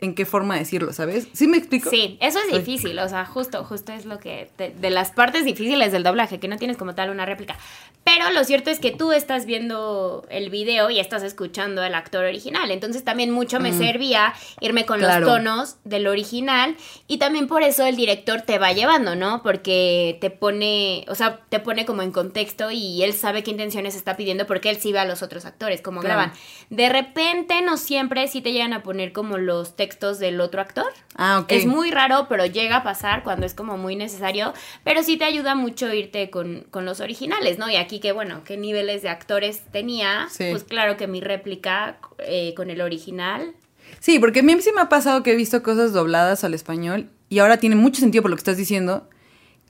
en 0.00 0.14
qué 0.14 0.24
forma 0.24 0.56
decirlo, 0.56 0.92
sabes? 0.92 1.26
¿Sí 1.32 1.48
me 1.48 1.56
explico? 1.56 1.90
Sí, 1.90 2.18
eso 2.20 2.38
es 2.38 2.52
difícil, 2.56 2.98
o 3.00 3.08
sea, 3.08 3.24
justo, 3.24 3.64
justo 3.64 3.92
es 3.92 4.04
lo 4.04 4.18
que, 4.18 4.48
de, 4.56 4.70
de 4.70 4.90
las 4.90 5.10
partes 5.10 5.44
difíciles 5.44 5.90
del 5.92 6.02
doblaje, 6.04 6.38
que 6.38 6.46
no 6.48 6.56
tienes 6.56 6.76
como 6.76 6.94
tal 6.94 7.10
una 7.10 7.26
réplica. 7.26 7.56
Pero 8.04 8.30
lo 8.30 8.44
cierto 8.44 8.70
es 8.70 8.78
que 8.78 8.90
tú 8.90 9.12
estás 9.12 9.44
viendo 9.44 10.24
el 10.30 10.50
video 10.50 10.88
y 10.88 10.98
estás 11.00 11.22
escuchando 11.22 11.82
al 11.82 11.94
actor 11.94 12.24
original, 12.24 12.70
entonces 12.70 13.04
también 13.04 13.30
mucho 13.32 13.58
me 13.60 13.72
servía 13.72 14.34
irme 14.60 14.86
con 14.86 14.98
Mm. 14.98 15.02
Claro. 15.02 15.26
los 15.26 15.34
tonos 15.36 15.76
del 15.84 16.06
original 16.06 16.76
y 17.06 17.18
también 17.18 17.46
por 17.48 17.62
eso 17.62 17.84
el 17.84 17.96
director 17.96 18.40
te 18.42 18.58
va 18.58 18.72
llevando, 18.72 19.14
¿no? 19.16 19.42
Porque 19.42 20.16
te 20.20 20.30
pone, 20.30 21.04
o 21.08 21.14
sea, 21.14 21.40
te 21.48 21.60
pone 21.60 21.84
como 21.86 22.02
en 22.02 22.12
contexto 22.12 22.70
y 22.70 23.02
él 23.02 23.12
sabe 23.14 23.42
qué 23.42 23.50
intenciones 23.50 23.94
está 23.94 24.16
pidiendo 24.16 24.46
porque 24.46 24.70
él 24.70 24.76
sí 24.78 24.92
ve 24.92 25.00
a 25.00 25.04
los 25.04 25.22
otros 25.22 25.44
actores, 25.44 25.82
como 25.82 26.00
Claro. 26.00 26.14
graban. 26.16 26.32
De 26.70 26.88
repente, 26.88 27.62
no 27.62 27.76
siempre 27.76 28.26
sí 28.28 28.40
te 28.40 28.52
llegan 28.52 28.72
a 28.72 28.82
poner 28.82 29.12
como 29.12 29.38
los 29.38 29.74
textos 29.76 29.87
del 30.18 30.40
otro 30.40 30.60
actor. 30.60 30.92
Ah, 31.16 31.40
ok. 31.40 31.52
Es 31.52 31.66
muy 31.66 31.90
raro, 31.90 32.26
pero 32.28 32.46
llega 32.46 32.76
a 32.76 32.82
pasar 32.82 33.22
cuando 33.22 33.46
es 33.46 33.54
como 33.54 33.76
muy 33.76 33.96
necesario. 33.96 34.54
Pero 34.84 35.02
sí 35.02 35.16
te 35.16 35.24
ayuda 35.24 35.54
mucho 35.54 35.92
irte 35.92 36.30
con, 36.30 36.66
con 36.70 36.84
los 36.84 37.00
originales, 37.00 37.58
¿no? 37.58 37.68
Y 37.70 37.76
aquí 37.76 38.00
que, 38.00 38.12
bueno, 38.12 38.42
qué 38.44 38.56
niveles 38.56 39.02
de 39.02 39.08
actores 39.08 39.62
tenía. 39.72 40.28
Sí. 40.30 40.48
Pues 40.50 40.64
claro 40.64 40.96
que 40.96 41.06
mi 41.06 41.20
réplica 41.20 41.98
eh, 42.18 42.54
con 42.56 42.70
el 42.70 42.80
original. 42.80 43.54
Sí, 44.00 44.18
porque 44.18 44.40
a 44.40 44.42
mí 44.42 44.60
sí 44.60 44.70
me 44.74 44.82
ha 44.82 44.88
pasado 44.88 45.22
que 45.22 45.32
he 45.32 45.36
visto 45.36 45.62
cosas 45.62 45.92
dobladas 45.92 46.44
al 46.44 46.54
español 46.54 47.10
y 47.28 47.40
ahora 47.40 47.58
tiene 47.58 47.76
mucho 47.76 48.00
sentido 48.00 48.22
por 48.22 48.30
lo 48.30 48.36
que 48.36 48.40
estás 48.40 48.56
diciendo, 48.56 49.08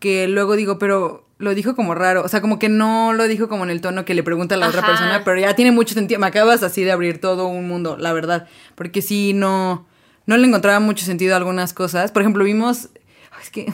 que 0.01 0.29
luego 0.29 0.57
digo, 0.57 0.79
pero 0.79 1.27
lo 1.39 1.55
dijo 1.55 1.75
como 1.75 1.95
raro, 1.95 2.23
o 2.23 2.29
sea, 2.29 2.41
como 2.41 2.59
que 2.59 2.69
no 2.69 3.13
lo 3.13 3.29
dijo 3.29 3.49
como 3.49 3.65
en 3.65 3.71
el 3.71 3.81
tono 3.81 4.05
que 4.05 4.15
le 4.15 4.23
pregunta 4.23 4.55
a 4.55 4.59
la 4.59 4.69
otra 4.69 4.85
persona, 4.85 5.23
pero 5.25 5.41
ya 5.41 5.55
tiene 5.55 5.73
mucho 5.73 5.95
sentido, 5.95 6.21
me 6.21 6.27
acabas 6.27 6.63
así 6.63 6.85
de 6.85 6.93
abrir 6.93 7.21
todo 7.21 7.47
un 7.47 7.69
mundo, 7.69 7.97
la 7.97 8.13
verdad, 8.13 8.49
porque 8.75 9.03
sí, 9.03 9.33
no, 9.35 9.87
no 10.29 10.37
le 10.37 10.47
encontraba 10.47 10.79
mucho 10.79 11.05
sentido 11.05 11.35
a 11.35 11.39
algunas 11.39 11.73
cosas, 11.73 12.13
por 12.13 12.23
ejemplo, 12.23 12.45
vimos, 12.45 12.91
es 13.43 13.51
que 13.51 13.73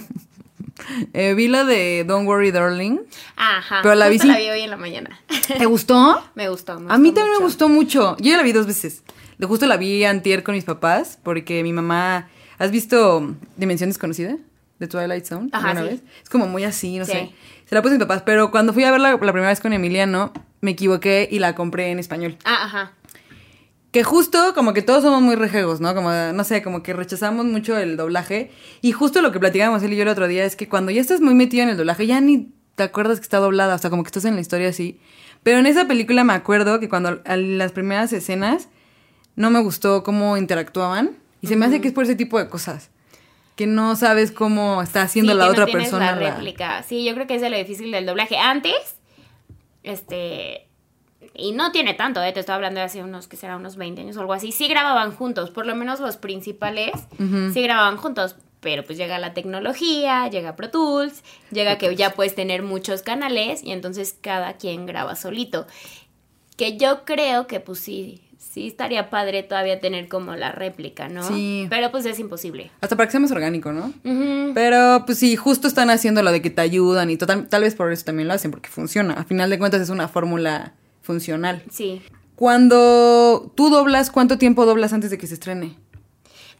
eh, 1.13 1.35
vi 1.35 1.49
la 1.49 1.65
de 1.65 2.05
Don't 2.07 2.27
Worry 2.27 2.51
Darling, 2.51 2.99
Ajá. 3.37 3.81
Pero 3.83 3.95
la 3.95 4.09
vi 4.09 4.19
la 4.19 4.35
hoy 4.37 4.61
en 4.61 4.71
la 4.71 4.77
mañana. 4.77 5.21
¿te 5.59 5.67
gustó? 5.67 6.23
me 6.35 6.49
gustó. 6.49 6.81
me 6.81 6.93
A 6.93 6.99
mí 6.99 7.09
gustó 7.09 7.21
también 7.21 7.39
me 7.39 7.45
gustó 7.45 7.69
mucho. 7.69 8.17
Yo 8.19 8.31
ya 8.31 8.37
la 8.37 8.43
vi 8.43 8.53
dos 8.53 8.67
veces. 8.67 9.03
De 9.39 9.47
justo 9.47 9.67
la 9.67 9.77
vi 9.77 10.05
antier 10.05 10.43
con 10.43 10.55
mis 10.55 10.65
papás 10.65 11.19
porque 11.23 11.63
mi 11.63 11.73
mamá... 11.73 12.29
¿Has 12.57 12.71
visto 12.71 13.35
Dimensión 13.57 13.91
Desconocida? 13.91 14.37
De 14.79 14.87
Twilight 14.87 15.25
Zone. 15.25 15.49
Ajá, 15.53 15.71
alguna 15.71 15.87
sí. 15.89 15.95
vez? 15.97 16.03
Es 16.23 16.31
como 16.31 16.47
muy 16.47 16.63
así, 16.65 16.99
no 16.99 17.05
Sí. 17.05 17.13
sé. 17.13 17.35
Se 17.69 17.75
la 17.75 17.83
puse 17.83 17.95
a 17.95 17.99
mis 17.99 18.07
papás, 18.07 18.23
pero 18.25 18.51
cuando 18.53 18.73
fui 18.73 18.85
a 18.85 18.93
verla 18.93 19.11
la 19.11 19.19
primera 19.19 19.49
vez 19.49 19.59
con 19.61 19.73
Emiliano, 19.73 20.33
me 20.61 20.71
equivoqué 20.73 21.29
y 21.31 21.41
la 21.41 21.55
compré 21.57 21.91
en 21.91 21.99
español. 21.99 22.37
Ah, 22.45 22.65
ajá. 22.65 22.93
Que 23.95 24.03
justo 24.03 24.55
como 24.57 24.73
que 24.73 24.83
todos 24.83 25.05
somos 25.05 25.23
muy 25.23 25.37
rejegos, 25.37 25.81
¿no? 25.81 25.95
Como, 25.95 26.11
no 26.11 26.43
sé, 26.43 26.65
como 26.65 26.83
que 26.83 26.93
rechazamos 26.93 27.47
mucho 27.47 27.79
el 27.79 27.97
doblaje. 27.97 28.51
Y 28.81 28.91
justo 28.91 29.23
lo 29.23 29.31
que 29.31 29.39
platicábamos 29.39 29.85
él 29.85 29.93
y 29.93 29.97
yo 29.97 30.03
el 30.03 30.09
otro 30.09 30.27
día 30.27 30.45
es 30.45 30.57
que 30.57 30.69
cuando 30.69 30.91
ya 30.91 31.01
estás 31.01 31.21
muy 31.21 31.35
metido 31.35 31.63
en 31.63 31.69
el 31.69 31.77
doblaje, 31.77 32.05
ya 32.05 32.21
ni 32.21 32.49
te 32.75 32.83
acuerdas 32.83 33.21
que 33.21 33.23
está 33.23 33.39
doblada, 33.39 33.77
o 33.77 33.79
sea, 33.79 33.91
como 33.91 34.03
que 34.03 34.09
estás 34.09 34.25
en 34.25 34.35
la 34.35 34.41
historia 34.41 34.69
así. 34.69 34.99
Pero 35.45 35.61
en 35.61 35.67
esa 35.67 35.87
película 35.87 36.25
me 36.25 36.33
acuerdo 36.33 36.81
que 36.81 36.89
cuando 36.89 37.23
a 37.25 37.37
las 37.37 37.71
primeras 37.71 38.13
escenas 38.13 38.69
no 39.37 39.51
me 39.51 39.61
gustó 39.61 40.03
cómo 40.03 40.37
interactuaban. 40.37 41.13
Y 41.41 41.47
se 41.47 41.55
me 41.55 41.67
hace 41.67 41.81
que 41.81 41.87
es 41.87 41.95
por 41.95 42.03
ese 42.03 42.17
tipo 42.17 42.41
de 42.41 42.49
cosas. 42.49 42.91
Que 43.55 43.69
no 43.69 43.95
sabes 43.95 44.33
cómo 44.33 44.83
está 44.83 45.03
haciendo 45.03 45.35
Sí, 45.35 45.39
la 45.39 45.45
que 45.45 45.51
otra 45.53 45.67
persona. 45.67 46.17
La. 46.17 46.83
Sí, 46.83 47.05
yo 47.05 47.15
creo 47.15 47.29
que 47.29 47.37
es 47.37 47.41
de 47.41 47.49
lo 47.49 47.57
difícil 47.57 47.93
del 47.93 48.07
doblaje. 48.07 48.39
Antes, 48.39 48.97
este. 49.85 50.67
Y 51.35 51.53
no 51.53 51.73
tiene 51.73 51.95
tanto, 51.95 52.23
¿eh? 52.23 52.33
te 52.33 52.41
estoy 52.41 52.55
hablando 52.55 52.81
de 52.81 52.87
hace 52.87 53.03
unos, 53.03 53.29
que 53.29 53.37
será 53.37 53.57
unos 53.57 53.77
20 53.77 54.01
años 54.01 54.17
o 54.17 54.21
algo 54.21 54.33
así, 54.33 54.53
sí 54.53 54.69
grababan 54.69 55.13
juntos, 55.13 55.51
por 55.51 55.67
lo 55.67 55.75
menos 55.75 56.01
los 56.01 56.17
principales 56.17 56.93
sí 57.53 57.63
grababan 57.63 57.97
juntos, 57.97 58.37
pero 58.61 58.83
pues 58.85 58.97
llega 58.97 59.19
la 59.19 59.35
tecnología, 59.35 60.29
llega 60.29 60.57
Pro 60.57 60.71
Tools, 60.71 61.23
llega 61.51 61.77
que 61.77 61.95
ya 61.97 62.15
puedes 62.15 62.35
tener 62.35 62.63
muchos 62.63 63.03
canales 63.03 63.63
y 63.63 63.73
entonces 63.73 64.17
cada 64.21 64.55
quien 64.55 64.87
graba 64.87 65.17
solito. 65.17 65.67
Que 66.57 66.79
yo 66.79 67.05
creo 67.05 67.47
que 67.47 67.61
pues 67.61 67.81
sí, 67.81 68.23
sí 68.39 68.69
estaría 68.69 69.11
padre 69.11 69.43
todavía 69.43 69.81
tener 69.81 70.09
como 70.09 70.35
la 70.35 70.51
réplica, 70.51 71.09
¿no? 71.09 71.23
Sí. 71.25 71.67
Pero 71.69 71.91
pues 71.91 72.07
es 72.07 72.19
imposible. 72.19 72.71
Hasta 72.81 72.97
para 72.97 73.07
que 73.07 73.11
sea 73.11 73.21
más 73.21 73.33
orgánico, 73.33 73.71
¿no? 73.73 73.93
Pero 74.55 75.03
pues 75.05 75.19
sí, 75.19 75.37
justo 75.37 75.69
están 75.69 75.91
haciendo 75.91 76.23
lo 76.23 76.33
de 76.33 76.41
que 76.41 76.49
te 76.51 76.63
ayudan 76.63 77.11
y 77.11 77.19
total, 77.19 77.49
tal 77.49 77.63
vez 77.63 77.75
por 77.75 77.93
eso 77.93 78.05
también 78.07 78.29
lo 78.29 78.35
hacen, 78.35 78.51
porque 78.51 78.71
funciona. 78.71 79.13
A 79.13 79.25
final 79.25 79.51
de 79.51 79.59
cuentas 79.59 79.83
es 79.83 79.91
una 79.91 80.09
fórmula 80.09 80.73
funcional. 81.05 81.63
Sí. 81.71 82.03
Cuando 82.35 83.53
tú 83.55 83.71
doblas, 83.71 84.11
¿cuánto 84.11 84.39
tiempo 84.39 84.67
doblas 84.67 84.93
antes 84.93 85.11
de 85.11 85.19
que 85.19 85.27
se 85.29 85.35
estrene? 85.35 85.77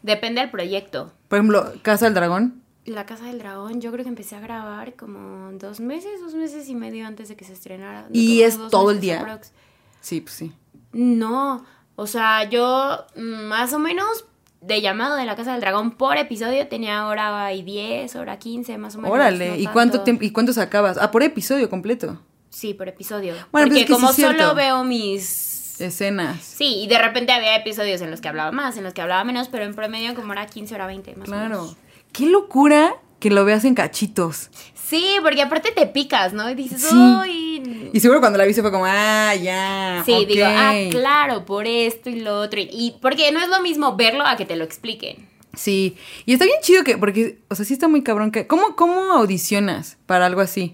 Depende 0.03 0.39
del 0.39 0.49
proyecto. 0.51 1.11
Por 1.27 1.39
ejemplo, 1.39 1.73
Casa 1.81 2.05
del 2.05 2.13
Dragón. 2.13 2.61
La 2.85 3.05
Casa 3.05 3.25
del 3.25 3.39
Dragón, 3.39 3.81
yo 3.81 3.91
creo 3.91 4.03
que 4.03 4.09
empecé 4.09 4.35
a 4.35 4.39
grabar 4.39 4.93
como 4.93 5.51
dos 5.53 5.79
meses, 5.79 6.21
dos 6.21 6.35
meses 6.35 6.69
y 6.69 6.75
medio 6.75 7.07
antes 7.07 7.27
de 7.27 7.35
que 7.35 7.43
se 7.43 7.53
estrenara. 7.53 8.07
¿Y 8.13 8.41
Como 8.41 8.47
es 8.47 8.71
todo 8.71 8.91
el 8.91 8.99
día? 9.01 9.19
aprox. 9.21 9.51
Sí, 9.99 10.21
pues 10.21 10.35
sí. 10.35 10.53
No, 10.93 11.65
o 11.95 12.07
sea, 12.07 12.47
yo 12.47 13.05
mm, 13.15 13.47
más 13.47 13.73
o 13.73 13.79
menos 13.79 14.25
de 14.61 14.81
llamado 14.81 15.15
de 15.15 15.25
la 15.25 15.35
Casa 15.35 15.53
del 15.53 15.61
Dragón 15.61 15.91
por 15.91 16.17
episodio 16.17 16.67
tenía 16.67 17.07
hora 17.07 17.51
y 17.53 17.63
10, 17.63 18.15
hora 18.15 18.37
15, 18.37 18.77
más 18.77 18.95
o 18.95 18.99
menos. 18.99 19.11
Órale, 19.11 19.49
no 19.49 19.55
¿y 19.57 19.67
cuánto 19.67 20.01
tiempo 20.01 20.23
y 20.23 20.31
cuánto 20.31 20.53
sacabas? 20.53 20.97
Ah, 20.99 21.09
por 21.11 21.23
episodio 21.23 21.69
completo. 21.69 22.21
Sí, 22.55 22.73
por 22.73 22.87
episodio. 22.87 23.33
Bueno, 23.33 23.47
pues 23.51 23.63
Porque 23.65 23.79
es 23.81 23.85
que 23.85 23.87
sí 23.87 23.93
como 23.93 24.09
es 24.11 24.15
solo 24.15 24.55
veo 24.55 24.83
mis... 24.85 25.81
Escenas. 25.81 26.41
Sí, 26.41 26.83
y 26.83 26.87
de 26.87 26.97
repente 26.99 27.33
había 27.33 27.53
episodios 27.57 27.99
en 27.99 28.09
los 28.09 28.21
que 28.21 28.29
hablaba 28.29 28.53
más, 28.53 28.77
en 28.77 28.85
los 28.85 28.93
que 28.93 29.01
hablaba 29.01 29.25
menos, 29.25 29.49
pero 29.49 29.65
en 29.65 29.75
promedio 29.75 30.15
como 30.15 30.31
era 30.31 30.45
15, 30.47 30.73
hora 30.73 30.87
20, 30.87 31.17
más 31.17 31.27
o 31.27 31.31
Claro. 31.33 31.49
menos. 31.49 31.75
Qué 32.13 32.27
locura 32.27 32.95
que 33.19 33.29
lo 33.29 33.43
veas 33.43 33.65
en 33.65 33.75
cachitos. 33.75 34.51
Sí, 34.73 35.17
porque 35.21 35.41
aparte 35.41 35.71
te 35.75 35.85
picas, 35.85 36.31
¿no? 36.31 36.49
Y 36.49 36.55
dices, 36.55 36.81
Sí. 36.81 36.95
¡ay! 36.97 37.89
Y 37.91 37.99
seguro 37.99 38.21
cuando 38.21 38.37
la 38.37 38.45
viste 38.45 38.61
fue 38.61 38.71
como, 38.71 38.85
ah, 38.87 39.35
ya. 39.35 40.01
Sí, 40.05 40.13
ok". 40.13 40.25
digo, 40.27 40.45
ah, 40.47 40.73
claro, 40.91 41.43
por 41.45 41.67
esto 41.67 42.09
y 42.09 42.21
lo 42.21 42.39
otro. 42.39 42.61
Y, 42.61 42.69
y 42.71 42.95
porque 43.01 43.33
no 43.33 43.41
es 43.41 43.49
lo 43.49 43.61
mismo 43.61 43.97
verlo 43.97 44.25
a 44.25 44.37
que 44.37 44.45
te 44.45 44.55
lo 44.55 44.63
expliquen. 44.63 45.27
Sí. 45.55 45.97
Y 46.25 46.31
está 46.31 46.45
bien 46.45 46.57
chido 46.61 46.85
que, 46.85 46.97
porque, 46.97 47.39
o 47.49 47.55
sea, 47.55 47.65
sí 47.65 47.73
está 47.73 47.89
muy 47.89 48.01
cabrón 48.01 48.31
que. 48.31 48.47
¿Cómo, 48.47 48.77
cómo 48.77 49.11
audicionas 49.11 49.97
para 50.05 50.25
algo 50.25 50.39
así? 50.39 50.73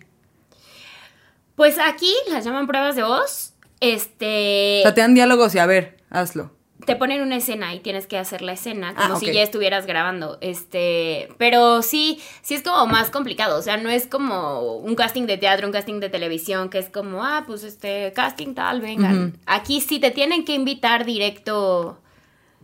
Pues 1.56 1.78
aquí 1.80 2.14
las 2.30 2.44
llaman 2.46 2.68
pruebas 2.68 2.96
de 2.96 3.04
voz. 3.04 3.54
Este. 3.80 4.80
O 4.80 4.84
sea, 4.84 4.94
te 4.94 5.02
dan 5.02 5.14
diálogos 5.16 5.54
y 5.56 5.60
a 5.60 5.66
ver, 5.66 5.98
hazlo. 6.10 6.52
te 6.86 6.96
ponen 6.96 7.22
una 7.22 7.36
escena 7.38 7.76
y 7.76 7.80
tienes 7.80 8.08
que 8.08 8.18
hacer 8.18 8.42
la 8.42 8.54
escena 8.54 8.96
como 8.96 9.14
Ah, 9.16 9.20
si 9.20 9.28
ok. 9.30 9.34
ya 9.34 9.44
estuvieras 9.44 9.86
grabando. 9.86 10.38
Este, 10.42 11.30
pero 11.38 11.82
sí, 11.84 12.20
sí 12.42 12.56
es 12.56 12.64
como 12.64 12.88
más 12.88 13.10
complicado. 13.12 13.58
O 13.60 13.62
sea, 13.62 13.78
no 13.78 13.90
es 13.90 14.08
como 14.08 14.78
un 14.78 14.96
casting 14.96 15.28
de 15.28 15.38
teatro, 15.38 15.68
un 15.68 15.74
casting 15.74 16.00
de 16.00 16.10
televisión, 16.10 16.70
que 16.70 16.80
es 16.80 16.90
como, 16.90 17.24
ah, 17.24 17.44
pues 17.46 17.64
este, 17.64 18.14
casting 18.14 18.56
tal, 18.56 18.82
vengan. 18.82 19.38
Aquí 19.46 19.80
sí 19.82 20.00
te 20.00 20.10
tienen 20.10 20.44
que 20.44 20.56
invitar 20.56 21.06
directo, 21.06 22.00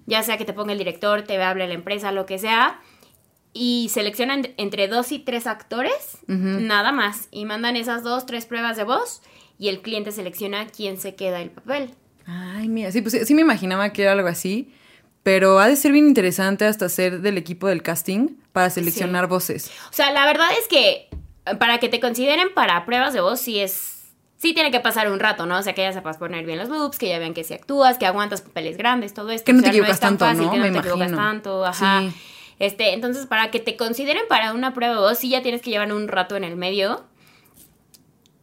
ya 0.08 0.24
sea 0.24 0.38
que 0.38 0.46
te 0.46 0.54
ponga 0.54 0.72
el 0.72 0.80
director, 0.80 1.22
te 1.22 1.40
hable 1.42 1.68
la 1.68 1.74
empresa, 1.76 2.12
lo 2.12 2.26
que 2.26 2.40
sea. 2.40 2.80
Y 3.60 3.90
seleccionan 3.92 4.50
entre 4.58 4.88
dos 4.88 5.12
y 5.12 5.20
tres 5.20 5.48
actores, 5.48 6.20
nada 6.28 6.92
más. 6.92 7.28
Y 7.32 7.46
mandan 7.46 7.76
esas 7.76 8.04
dos, 8.04 8.26
tres 8.26 8.46
pruebas 8.46 8.78
de 8.78 8.84
voz. 8.84 9.22
Y 9.58 9.70
el 9.70 9.82
cliente 9.82 10.12
selecciona 10.12 10.68
quién 10.68 10.98
se 11.00 11.16
queda 11.16 11.42
el 11.42 11.50
papel. 11.50 11.90
Ay, 12.28 12.68
mira, 12.68 12.92
sí, 12.92 13.02
pues 13.02 13.18
sí, 13.28 13.34
me 13.34 13.42
imaginaba 13.42 13.92
que 13.94 14.04
era 14.04 14.12
algo 14.12 14.28
así. 14.28 14.72
Pero 15.24 15.60
ha 15.60 15.68
de 15.68 15.76
ser 15.76 15.92
bien 15.92 16.08
interesante 16.08 16.66
hasta 16.66 16.88
ser 16.88 17.22
del 17.22 17.38
equipo 17.38 17.68
del 17.68 17.82
casting 17.82 18.36
para 18.54 18.70
seleccionar 18.70 19.28
voces. 19.28 19.72
O 19.90 19.94
sea, 19.94 20.12
la 20.12 20.26
verdad 20.26 20.48
es 20.62 20.68
que 20.68 21.08
eh, 21.46 21.56
para 21.60 21.80
que 21.80 21.90
te 21.90 22.00
consideren 22.00 22.50
para 22.54 22.86
pruebas 22.86 23.14
de 23.14 23.22
voz, 23.22 23.40
sí 23.40 23.60
es. 23.60 23.94
Sí 24.38 24.54
tiene 24.54 24.70
que 24.70 24.80
pasar 24.80 25.12
un 25.12 25.20
rato, 25.20 25.48
¿no? 25.48 25.58
O 25.58 25.64
sea, 25.64 25.74
que 25.74 25.82
ya 25.82 25.92
sepas 25.92 26.18
poner 26.18 26.46
bien 26.46 26.60
los 26.60 26.70
loops, 26.70 27.00
que 27.00 27.10
ya 27.10 27.18
vean 27.18 27.34
que 27.34 27.44
si 27.44 27.56
actúas, 27.56 27.98
que 27.98 28.06
aguantas 28.06 28.42
papeles 28.42 28.78
grandes, 28.78 29.16
todo 29.16 29.32
esto. 29.32 29.46
Que 29.46 29.54
no 29.54 29.60
O 29.60 29.64
te 29.64 29.70
equivocas 29.70 29.96
es 29.96 30.00
tan 30.00 30.18
tanto, 30.20 30.26
fácil, 30.26 30.46
¿no? 30.46 30.52
que 30.52 30.58
no 30.60 30.64
Me 30.64 30.72
te 30.72 30.78
equivocas 30.78 31.08
imagino. 31.08 31.18
tanto, 31.18 31.66
ajá. 31.66 32.02
Sí. 32.02 32.14
Este, 32.60 32.94
entonces, 32.94 33.26
para 33.28 33.52
que 33.52 33.60
te 33.60 33.76
consideren 33.78 34.24
para 34.28 34.54
una 34.54 34.74
prueba 34.74 34.96
de 34.96 35.00
voz, 35.00 35.20
sí 35.20 35.30
ya 35.30 35.42
tienes 35.42 35.62
que 35.62 35.70
llevar 35.70 35.92
un 35.94 36.08
rato 36.08 36.36
en 36.36 36.44
el 36.44 36.56
medio. 36.56 37.06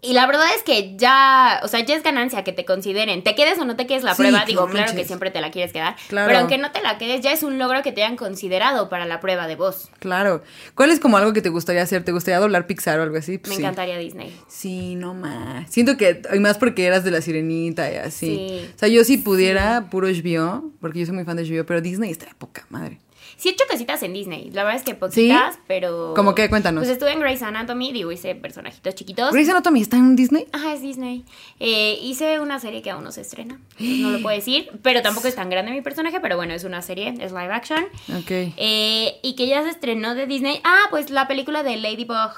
Y 0.06 0.12
la 0.12 0.26
verdad 0.26 0.44
es 0.54 0.62
que 0.62 0.96
ya, 0.98 1.60
o 1.62 1.68
sea, 1.68 1.80
ya 1.80 1.94
es 1.94 2.02
ganancia 2.02 2.44
que 2.44 2.52
te 2.52 2.66
consideren. 2.66 3.24
Te 3.24 3.34
quedes 3.34 3.58
o 3.58 3.64
no 3.64 3.74
te 3.74 3.86
quedes 3.86 4.02
la 4.02 4.14
Sí, 4.14 4.20
prueba, 4.20 4.44
digo, 4.44 4.68
claro 4.68 4.94
que 4.94 5.02
siempre 5.06 5.30
te 5.30 5.40
la 5.40 5.50
quieres 5.50 5.72
quedar. 5.72 5.96
Claro. 6.08 6.26
Pero 6.28 6.40
aunque 6.40 6.58
no 6.58 6.72
te 6.72 6.82
la 6.82 6.98
quedes, 6.98 7.22
ya 7.22 7.32
es 7.32 7.42
un 7.42 7.58
logro 7.58 7.82
que 7.82 7.90
te 7.90 8.02
hayan 8.02 8.16
considerado 8.18 8.90
para 8.90 9.06
la 9.06 9.20
prueba 9.20 9.46
de 9.46 9.56
voz. 9.56 9.88
Claro. 10.00 10.42
¿Cuál 10.74 10.90
es 10.90 11.00
como 11.00 11.16
algo 11.16 11.32
que 11.32 11.40
te 11.40 11.48
gustaría 11.48 11.80
hacer? 11.80 12.04
¿Te 12.04 12.12
gustaría 12.12 12.38
doblar 12.38 12.66
Pixar 12.66 13.00
o 13.00 13.02
algo 13.02 13.16
así? 13.16 13.38
Pues 13.38 13.48
Me 13.48 13.56
sí. 13.56 13.62
encantaría 13.62 13.96
Disney. 13.96 14.38
Sí, 14.46 14.94
no 14.94 15.14
más. 15.14 15.70
Siento 15.70 15.96
que, 15.96 16.20
y 16.34 16.38
más 16.38 16.58
porque 16.58 16.84
eras 16.84 17.02
de 17.02 17.10
la 17.10 17.22
sirenita 17.22 17.90
y 17.90 17.96
así. 17.96 18.26
Sí. 18.36 18.70
O 18.74 18.78
sea, 18.78 18.88
yo 18.90 19.04
si 19.04 19.16
pudiera, 19.16 19.88
puro 19.90 20.08
HBO, 20.08 20.70
porque 20.82 20.98
yo 20.98 21.06
soy 21.06 21.14
muy 21.14 21.24
fan 21.24 21.38
de 21.38 21.44
HBO, 21.44 21.64
pero 21.64 21.80
Disney 21.80 22.10
está 22.10 22.26
de 22.26 22.34
poca 22.34 22.66
madre. 22.68 23.00
Sí 23.36 23.48
he 23.48 23.52
hecho 23.52 23.64
cositas 23.70 24.02
en 24.02 24.12
Disney. 24.12 24.50
La 24.52 24.62
verdad 24.64 24.78
es 24.80 24.84
que 24.84 24.94
poquitas, 24.94 25.58
pero... 25.66 26.14
¿Cómo 26.14 26.34
qué? 26.34 26.48
Cuéntanos. 26.48 26.82
Pues 26.82 26.90
estuve 26.90 27.12
en 27.12 27.20
Grey's 27.20 27.42
Anatomy, 27.42 27.92
digo, 27.92 28.12
hice 28.12 28.34
personajitos 28.34 28.94
chiquitos. 28.94 29.32
Grey's 29.32 29.48
Anatomy 29.48 29.80
está 29.82 29.96
en 29.96 30.16
Disney. 30.16 30.46
Ajá, 30.52 30.72
es 30.72 30.80
Disney. 30.82 31.24
Eh, 31.60 31.98
hice 32.02 32.40
una 32.40 32.60
serie 32.60 32.82
que 32.82 32.90
aún 32.90 33.04
no 33.04 33.12
se 33.12 33.22
estrena. 33.22 33.58
entonces 33.72 33.98
no 33.98 34.10
lo 34.10 34.22
puedo 34.22 34.36
decir. 34.36 34.70
Pero 34.82 35.02
tampoco 35.02 35.28
es 35.28 35.34
tan 35.34 35.50
grande 35.50 35.72
mi 35.72 35.82
personaje, 35.82 36.20
pero 36.20 36.36
bueno, 36.36 36.54
es 36.54 36.64
una 36.64 36.80
serie, 36.82 37.08
es 37.20 37.32
live 37.32 37.52
action. 37.52 37.84
Ok. 38.16 38.30
Eh, 38.30 39.18
y 39.22 39.34
que 39.36 39.46
ya 39.46 39.62
se 39.62 39.70
estrenó 39.70 40.14
de 40.14 40.26
Disney. 40.26 40.60
Ah, 40.64 40.84
pues 40.90 41.10
la 41.10 41.26
película 41.28 41.62
de 41.62 41.76
Ladybug, 41.76 42.30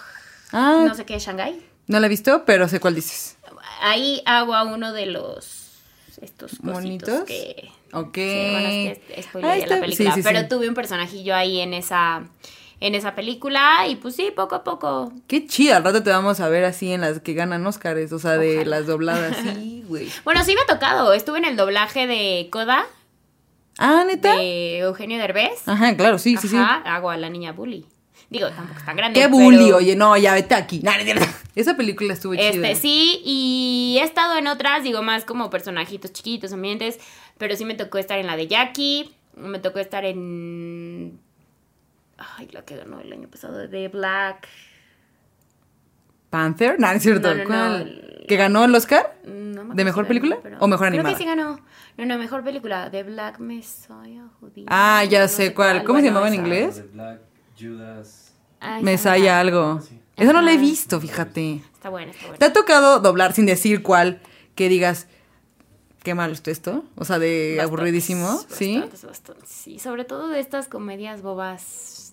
Ah, 0.52 0.84
no 0.86 0.94
sé 0.94 1.04
qué, 1.04 1.18
Shanghai. 1.18 1.60
no 1.88 1.98
la 2.00 2.06
he 2.06 2.08
visto, 2.10 2.44
pero 2.46 2.68
sé 2.68 2.80
cuál 2.80 2.94
dices. 2.94 3.36
Ahí 3.82 4.22
hago 4.24 4.54
a 4.54 4.64
uno 4.64 4.92
de 4.92 5.06
los... 5.06 5.64
Estos 6.22 6.52
cositos 6.52 6.62
¿Monitos? 6.74 7.24
que... 7.24 7.68
Ok. 7.92 8.14
Sí, 8.14 8.48
bueno, 8.50 8.68
es 8.68 8.98
que 8.98 9.22
spoileé 9.22 9.66
la 9.66 9.80
película, 9.80 10.10
sí, 10.14 10.20
sí, 10.22 10.22
pero 10.26 10.40
sí. 10.40 10.46
tuve 10.48 10.68
un 10.68 10.74
personajillo 10.74 11.34
ahí 11.34 11.60
en 11.60 11.74
esa 11.74 12.24
en 12.78 12.94
esa 12.94 13.14
película 13.14 13.86
y 13.88 13.96
pues 13.96 14.16
sí, 14.16 14.30
poco 14.36 14.54
a 14.54 14.62
poco. 14.64 15.10
Qué 15.28 15.46
chida, 15.46 15.78
al 15.78 15.84
rato 15.84 16.02
te 16.02 16.10
vamos 16.10 16.40
a 16.40 16.48
ver 16.50 16.64
así 16.64 16.92
en 16.92 17.00
las 17.00 17.20
que 17.20 17.32
ganan 17.32 17.66
Oscars, 17.66 18.12
o 18.12 18.18
sea, 18.18 18.36
de 18.38 18.66
las 18.66 18.86
dobladas. 18.86 19.36
Sí, 19.54 19.82
güey. 19.88 20.08
Bueno, 20.24 20.44
sí 20.44 20.54
me 20.54 20.60
ha 20.60 20.66
tocado, 20.66 21.12
estuve 21.14 21.38
en 21.38 21.46
el 21.46 21.56
doblaje 21.56 22.06
de 22.06 22.48
Coda 22.50 22.84
Ah, 23.78 24.04
¿neta? 24.06 24.36
de 24.36 24.78
Eugenio 24.78 25.18
Derbez. 25.18 25.66
Ajá, 25.66 25.96
claro, 25.96 26.18
sí, 26.18 26.36
sí, 26.36 26.48
sí. 26.48 26.56
Ajá, 26.56 26.82
hago 26.94 27.10
a 27.10 27.16
la 27.16 27.28
niña 27.30 27.52
bully. 27.52 27.86
Digo, 28.28 28.48
tampoco 28.48 28.78
es 28.80 28.84
tan 28.84 28.96
grande. 28.96 29.20
Qué 29.20 29.26
pero- 29.26 29.36
bully, 29.38 29.72
oye, 29.72 29.94
no, 29.96 30.16
ya 30.16 30.34
vete 30.34 30.54
aquí. 30.54 30.82
Esa 31.54 31.76
película 31.76 32.12
estuvo 32.12 32.34
chida. 32.34 32.48
Este, 32.48 32.74
sí, 32.74 33.22
y 33.24 33.96
he 34.00 34.04
estado 34.04 34.36
en 34.36 34.46
otras, 34.48 34.82
digo, 34.82 35.02
más 35.02 35.24
como 35.24 35.48
personajitos 35.48 36.12
chiquitos, 36.12 36.52
ambientes, 36.52 36.98
pero 37.38 37.56
sí 37.56 37.64
me 37.64 37.74
tocó 37.74 37.98
estar 37.98 38.18
en 38.18 38.26
la 38.26 38.36
de 38.36 38.46
Jackie, 38.48 39.14
me 39.36 39.58
tocó 39.58 39.78
estar 39.78 40.04
en... 40.04 41.18
Ay, 42.18 42.48
la 42.52 42.62
que 42.64 42.76
ganó 42.76 43.00
el 43.00 43.12
año 43.12 43.28
pasado, 43.28 43.68
de 43.68 43.88
Black. 43.88 44.48
¿Panther? 46.30 46.78
No, 46.80 46.88
no 46.88 46.92
es 46.94 47.02
cierto. 47.02 47.28
No, 47.28 47.34
no, 47.34 47.42
no, 47.42 47.48
¿Cuál? 47.48 47.82
el- 47.82 48.24
¿Que 48.26 48.36
ganó 48.36 48.64
el 48.64 48.74
Oscar? 48.74 49.16
No 49.24 49.64
me 49.64 49.74
¿De 49.76 49.84
mejor 49.84 50.04
si 50.04 50.08
película? 50.08 50.38
ganó, 50.42 50.56
¿O 50.60 50.66
mejor 50.66 50.88
Creo 50.88 51.00
animada? 51.00 51.14
que 51.16 51.22
sí 51.22 51.28
ganó. 51.28 51.60
No, 51.96 52.06
no, 52.06 52.18
mejor 52.18 52.42
película. 52.42 52.90
The 52.90 53.04
Black 53.04 53.38
Messiah. 53.38 54.24
Judía, 54.40 54.64
Ah, 54.68 55.04
ya 55.04 55.20
no 55.22 55.28
sé 55.28 55.54
cuál. 55.54 55.84
¿Cómo 55.84 55.98
se 55.98 56.02
Bueno, 56.02 56.08
llamaba 56.08 56.28
en 56.28 56.34
inglés? 56.34 56.76
De 56.76 56.82
Black, 56.82 57.20
Judas. 57.58 58.34
Ay, 58.58 59.28
algo. 59.28 59.80
Sí. 59.80 60.00
Esa 60.16 60.32
no 60.32 60.40
la 60.40 60.52
he 60.52 60.56
visto, 60.58 61.00
fíjate. 61.00 61.62
Está 61.74 61.90
buena, 61.90 62.10
está 62.10 62.22
buena. 62.26 62.38
¿Te 62.38 62.44
ha 62.46 62.52
tocado 62.52 62.98
doblar 63.00 63.32
sin 63.32 63.46
decir 63.46 63.82
cuál 63.82 64.20
que 64.56 64.68
digas, 64.68 65.06
qué 66.06 66.14
malo 66.14 66.32
está 66.34 66.52
esto? 66.52 66.84
O 66.94 67.04
sea, 67.04 67.18
de 67.18 67.56
Bastantes, 67.56 67.64
aburridísimo, 67.64 68.40
¿sí? 68.48 68.78
Bastantes. 69.02 69.48
Sí, 69.50 69.80
sobre 69.80 70.04
todo 70.04 70.28
de 70.28 70.38
estas 70.38 70.68
comedias 70.68 71.20
bobas. 71.20 72.12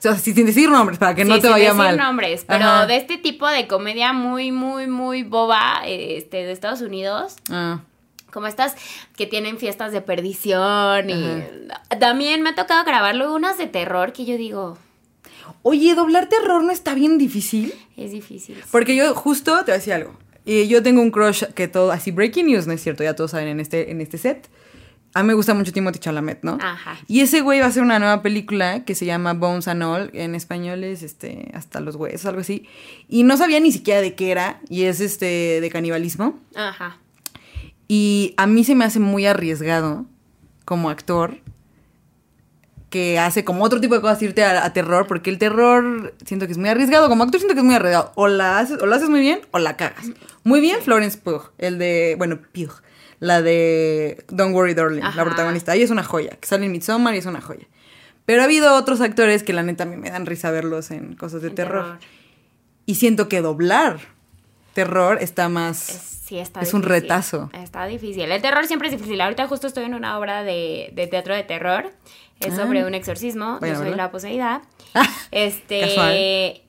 O 0.00 0.02
sea, 0.02 0.16
sí, 0.18 0.34
sin 0.34 0.46
decir 0.46 0.68
nombres, 0.68 0.98
para 0.98 1.14
que 1.14 1.24
no 1.24 1.36
te 1.36 1.42
sin 1.42 1.50
vaya 1.52 1.64
decir 1.66 1.78
mal. 1.78 1.96
nombres, 1.96 2.44
pero 2.44 2.64
Ajá. 2.64 2.86
de 2.86 2.96
este 2.96 3.18
tipo 3.18 3.46
de 3.48 3.68
comedia 3.68 4.12
muy, 4.12 4.50
muy, 4.50 4.88
muy 4.88 5.22
boba, 5.22 5.82
este, 5.86 6.38
de 6.38 6.50
Estados 6.50 6.80
Unidos. 6.80 7.36
Ah, 7.50 7.82
Como 8.32 8.48
estas 8.48 8.74
que 9.16 9.26
tienen 9.28 9.58
fiestas 9.58 9.92
de 9.92 10.00
perdición 10.00 11.08
y 11.08 11.44
también 12.00 12.42
me 12.42 12.50
ha 12.50 12.54
tocado 12.56 12.84
grabar 12.84 13.14
luego 13.14 13.36
unas 13.36 13.58
de 13.58 13.68
terror 13.68 14.12
que 14.12 14.24
yo 14.24 14.36
digo, 14.36 14.76
Oye, 15.62 15.94
doblar 15.94 16.28
terror 16.28 16.64
no 16.64 16.72
está 16.72 16.94
bien 16.94 17.16
difícil. 17.16 17.72
es 17.96 18.10
difícil. 18.10 18.60
Porque 18.72 18.96
yo 18.96 19.14
justo 19.14 19.52
te 19.58 19.66
voy 19.66 19.70
a 19.72 19.74
decir 19.74 19.92
algo. 19.92 20.16
Y 20.46 20.68
yo 20.68 20.80
tengo 20.80 21.02
un 21.02 21.10
crush 21.10 21.42
que 21.54 21.66
todo, 21.66 21.90
así 21.90 22.12
breaking 22.12 22.46
news, 22.46 22.68
no 22.68 22.72
es 22.72 22.80
cierto, 22.80 23.02
ya 23.02 23.16
todos 23.16 23.32
saben 23.32 23.48
en 23.48 23.58
este, 23.58 23.90
en 23.90 24.00
este 24.00 24.16
set. 24.16 24.48
a 25.12 25.22
mí 25.22 25.26
me 25.26 25.34
gusta 25.34 25.54
mucho 25.54 25.72
Timothy 25.72 25.98
Chalamet, 25.98 26.44
¿no? 26.44 26.56
Ajá. 26.60 26.98
Y 27.08 27.20
ese 27.20 27.40
güey 27.40 27.58
va 27.58 27.66
a 27.66 27.68
hacer 27.68 27.82
una 27.82 27.98
nueva 27.98 28.22
película 28.22 28.84
que 28.84 28.94
se 28.94 29.06
llama 29.06 29.34
Bones 29.34 29.66
and 29.66 29.82
All, 29.82 30.10
en 30.14 30.36
español 30.36 30.84
es 30.84 31.02
este, 31.02 31.50
hasta 31.52 31.80
los 31.80 31.96
huesos, 31.96 32.26
algo 32.26 32.42
así. 32.42 32.68
Y 33.08 33.24
no 33.24 33.36
sabía 33.36 33.58
ni 33.58 33.72
siquiera 33.72 34.00
de 34.00 34.14
qué 34.14 34.30
era, 34.30 34.60
y 34.68 34.84
es 34.84 35.00
este, 35.00 35.60
de 35.60 35.68
canibalismo. 35.68 36.38
Ajá. 36.54 36.98
Y 37.88 38.34
a 38.36 38.46
mí 38.46 38.62
se 38.62 38.76
me 38.76 38.84
hace 38.84 39.00
muy 39.00 39.26
arriesgado 39.26 40.06
como 40.64 40.90
actor 40.90 41.38
que 42.96 43.18
hace 43.18 43.44
como 43.44 43.62
otro 43.62 43.78
tipo 43.80 43.94
de 43.94 44.00
cosas 44.00 44.22
irte 44.22 44.42
a, 44.42 44.64
a 44.64 44.72
terror, 44.72 45.06
porque 45.06 45.28
el 45.28 45.36
terror 45.38 46.14
siento 46.24 46.46
que 46.46 46.52
es 46.52 46.58
muy 46.58 46.68
arriesgado, 46.70 47.08
como 47.10 47.24
actor 47.24 47.38
siento 47.40 47.54
que 47.54 47.60
es 47.60 47.64
muy 47.66 47.74
arriesgado. 47.74 48.12
O 48.14 48.26
la 48.28 48.58
haces, 48.58 48.80
o 48.80 48.86
lo 48.86 48.94
haces 48.94 49.08
muy 49.10 49.20
bien 49.20 49.40
o 49.50 49.58
la 49.58 49.76
cagas. 49.76 50.06
Muy 50.44 50.60
bien 50.60 50.80
Florence 50.82 51.18
Pugh, 51.18 51.50
el 51.58 51.78
de, 51.78 52.14
bueno, 52.16 52.38
Pugh, 52.54 52.72
la 53.20 53.42
de 53.42 54.24
Don't 54.28 54.54
Worry 54.54 54.72
Darling, 54.74 55.02
Ajá. 55.02 55.16
la 55.16 55.24
protagonista. 55.24 55.74
Ella 55.74 55.84
es 55.84 55.90
una 55.90 56.04
joya, 56.04 56.30
que 56.40 56.46
sale 56.48 56.64
en 56.66 56.72
Midsommar 56.72 57.14
y 57.14 57.18
es 57.18 57.26
una 57.26 57.40
joya. 57.42 57.66
Pero 58.24 58.40
ha 58.40 58.44
habido 58.46 58.74
otros 58.76 59.00
actores 59.02 59.42
que 59.42 59.52
la 59.52 59.62
neta 59.62 59.84
a 59.84 59.86
mí 59.86 59.96
me 59.96 60.10
dan 60.10 60.24
risa 60.26 60.50
verlos 60.50 60.90
en 60.90 61.14
cosas 61.16 61.42
de 61.42 61.48
El 61.48 61.54
terror. 61.54 61.98
Y 62.86 62.94
siento 62.96 63.28
que 63.28 63.40
doblar 63.42 63.98
terror 64.74 65.18
está 65.20 65.48
más... 65.48 65.88
Es, 65.90 66.20
sí, 66.26 66.38
está 66.38 66.60
Es 66.60 66.74
un 66.74 66.82
difícil. 66.82 67.02
retazo. 67.02 67.50
Está 67.52 67.86
difícil. 67.86 68.30
El 68.30 68.42
terror 68.42 68.66
siempre 68.66 68.88
es 68.88 68.94
difícil. 68.96 69.20
Ahorita 69.20 69.46
justo 69.48 69.66
estoy 69.66 69.84
en 69.84 69.94
una 69.94 70.18
obra 70.18 70.42
de, 70.42 70.90
de 70.94 71.06
teatro 71.06 71.34
de 71.34 71.44
terror. 71.44 71.92
Es 72.40 72.52
Ah. 72.52 72.56
sobre 72.62 72.84
un 72.84 72.94
exorcismo. 72.94 73.58
Yo 73.62 73.76
soy 73.76 73.94
la 73.94 74.10
poseída. 74.10 74.62
Ah, 74.94 75.06
Este, 75.30 75.80
Casual. 75.80 76.14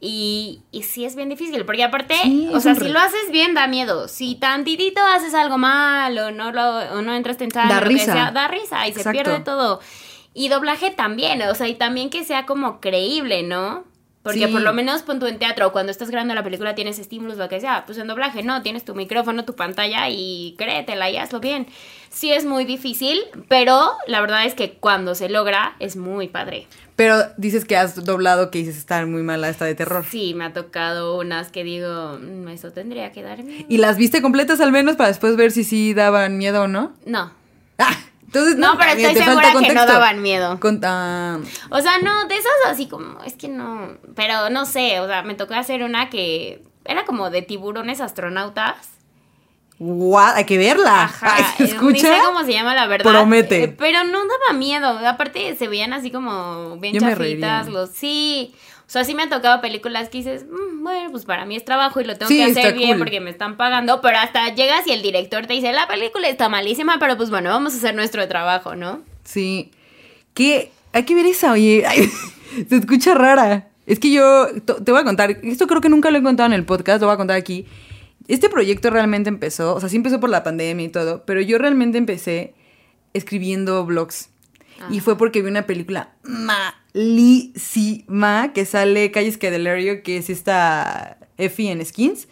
y, 0.01 0.61
y 0.71 0.83
sí 0.83 1.05
es 1.05 1.15
bien 1.15 1.29
difícil, 1.29 1.65
porque 1.65 1.83
aparte, 1.83 2.15
Sí, 2.23 2.49
o 2.53 2.59
sea, 2.59 2.75
si 2.75 2.87
lo 2.89 2.99
haces 2.99 3.31
bien 3.31 3.53
da 3.53 3.67
miedo. 3.67 4.07
Si 4.07 4.35
tantitito 4.35 5.01
haces 5.01 5.33
algo 5.33 5.57
mal 5.57 6.17
o 6.17 6.31
no 6.31 6.51
lo 6.51 6.77
o 6.97 7.01
no 7.01 7.13
entras 7.13 7.39
en 7.41 7.49
Da 7.49 7.79
risa. 7.79 8.31
da 8.31 8.47
risa 8.47 8.87
y 8.87 8.93
se 8.93 9.09
pierde 9.11 9.39
todo. 9.41 9.79
Y 10.33 10.49
doblaje 10.49 10.91
también, 10.91 11.41
o 11.43 11.55
sea, 11.55 11.67
y 11.67 11.75
también 11.75 12.09
que 12.09 12.23
sea 12.23 12.45
como 12.45 12.79
creíble, 12.79 13.43
¿no? 13.43 13.83
Porque 14.27 14.45
Sí. 14.47 14.51
por 14.51 14.61
lo 14.61 14.73
menos 14.73 15.03
pon 15.03 15.19
tú 15.19 15.25
en 15.27 15.39
teatro, 15.39 15.71
cuando 15.71 15.91
estás 15.91 16.09
grabando 16.09 16.35
la 16.35 16.43
película 16.43 16.75
tienes 16.75 16.99
estímulos, 16.99 17.37
lo 17.37 17.47
que 17.47 17.61
sea. 17.61 17.83
Pues 17.85 17.97
en 17.97 18.07
doblaje 18.07 18.43
no, 18.43 18.61
tienes 18.61 18.83
tu 18.83 18.93
micrófono, 18.93 19.45
tu 19.45 19.55
pantalla 19.55 20.09
y 20.09 20.53
créetela 20.57 21.09
y 21.09 21.15
hazlo 21.17 21.39
bien. 21.39 21.67
Sí 22.09 22.31
es 22.33 22.45
muy 22.45 22.65
difícil, 22.65 23.19
pero 23.47 23.91
la 24.07 24.19
verdad 24.21 24.45
es 24.45 24.53
que 24.53 24.73
cuando 24.73 25.15
se 25.15 25.29
logra 25.29 25.75
es 25.79 25.95
muy 25.95 26.27
padre. 26.27 26.67
Pero 26.97 27.15
dices 27.37 27.63
que 27.63 27.77
has 27.77 28.03
doblado 28.03 28.49
que 28.51 28.57
dices 28.59 28.75
estar 28.77 29.05
muy 29.05 29.21
mala 29.23 29.49
esta 29.49 29.65
de 29.65 29.75
terror. 29.75 30.03
Sí, 30.09 30.33
me 30.33 30.45
ha 30.45 30.53
tocado 30.53 31.17
unas 31.19 31.49
que 31.51 31.63
digo, 31.63 32.17
"Mm, 32.19 32.47
eso 32.49 32.71
tendría 32.71 33.11
que 33.11 33.21
dar 33.23 33.43
miedo. 33.43 33.65
¿Y 33.69 33.77
las 33.77 33.97
viste 33.97 34.21
completas 34.21 34.59
al 34.61 34.71
menos 34.71 34.95
para 34.95 35.09
después 35.09 35.35
ver 35.35 35.51
si 35.51 35.63
sí 35.63 35.93
daban 35.93 36.37
miedo 36.37 36.63
o 36.63 36.67
no? 36.67 36.93
No. 37.05 37.31
Ah, 37.77 37.95
entonces 38.37 38.57
No, 38.57 38.77
pero 38.77 38.91
estoy 38.91 39.15
segura 39.23 39.51
que 39.59 39.73
no 39.73 39.85
daban 39.85 40.21
miedo. 40.21 40.59
Con- 40.59 40.79
ah, 40.83 41.39
O 41.69 41.81
sea, 41.81 41.99
no, 41.99 42.25
de 42.27 42.35
esas 42.35 42.51
así 42.67 42.87
como, 42.87 43.23
es 43.23 43.33
que 43.33 43.47
no, 43.47 43.97
pero 44.15 44.49
no 44.49 44.65
sé, 44.65 44.99
o 44.99 45.07
sea, 45.07 45.23
me 45.23 45.35
tocó 45.35 45.53
hacer 45.55 45.83
una 45.83 46.09
que 46.09 46.63
era 46.85 47.05
como 47.05 47.29
de 47.29 47.41
tiburones 47.41 47.99
astronautas. 48.01 48.75
what, 49.79 50.35
hay 50.35 50.45
que 50.45 50.57
verla. 50.57 51.03
Ajá, 51.03 51.35
Ay, 51.35 51.43
¿se 51.57 51.63
eh, 51.63 51.67
escucha? 51.67 51.91
Ni 51.91 51.99
sé 51.99 52.17
cómo 52.25 52.43
se 52.43 52.53
llama 52.53 52.73
la 52.73 52.87
verdad. 52.87 53.11
Promete. 53.11 53.63
eh, 53.63 53.67
pero 53.67 54.03
no 54.05 54.19
daba 54.19 54.57
miedo. 54.57 54.87
Aparte 55.07 55.55
se 55.55 55.67
veían 55.67 55.93
así 55.93 56.09
como 56.11 56.77
bien 56.77 56.93
Yo 56.95 57.01
chafitas. 57.01 57.67
Los, 57.67 57.91
sí. 57.91 58.55
O 58.87 58.89
sea, 58.89 59.03
sí 59.03 59.13
me 59.13 59.23
han 59.23 59.29
tocado 59.29 59.59
películas 59.59 60.07
que 60.09 60.19
dices, 60.19 60.45
"Mm, 60.45 60.81
bueno, 60.81 61.11
pues 61.11 61.25
para 61.25 61.45
mí 61.45 61.57
es 61.57 61.65
trabajo 61.65 61.99
y 61.99 62.05
lo 62.05 62.15
tengo 62.17 62.29
Sí, 62.29 62.37
que 62.37 62.43
hacer 62.45 62.73
bien 62.73 62.91
cool. 62.91 62.99
porque 62.99 63.19
me 63.19 63.29
están 63.29 63.57
pagando. 63.57 63.99
Pero 64.01 64.17
hasta 64.17 64.47
llegas 64.55 64.87
y 64.87 64.91
el 64.91 65.01
director 65.01 65.45
te 65.45 65.53
dice, 65.53 65.73
la 65.73 65.87
película 65.87 66.29
está 66.29 66.47
malísima, 66.47 66.97
pero 66.99 67.17
pues 67.17 67.29
bueno, 67.29 67.49
vamos 67.49 67.73
a 67.73 67.77
hacer 67.77 67.93
nuestro 67.95 68.25
trabajo, 68.29 68.75
¿no? 68.75 69.01
Sí. 69.25 69.71
¿Qué? 70.33 70.71
Hay 70.93 71.03
que 71.03 71.15
ver 71.15 71.25
esa, 71.25 71.51
oye. 71.51 71.83
Ay, 71.85 72.09
se 72.69 72.75
escucha 72.77 73.13
rara. 73.13 73.67
Es 73.85 73.99
que 73.99 74.09
yo 74.11 74.47
te 74.63 74.91
voy 74.91 75.01
a 75.01 75.03
contar. 75.03 75.31
Esto 75.43 75.67
creo 75.67 75.81
que 75.81 75.89
nunca 75.89 76.09
lo 76.11 76.17
he 76.19 76.23
contado 76.23 76.47
en 76.47 76.53
el 76.53 76.63
podcast, 76.65 77.01
lo 77.01 77.07
voy 77.07 77.13
a 77.13 77.17
contar 77.17 77.35
aquí. 77.37 77.65
Este 78.29 78.49
proyecto 78.49 78.89
realmente 78.89 79.29
empezó, 79.29 79.75
o 79.75 79.79
sea, 79.79 79.87
sí 79.89 79.95
empezó 79.97 80.19
por 80.19 80.29
la 80.29 80.43
pandemia 80.43 80.85
y 80.85 80.89
todo, 80.89 81.23
pero 81.25 81.39
yo 81.41 81.57
realmente 81.57 81.97
empecé 81.97 82.53
escribiendo 83.13 83.85
blogs. 83.85 84.29
Y 84.91 84.99
fue 84.99 85.17
porque 85.17 85.41
vi 85.41 85.49
una 85.49 85.65
película 85.65 86.09
malísima 86.97 88.53
que 88.53 88.65
sale 88.65 89.11
Calle 89.11 89.31
Scadelario, 89.31 90.01
que 90.03 90.17
es 90.17 90.29
esta 90.29 91.17
Effie 91.37 91.71
en 91.71 91.85
Skins. 91.85 92.27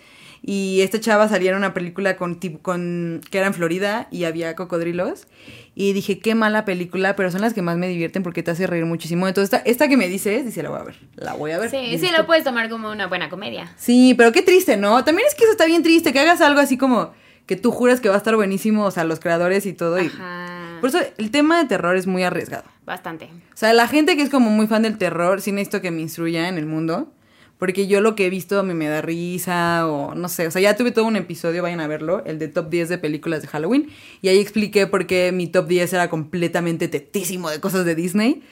Y 0.48 0.82
esta 0.82 1.00
chava 1.00 1.28
salía 1.28 1.52
en 1.52 1.58
una 1.58 1.74
película 1.74 2.18
con, 2.18 2.40
con 2.62 3.22
que 3.32 3.40
era 3.40 3.48
en 3.48 3.56
Florida 3.56 4.08
y 4.12 4.26
había 4.26 4.56
cocodrilos. 4.56 5.28
Y 5.74 5.94
dije, 5.94 6.20
qué 6.20 6.36
mala 6.36 6.66
película, 6.66 7.16
pero 7.16 7.32
son 7.32 7.42
las 7.42 7.56
que 7.56 7.64
más 7.64 7.78
me 7.78 7.88
divierten 7.88 8.22
porque 8.22 8.44
te 8.44 8.52
hace 8.52 8.68
reír 8.68 8.86
muchísimo. 8.86 9.28
Entonces, 9.28 9.52
esta, 9.52 9.70
esta 9.70 9.88
que 9.88 9.98
me 9.98 10.08
dices, 10.08 10.46
dice, 10.46 10.62
la 10.62 10.70
voy 10.70 10.80
a 10.80 10.84
ver, 10.84 10.96
la 11.16 11.34
voy 11.34 11.52
a 11.52 11.58
ver. 11.58 11.72
Sí, 11.72 11.98
sí 11.98 12.10
lo 12.16 12.28
puedes 12.28 12.44
tomar 12.44 12.70
como 12.70 12.92
una 12.92 13.08
buena 13.08 13.28
comedia. 13.30 13.74
Sí, 13.76 14.14
pero 14.16 14.32
qué 14.32 14.44
triste, 14.44 14.78
¿no? 14.78 15.04
También 15.04 15.28
es 15.28 15.34
que 15.34 15.46
eso 15.46 15.52
está 15.52 15.66
bien 15.66 15.82
triste, 15.82 16.14
que 16.14 16.20
hagas 16.20 16.42
algo 16.42 16.60
así 16.60 16.78
como 16.78 17.12
que 17.48 17.56
tú 17.56 17.72
juras 17.72 18.00
que 18.00 18.10
va 18.10 18.16
a 18.16 18.20
estar 18.20 18.36
buenísimo, 18.36 18.86
o 18.86 18.92
sea, 18.92 19.04
los 19.04 19.20
creadores 19.20 19.66
y 19.66 19.74
todo. 19.74 20.00
Y... 20.00 20.08
Ajá. 20.08 20.78
Por 20.80 20.90
eso 20.90 21.00
el 21.18 21.32
tema 21.32 21.58
de 21.58 21.66
terror 21.66 21.96
es 21.96 22.06
muy 22.06 22.22
arriesgado. 22.22 22.66
Bastante. 22.86 23.26
O 23.26 23.58
sea, 23.58 23.74
la 23.74 23.88
gente 23.88 24.16
que 24.16 24.22
es 24.22 24.30
como 24.30 24.50
muy 24.50 24.68
fan 24.68 24.84
del 24.84 24.98
terror, 24.98 25.42
sí 25.42 25.52
necesito 25.52 25.82
que 25.82 25.92
me 25.92 26.02
instruya 26.02 26.48
en 26.50 26.58
el 26.58 26.66
mundo. 26.66 27.12
Porque 27.58 27.88
yo 27.88 28.02
lo 28.02 28.16
que 28.16 28.26
he 28.26 28.30
visto 28.30 28.60
a 28.60 28.64
mí 28.64 28.74
me 28.74 28.88
da 28.88 29.02
risa 29.02 29.88
o 29.88 30.14
no 30.14 30.28
sé. 30.28 30.46
O 30.46 30.52
sea, 30.52 30.62
ya 30.62 30.76
tuve 30.76 30.92
todo 30.92 31.06
un 31.06 31.16
episodio, 31.16 31.64
vayan 31.64 31.80
a 31.80 31.88
verlo, 31.88 32.22
el 32.26 32.38
de 32.38 32.50
top 32.50 32.70
10 32.70 32.90
de 32.90 32.98
películas 32.98 33.42
de 33.42 33.48
Halloween. 33.48 33.90
Y 34.22 34.28
ahí 34.28 34.40
expliqué 34.40 34.88
por 34.88 35.08
qué 35.08 35.32
mi 35.32 35.48
top 35.48 35.68
10 35.68 35.94
era 35.94 36.10
completamente 36.10 36.90
tetísimo 36.90 37.50
de 37.50 37.62
cosas 37.62 37.86
de 37.86 37.96
Disney. 37.96 38.44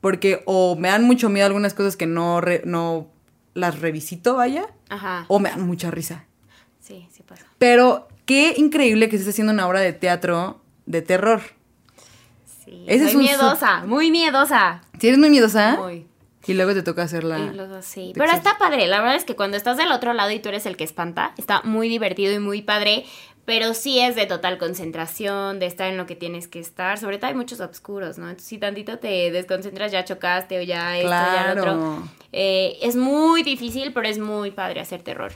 Porque 0.00 0.42
o 0.46 0.76
me 0.76 0.88
dan 0.88 1.02
mucho 1.04 1.28
miedo 1.28 1.46
algunas 1.46 1.74
cosas 1.74 1.96
que 1.96 2.06
no, 2.06 2.40
re- 2.40 2.62
no 2.64 3.08
las 3.54 3.80
revisito, 3.80 4.36
vaya. 4.36 4.66
Ajá. 4.88 5.24
O 5.28 5.40
me 5.40 5.50
dan 5.50 5.66
mucha 5.66 5.90
risa. 5.90 6.24
Sí, 6.80 7.06
sí 7.12 7.24
pasa. 7.24 7.44
Pero 7.58 8.06
qué 8.26 8.54
increíble 8.56 9.08
que 9.08 9.16
estés 9.16 9.30
haciendo 9.30 9.52
una 9.52 9.66
obra 9.66 9.80
de 9.80 9.92
teatro 9.92 10.60
de 10.86 11.02
terror. 11.02 11.40
Sí. 12.72 12.84
Ese 12.86 13.10
Soy 13.10 13.10
es 13.10 13.16
miedosa, 13.16 13.84
muy 13.84 14.10
miedosa. 14.10 14.80
Si 14.98 15.08
eres 15.08 15.18
muy 15.18 15.30
miedosa 15.30 15.76
Muy. 15.76 16.06
y 16.46 16.54
luego 16.54 16.72
te 16.74 16.82
toca 16.82 17.02
hacerla. 17.02 17.38
Luego 17.38 17.82
sí. 17.82 18.12
Pero 18.14 18.32
está 18.32 18.56
padre. 18.58 18.86
La 18.86 19.00
verdad 19.00 19.16
es 19.16 19.24
que 19.24 19.36
cuando 19.36 19.56
estás 19.56 19.76
del 19.76 19.92
otro 19.92 20.12
lado 20.14 20.30
y 20.30 20.38
tú 20.40 20.48
eres 20.48 20.66
el 20.66 20.76
que 20.76 20.84
espanta, 20.84 21.34
está 21.36 21.62
muy 21.62 21.88
divertido 21.88 22.32
y 22.32 22.38
muy 22.38 22.62
padre. 22.62 23.04
Pero 23.44 23.74
sí 23.74 23.98
es 23.98 24.14
de 24.14 24.26
total 24.26 24.56
concentración, 24.56 25.58
de 25.58 25.66
estar 25.66 25.90
en 25.90 25.96
lo 25.96 26.06
que 26.06 26.14
tienes 26.14 26.46
que 26.46 26.60
estar. 26.60 26.96
Sobre 26.98 27.18
todo 27.18 27.26
hay 27.26 27.34
muchos 27.34 27.58
oscuros, 27.60 28.16
¿no? 28.16 28.26
Entonces, 28.28 28.48
si 28.48 28.58
tantito 28.58 28.98
te 28.98 29.32
desconcentras, 29.32 29.90
ya 29.90 30.04
chocaste 30.04 30.60
o 30.60 30.62
ya 30.62 30.96
esto, 30.96 31.10
ya 31.10 31.46
lo 31.46 31.60
otro. 31.60 31.72
Claro. 31.74 32.08
Eh, 32.30 32.78
es 32.82 32.94
muy 32.94 33.42
difícil, 33.42 33.92
pero 33.92 34.06
es 34.06 34.20
muy 34.20 34.52
padre 34.52 34.80
hacer 34.80 35.02
terror. 35.02 35.32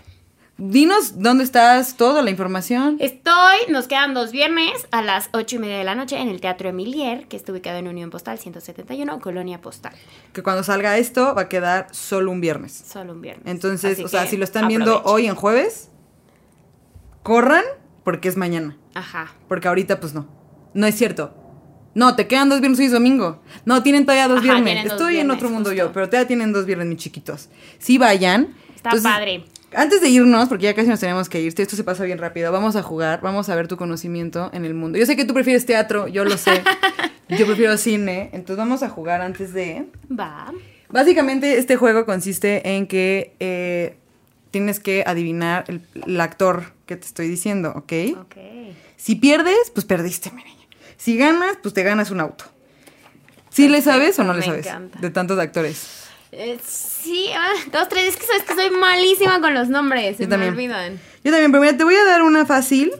Dinos 0.58 1.20
dónde 1.20 1.44
estás, 1.44 1.98
toda 1.98 2.22
la 2.22 2.30
información. 2.30 2.96
Estoy, 2.98 3.58
nos 3.68 3.88
quedan 3.88 4.14
dos 4.14 4.32
viernes 4.32 4.86
a 4.90 5.02
las 5.02 5.28
ocho 5.34 5.56
y 5.56 5.58
media 5.58 5.76
de 5.76 5.84
la 5.84 5.94
noche 5.94 6.18
en 6.18 6.28
el 6.28 6.40
Teatro 6.40 6.70
Emilier, 6.70 7.26
que 7.28 7.36
está 7.36 7.52
ubicado 7.52 7.76
en 7.76 7.88
Unión 7.88 8.08
Postal 8.08 8.38
171, 8.38 9.20
Colonia 9.20 9.60
Postal. 9.60 9.92
Que 10.32 10.42
cuando 10.42 10.62
salga 10.62 10.96
esto 10.96 11.34
va 11.34 11.42
a 11.42 11.48
quedar 11.50 11.88
solo 11.90 12.30
un 12.32 12.40
viernes. 12.40 12.72
Solo 12.90 13.12
un 13.12 13.20
viernes. 13.20 13.44
Entonces, 13.46 13.92
Así 13.92 14.04
o 14.04 14.08
sea, 14.08 14.26
si 14.26 14.38
lo 14.38 14.44
están 14.44 14.68
viendo 14.68 15.02
hoy 15.04 15.26
en 15.26 15.34
jueves, 15.34 15.90
corran 17.22 17.64
porque 18.02 18.28
es 18.28 18.38
mañana. 18.38 18.78
Ajá. 18.94 19.32
Porque 19.48 19.68
ahorita, 19.68 20.00
pues 20.00 20.14
no. 20.14 20.26
No 20.72 20.86
es 20.86 20.94
cierto. 20.94 21.34
No, 21.94 22.16
te 22.16 22.26
quedan 22.26 22.48
dos 22.48 22.60
viernes 22.60 22.78
hoy 22.78 22.86
es 22.86 22.92
domingo. 22.92 23.42
No, 23.66 23.82
tienen 23.82 24.06
todavía 24.06 24.28
dos 24.28 24.38
Ajá, 24.38 24.54
viernes. 24.60 24.84
dos 24.84 24.92
Estoy 24.92 25.18
en 25.18 25.30
otro 25.30 25.50
mundo 25.50 25.68
justo. 25.70 25.84
yo, 25.84 25.92
pero 25.92 26.06
todavía 26.08 26.26
tienen 26.26 26.54
dos 26.54 26.64
viernes, 26.64 26.86
mis 26.86 26.98
chiquitos. 26.98 27.50
Sí, 27.78 27.98
vayan. 27.98 28.54
Está 28.74 28.90
padre. 29.02 29.44
Antes 29.76 30.00
de 30.00 30.08
irnos, 30.08 30.48
porque 30.48 30.64
ya 30.64 30.74
casi 30.74 30.88
nos 30.88 31.00
tenemos 31.00 31.28
que 31.28 31.40
ir, 31.40 31.52
esto 31.54 31.76
se 31.76 31.84
pasa 31.84 32.02
bien 32.04 32.16
rápido, 32.16 32.50
vamos 32.50 32.76
a 32.76 32.82
jugar, 32.82 33.20
vamos 33.20 33.50
a 33.50 33.54
ver 33.54 33.68
tu 33.68 33.76
conocimiento 33.76 34.48
en 34.54 34.64
el 34.64 34.72
mundo. 34.72 34.98
Yo 34.98 35.04
sé 35.04 35.16
que 35.16 35.26
tú 35.26 35.34
prefieres 35.34 35.66
teatro, 35.66 36.08
yo 36.08 36.24
lo 36.24 36.38
sé. 36.38 36.62
yo 37.28 37.44
prefiero 37.46 37.76
cine, 37.76 38.30
entonces 38.32 38.56
vamos 38.56 38.82
a 38.82 38.88
jugar 38.88 39.20
antes 39.20 39.52
de... 39.52 39.84
Va. 40.10 40.50
Básicamente 40.88 41.58
este 41.58 41.76
juego 41.76 42.06
consiste 42.06 42.74
en 42.76 42.86
que 42.86 43.34
eh, 43.38 43.96
tienes 44.50 44.80
que 44.80 45.04
adivinar 45.06 45.64
el, 45.68 45.82
el 46.06 46.20
actor 46.22 46.72
que 46.86 46.96
te 46.96 47.06
estoy 47.06 47.28
diciendo, 47.28 47.74
¿ok? 47.76 47.92
Ok. 48.22 48.36
Si 48.96 49.16
pierdes, 49.16 49.70
pues 49.74 49.84
perdiste, 49.84 50.30
mi 50.30 50.42
niña. 50.42 50.66
Si 50.96 51.18
ganas, 51.18 51.58
pues 51.62 51.74
te 51.74 51.82
ganas 51.82 52.10
un 52.10 52.20
auto. 52.20 52.46
¿Sí 53.50 53.68
le 53.68 53.82
sabes 53.82 54.18
o 54.18 54.24
no 54.24 54.32
le 54.32 54.40
me 54.40 54.46
sabes? 54.46 54.66
encanta. 54.66 54.98
De 55.00 55.10
tantos 55.10 55.38
actores. 55.38 56.05
Eh, 56.38 56.58
sí, 56.62 57.30
ah, 57.34 57.52
dos, 57.72 57.88
tres. 57.88 58.08
Es 58.08 58.16
que 58.16 58.26
sabes 58.26 58.42
que 58.42 58.54
soy 58.54 58.70
malísima 58.70 59.40
con 59.40 59.54
los 59.54 59.68
nombres. 59.70 60.18
Se 60.18 60.24
Yo 60.24 60.28
me 60.28 60.34
también. 60.34 60.52
olvidan. 60.52 61.00
Yo 61.24 61.32
también, 61.32 61.50
pero 61.50 61.62
mira, 61.62 61.76
te 61.78 61.84
voy 61.84 61.94
a 61.94 62.04
dar 62.04 62.22
una 62.22 62.44
fácil. 62.44 62.92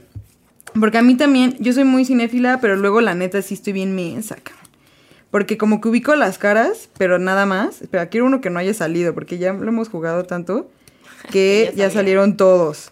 Porque 0.79 0.99
a 0.99 1.03
mí 1.03 1.17
también, 1.17 1.55
yo 1.59 1.73
soy 1.73 1.85
muy 1.85 2.05
cinéfila, 2.07 2.61
pero 2.61 2.77
luego 2.77 3.01
la 3.03 3.15
neta 3.15 3.41
sí 3.43 3.55
estoy 3.55 3.73
bien 3.75 3.95
mensa, 3.95 4.37
cabrón. 4.37 4.67
Porque 5.31 5.59
como 5.59 5.81
que 5.83 5.89
ubico 5.89 6.15
las 6.17 6.39
caras, 6.39 6.89
pero 6.99 7.19
nada 7.19 7.45
más. 7.45 7.83
Espera, 7.83 8.09
quiero 8.09 8.25
uno 8.27 8.41
que 8.41 8.49
no 8.49 8.59
haya 8.59 8.73
salido, 8.73 9.13
porque 9.15 9.37
ya 9.37 9.53
lo 9.53 9.69
hemos 9.69 9.89
jugado 9.91 10.25
tanto 10.25 10.71
que 11.31 11.73
Ya 11.77 11.91
salieron 11.91 12.37
todos. 12.39 12.91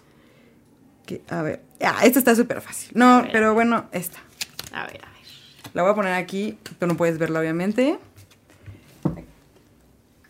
Que, 1.07 1.23
a 1.31 1.41
ver, 1.43 1.63
ah, 1.81 2.01
esta 2.05 2.19
está 2.19 2.35
súper 2.35 2.61
fácil. 2.61 2.91
No, 2.95 3.23
ver. 3.23 3.33
pero 3.33 3.55
bueno, 3.55 3.87
esta. 3.93 4.19
A 4.73 4.87
ver, 4.87 5.01
a 5.05 5.09
ver. 5.09 5.71
La 5.73 5.83
voy 5.83 5.93
a 5.93 5.95
poner 5.95 6.13
aquí, 6.15 6.59
tú 6.79 6.87
no 6.87 6.97
puedes 6.99 7.17
verla 7.19 7.41
obviamente. 7.41 7.99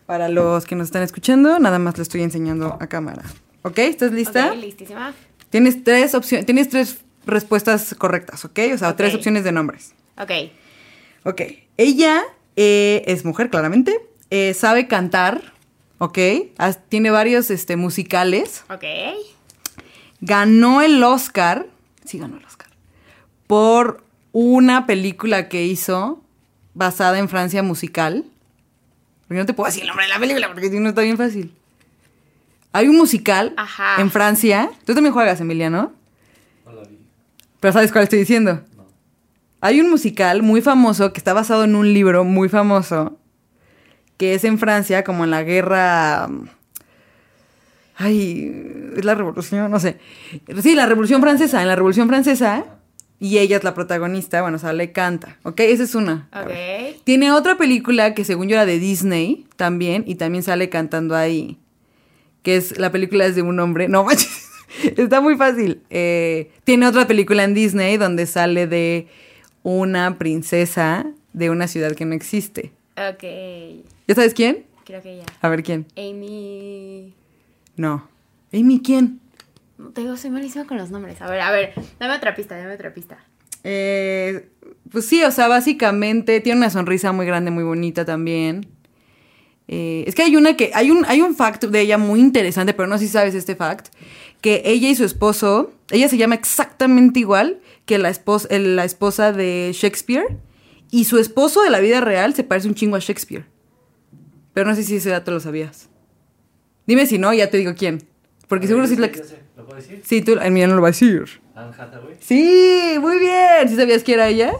Para 0.05 0.29
los 0.29 0.65
que 0.65 0.75
nos 0.75 0.85
están 0.85 1.01
escuchando, 1.03 1.57
nada 1.59 1.79
más 1.79 1.97
lo 1.97 2.03
estoy 2.03 2.21
enseñando 2.21 2.77
a 2.79 2.87
cámara. 2.87 3.23
¿Ok? 3.63 3.79
¿Estás 3.79 4.11
lista? 4.11 4.51
Ok, 4.51 4.57
listísima. 4.57 5.13
Tienes 5.49 5.83
tres 5.83 6.13
opciones, 6.13 6.45
tienes 6.45 6.69
tres 6.69 6.99
respuestas 7.25 7.95
correctas, 7.97 8.45
¿ok? 8.45 8.59
O 8.73 8.77
sea, 8.77 8.95
tres 8.95 9.15
opciones 9.15 9.43
de 9.43 9.51
nombres. 9.51 9.93
Ok. 10.17 10.31
Ok. 11.23 11.41
Ella 11.77 12.21
eh, 12.55 13.03
es 13.07 13.25
mujer, 13.25 13.49
claramente. 13.49 13.99
eh, 14.29 14.53
sabe 14.53 14.87
cantar, 14.87 15.53
¿ok? 15.97 16.19
Tiene 16.89 17.09
varios 17.09 17.49
este, 17.49 17.75
musicales. 17.75 18.63
Ok. 18.69 18.83
Ganó 20.21 20.81
el 20.81 21.03
Oscar. 21.03 21.67
Sí, 22.05 22.19
ganó 22.19 22.37
el 22.37 22.45
Oscar. 22.45 22.69
Por 23.47 24.03
una 24.31 24.85
película 24.85 25.49
que 25.49 25.63
hizo 25.65 26.21
basada 26.73 27.17
en 27.17 27.29
Francia 27.29 27.63
musical. 27.63 28.25
Porque 29.27 29.39
no 29.39 29.45
te 29.45 29.53
puedo 29.53 29.67
decir 29.67 29.83
el 29.83 29.87
nombre 29.87 30.05
de 30.05 30.13
la 30.13 30.19
película 30.19 30.47
porque 30.47 30.69
si 30.69 30.79
no 30.79 30.89
está 30.89 31.01
bien 31.01 31.17
fácil. 31.17 31.53
Hay 32.73 32.87
un 32.87 32.97
musical 32.97 33.53
Ajá. 33.57 34.01
en 34.01 34.11
Francia. 34.11 34.69
Tú 34.85 34.93
también 34.93 35.13
juegas, 35.13 35.39
Emiliano. 35.41 35.93
No 36.65 36.73
la 36.73 36.83
vi. 36.83 36.99
Pero 37.59 37.73
sabes 37.73 37.91
cuál 37.91 38.03
estoy 38.03 38.19
diciendo. 38.19 38.61
No. 38.75 38.85
Hay 39.61 39.79
un 39.81 39.89
musical 39.89 40.43
muy 40.43 40.61
famoso 40.61 41.13
que 41.13 41.19
está 41.19 41.33
basado 41.33 41.63
en 41.63 41.75
un 41.75 41.93
libro 41.93 42.23
muy 42.23 42.49
famoso 42.49 43.17
que 44.17 44.33
es 44.33 44.43
en 44.43 44.57
Francia, 44.59 45.03
como 45.03 45.23
en 45.23 45.31
la 45.31 45.43
guerra. 45.43 46.29
Ay, 47.97 48.91
es 48.95 49.05
la 49.05 49.15
revolución, 49.15 49.71
no 49.71 49.79
sé. 49.79 49.99
Sí, 50.61 50.75
la 50.75 50.85
revolución 50.85 51.21
francesa, 51.21 51.61
en 51.61 51.67
la 51.67 51.75
revolución 51.75 52.07
francesa. 52.07 52.65
Y 53.19 53.37
ella 53.37 53.57
es 53.57 53.63
la 53.63 53.73
protagonista, 53.73 54.41
bueno, 54.41 54.59
sale 54.59 54.91
canta. 54.91 55.37
¿Ok? 55.43 55.61
Esa 55.61 55.83
es 55.83 55.95
una. 55.95 56.29
Tiene 57.05 57.31
otra 57.31 57.57
película 57.57 58.13
que 58.13 58.25
según 58.25 58.49
yo 58.49 58.55
era 58.55 58.65
de 58.65 58.77
Disney 58.77 59.45
también, 59.55 60.03
y 60.05 60.15
también 60.15 60.43
sale 60.43 60.69
cantando 60.69 61.15
ahí. 61.15 61.57
Que 62.43 62.57
es, 62.57 62.77
la 62.77 62.91
película 62.91 63.25
es 63.25 63.35
de 63.35 63.41
un 63.41 63.59
hombre. 63.59 63.87
No 63.87 64.03
manches, 64.05 64.49
está 64.97 65.21
muy 65.21 65.37
fácil. 65.37 65.81
Eh, 65.89 66.51
tiene 66.63 66.87
otra 66.87 67.07
película 67.07 67.43
en 67.43 67.53
Disney 67.53 67.97
donde 67.97 68.25
sale 68.25 68.67
de 68.67 69.07
una 69.63 70.17
princesa 70.17 71.07
de 71.33 71.49
una 71.49 71.67
ciudad 71.67 71.93
que 71.93 72.05
no 72.05 72.13
existe. 72.13 72.71
Ok. 72.97 73.23
¿Ya 74.07 74.15
sabes 74.15 74.33
quién? 74.33 74.65
Creo 74.85 75.01
que 75.01 75.17
ya. 75.17 75.25
A 75.41 75.49
ver 75.49 75.63
quién. 75.63 75.85
Amy. 75.97 77.13
No. 77.75 78.07
Amy, 78.53 78.81
¿quién? 78.81 79.19
No 79.85 79.91
tengo, 79.91 80.17
soy 80.17 80.31
malísima 80.31 80.65
con 80.65 80.77
los 80.77 80.89
nombres. 80.89 81.21
A 81.21 81.29
ver, 81.29 81.41
a 81.41 81.51
ver. 81.51 81.73
Dame 81.99 82.15
otra 82.15 82.33
pista, 82.35 82.57
dame 82.57 82.73
otra 82.73 82.91
pista. 82.91 83.23
Eh, 83.63 84.49
pues 84.91 85.05
sí, 85.05 85.23
o 85.23 85.29
sea, 85.31 85.47
básicamente 85.47 86.41
tiene 86.41 86.57
una 86.57 86.71
sonrisa 86.71 87.11
muy 87.11 87.27
grande, 87.27 87.51
muy 87.51 87.63
bonita 87.63 88.03
también. 88.03 88.67
Eh, 89.67 90.03
es 90.07 90.15
que 90.15 90.23
hay 90.23 90.35
una 90.35 90.57
que, 90.57 90.71
hay 90.73 90.89
un, 90.89 91.05
hay 91.07 91.21
un 91.21 91.35
fact 91.35 91.65
de 91.65 91.81
ella 91.81 91.99
muy 91.99 92.19
interesante, 92.19 92.73
pero 92.73 92.87
no 92.87 92.97
sé 92.97 93.05
si 93.05 93.11
sabes 93.11 93.35
este 93.35 93.55
fact, 93.55 93.89
que 94.41 94.63
ella 94.65 94.89
y 94.89 94.95
su 94.95 95.03
esposo, 95.05 95.71
ella 95.91 96.09
se 96.09 96.17
llama 96.17 96.33
exactamente 96.33 97.19
igual 97.19 97.59
que 97.85 97.99
la 97.99 98.09
esposa, 98.09 98.47
el- 98.49 98.75
la 98.75 98.85
esposa 98.85 99.33
de 99.33 99.69
Shakespeare, 99.73 100.37
y 100.89 101.05
su 101.05 101.19
esposo 101.19 101.61
de 101.61 101.69
la 101.69 101.79
vida 101.79 102.01
real 102.01 102.33
se 102.33 102.43
parece 102.43 102.67
un 102.67 102.73
chingo 102.75 102.95
a 102.95 102.99
Shakespeare. 102.99 103.45
Pero 104.53 104.67
no 104.67 104.75
sé 104.75 104.81
si 104.81 104.95
ese 104.95 105.11
dato 105.11 105.29
lo 105.29 105.39
sabías. 105.39 105.89
Dime 106.87 107.05
si 107.05 107.19
no, 107.19 107.33
ya 107.35 107.51
te 107.51 107.57
digo 107.57 107.73
quién. 107.77 108.07
Porque 108.47 108.65
seguro 108.67 108.87
sí 108.87 108.93
es 108.93 108.99
la 108.99 109.11
que... 109.11 109.44
¿Lo 109.65 109.69
puedo 109.69 109.81
decir? 109.81 110.03
Sí, 110.05 110.21
tú, 110.21 110.33
el 110.33 110.51
mío 110.51 110.67
no 110.67 110.75
lo 110.75 110.81
va 110.83 110.89
a 110.89 110.91
decir. 110.91 111.41
Anne 111.55 111.71
Hathaway. 111.75 112.17
Sí, 112.19 112.97
muy 113.01 113.17
bien. 113.17 113.67
¿Sí 113.67 113.75
sabías 113.75 114.03
que 114.03 114.13
era 114.13 114.27
ella? 114.27 114.53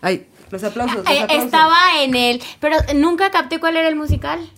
Ay, 0.00 0.28
los 0.50 0.62
aplausos. 0.62 0.98
Los 0.98 1.10
Eh, 1.10 1.22
aplausos. 1.22 1.44
estaba 1.46 1.76
en 2.02 2.14
el. 2.14 2.40
Pero 2.60 2.76
nunca 2.94 3.32
capté 3.32 3.58
cuál 3.58 3.76
era 3.76 3.88
el 3.88 3.96
musical. 3.96 4.48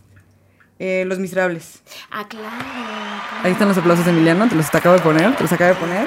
Eh, 0.78 1.04
los 1.06 1.18
Miserables. 1.18 1.80
Ah, 2.10 2.28
claro. 2.28 2.46
Ahí 3.42 3.52
están 3.52 3.68
los 3.68 3.78
aplausos 3.78 4.04
de 4.04 4.10
Emiliano. 4.10 4.46
Te 4.50 4.54
los 4.54 4.66
acabo 4.74 4.96
de 4.96 5.00
poner. 5.00 5.34
Te 5.34 5.44
los 5.44 5.52
acabo 5.52 5.72
de 5.72 5.80
poner. 5.80 6.06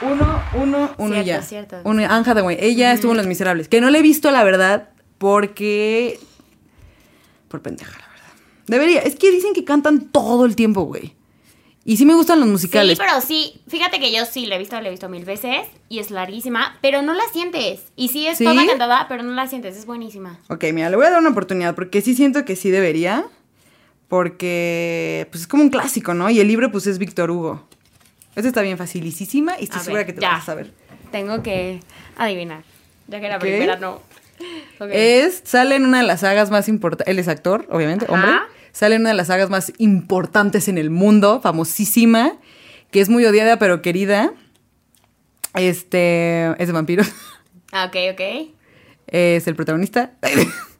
Uno, 0.00 0.42
uno, 0.54 0.90
uno 0.96 1.12
Cierto, 1.12 1.26
ya. 1.28 1.42
cierto. 1.42 1.80
Uno, 1.84 2.02
Anne 2.08 2.30
Hathaway. 2.30 2.56
Ella 2.60 2.92
estuvo 2.94 3.10
en 3.12 3.18
Los 3.18 3.26
Miserables. 3.26 3.68
Que 3.68 3.82
no 3.82 3.90
la 3.90 3.98
he 3.98 4.02
visto, 4.02 4.30
la 4.30 4.42
verdad, 4.42 4.88
porque... 5.18 6.18
Por 7.48 7.60
pendeja, 7.60 7.92
la 7.92 8.06
verdad. 8.08 8.32
Debería. 8.66 9.00
Es 9.02 9.16
que 9.16 9.30
dicen 9.30 9.52
que 9.52 9.64
cantan 9.64 10.08
todo 10.08 10.46
el 10.46 10.56
tiempo, 10.56 10.82
güey. 10.84 11.14
Y 11.84 11.96
sí 11.96 12.06
me 12.06 12.14
gustan 12.14 12.38
los 12.38 12.48
musicales. 12.48 12.96
Sí, 12.96 13.04
pero 13.04 13.20
sí, 13.20 13.60
fíjate 13.68 13.98
que 13.98 14.12
yo 14.14 14.24
sí 14.24 14.46
la 14.46 14.54
he 14.54 14.58
visto, 14.58 14.80
la 14.80 14.86
he 14.86 14.90
visto 14.90 15.08
mil 15.08 15.24
veces 15.24 15.66
y 15.88 15.98
es 15.98 16.10
larguísima, 16.12 16.78
pero 16.80 17.02
no 17.02 17.12
la 17.12 17.24
sientes. 17.32 17.80
Y 17.96 18.08
sí 18.08 18.26
es 18.28 18.38
¿Sí? 18.38 18.44
toda 18.44 18.64
cantada, 18.66 19.06
pero 19.08 19.22
no 19.24 19.32
la 19.32 19.48
sientes, 19.48 19.76
es 19.76 19.84
buenísima. 19.84 20.38
Ok, 20.48 20.64
mira, 20.72 20.90
le 20.90 20.96
voy 20.96 21.06
a 21.06 21.10
dar 21.10 21.20
una 21.20 21.30
oportunidad 21.30 21.74
porque 21.74 22.00
sí 22.00 22.14
siento 22.14 22.44
que 22.44 22.54
sí 22.56 22.70
debería. 22.70 23.24
Porque 24.08 25.26
pues 25.30 25.42
es 25.44 25.48
como 25.48 25.62
un 25.62 25.70
clásico, 25.70 26.12
¿no? 26.12 26.28
Y 26.28 26.38
el 26.38 26.46
libro 26.46 26.70
pues 26.70 26.86
es 26.86 26.98
Víctor 26.98 27.30
Hugo. 27.30 27.66
Esta 28.36 28.46
está 28.48 28.60
bien 28.60 28.76
facilísima 28.76 29.58
y 29.58 29.64
estoy 29.64 29.80
A 29.80 29.84
segura 29.84 29.98
ver, 30.00 30.06
que 30.06 30.12
te 30.12 30.20
ya. 30.20 30.32
vas 30.32 30.42
a 30.42 30.46
saber. 30.46 30.70
Tengo 31.10 31.42
que 31.42 31.80
adivinar, 32.18 32.62
ya 33.08 33.20
que 33.20 33.28
la 33.30 33.38
primera 33.38 33.76
no. 33.76 34.02
Es, 34.90 35.40
sale 35.46 35.76
en 35.76 35.86
una 35.86 36.00
de 36.02 36.06
las 36.06 36.20
sagas 36.20 36.50
más 36.50 36.68
importantes, 36.68 37.10
él 37.10 37.18
es 37.18 37.28
actor, 37.28 37.66
obviamente, 37.70 38.04
Ajá. 38.04 38.14
hombre. 38.14 38.32
Sale 38.72 38.96
en 38.96 39.02
una 39.02 39.10
de 39.10 39.16
las 39.16 39.26
sagas 39.28 39.50
más 39.50 39.72
importantes 39.78 40.68
en 40.68 40.78
el 40.78 40.90
mundo, 40.90 41.40
famosísima, 41.40 42.32
que 42.90 43.00
es 43.00 43.08
muy 43.08 43.24
odiada 43.24 43.58
pero 43.58 43.82
querida. 43.82 44.32
Este, 45.54 46.50
es 46.60 46.66
de 46.66 46.72
vampiros. 46.72 47.12
Ah, 47.72 47.86
ok, 47.86 47.96
ok. 48.12 48.20
Es 49.06 49.46
el 49.46 49.54
protagonista. 49.54 50.12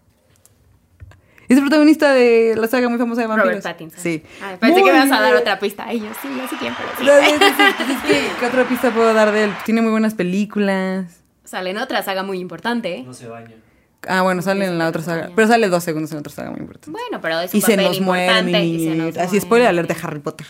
Es 1.49 1.59
el 1.59 1.64
protagonista 1.64 2.12
de 2.14 2.55
la 2.57 2.66
saga 2.66 2.88
muy 2.88 2.99
famosa 2.99 3.20
de 3.20 3.26
vampiros. 3.26 3.49
Robert 3.49 3.62
Pattinson. 3.62 4.01
Sí. 4.01 4.22
Ah, 4.40 4.57
pensé 4.59 4.80
Muy 4.80 4.84
que 4.84 4.93
me 4.93 5.05
ibas 5.05 5.18
a 5.18 5.20
dar 5.20 5.34
otra 5.34 5.59
pista. 5.59 5.93
Y 5.93 6.01
yo 6.01 6.07
sí, 6.22 6.28
no 6.28 6.49
sé 6.49 6.57
quién, 6.59 6.74
pero 6.74 6.88
sí. 6.99 7.05
No, 7.05 7.14
no, 7.14 8.09
sí, 8.09 8.14
¿qué 8.40 8.47
otra 8.47 8.64
pista 8.66 8.90
puedo 8.90 9.12
dar 9.12 9.32
de 9.32 9.45
él? 9.45 9.53
Tiene 9.66 9.82
muy 9.82 9.90
buenas 9.90 10.14
películas. 10.14 11.20
Sale 11.45 11.70
en 11.70 11.76
otra 11.76 12.03
saga 12.03 12.22
muy 12.22 12.38
importante. 12.38 13.03
No 13.03 13.12
se 13.12 13.28
baña. 13.28 13.57
Ah, 14.09 14.22
bueno, 14.22 14.42
sale 14.42 14.64
en 14.66 14.78
la 14.78 14.88
otra 14.88 15.03
saga. 15.03 15.30
Pero 15.34 15.46
sale 15.48 15.68
dos 15.68 15.84
segundos 15.84 16.11
en 16.12 16.18
otra 16.18 16.32
saga 16.32 16.50
muy 16.50 16.61
importante. 16.61 16.90
Bueno, 16.90 17.20
pero 17.22 17.40
es 17.40 17.53
un 17.53 17.59
Y 17.59 17.61
se 17.62 17.76
nos 17.76 18.00
muere, 18.00 18.24
importante. 18.26 18.64
y 18.64 18.84
se 18.88 18.94
nos 18.96 19.16
Así, 19.18 19.40
spoiler 19.40 19.68
alert 19.68 19.88
de. 19.88 19.96
Harry 20.03 20.18
Potter. 20.20 20.46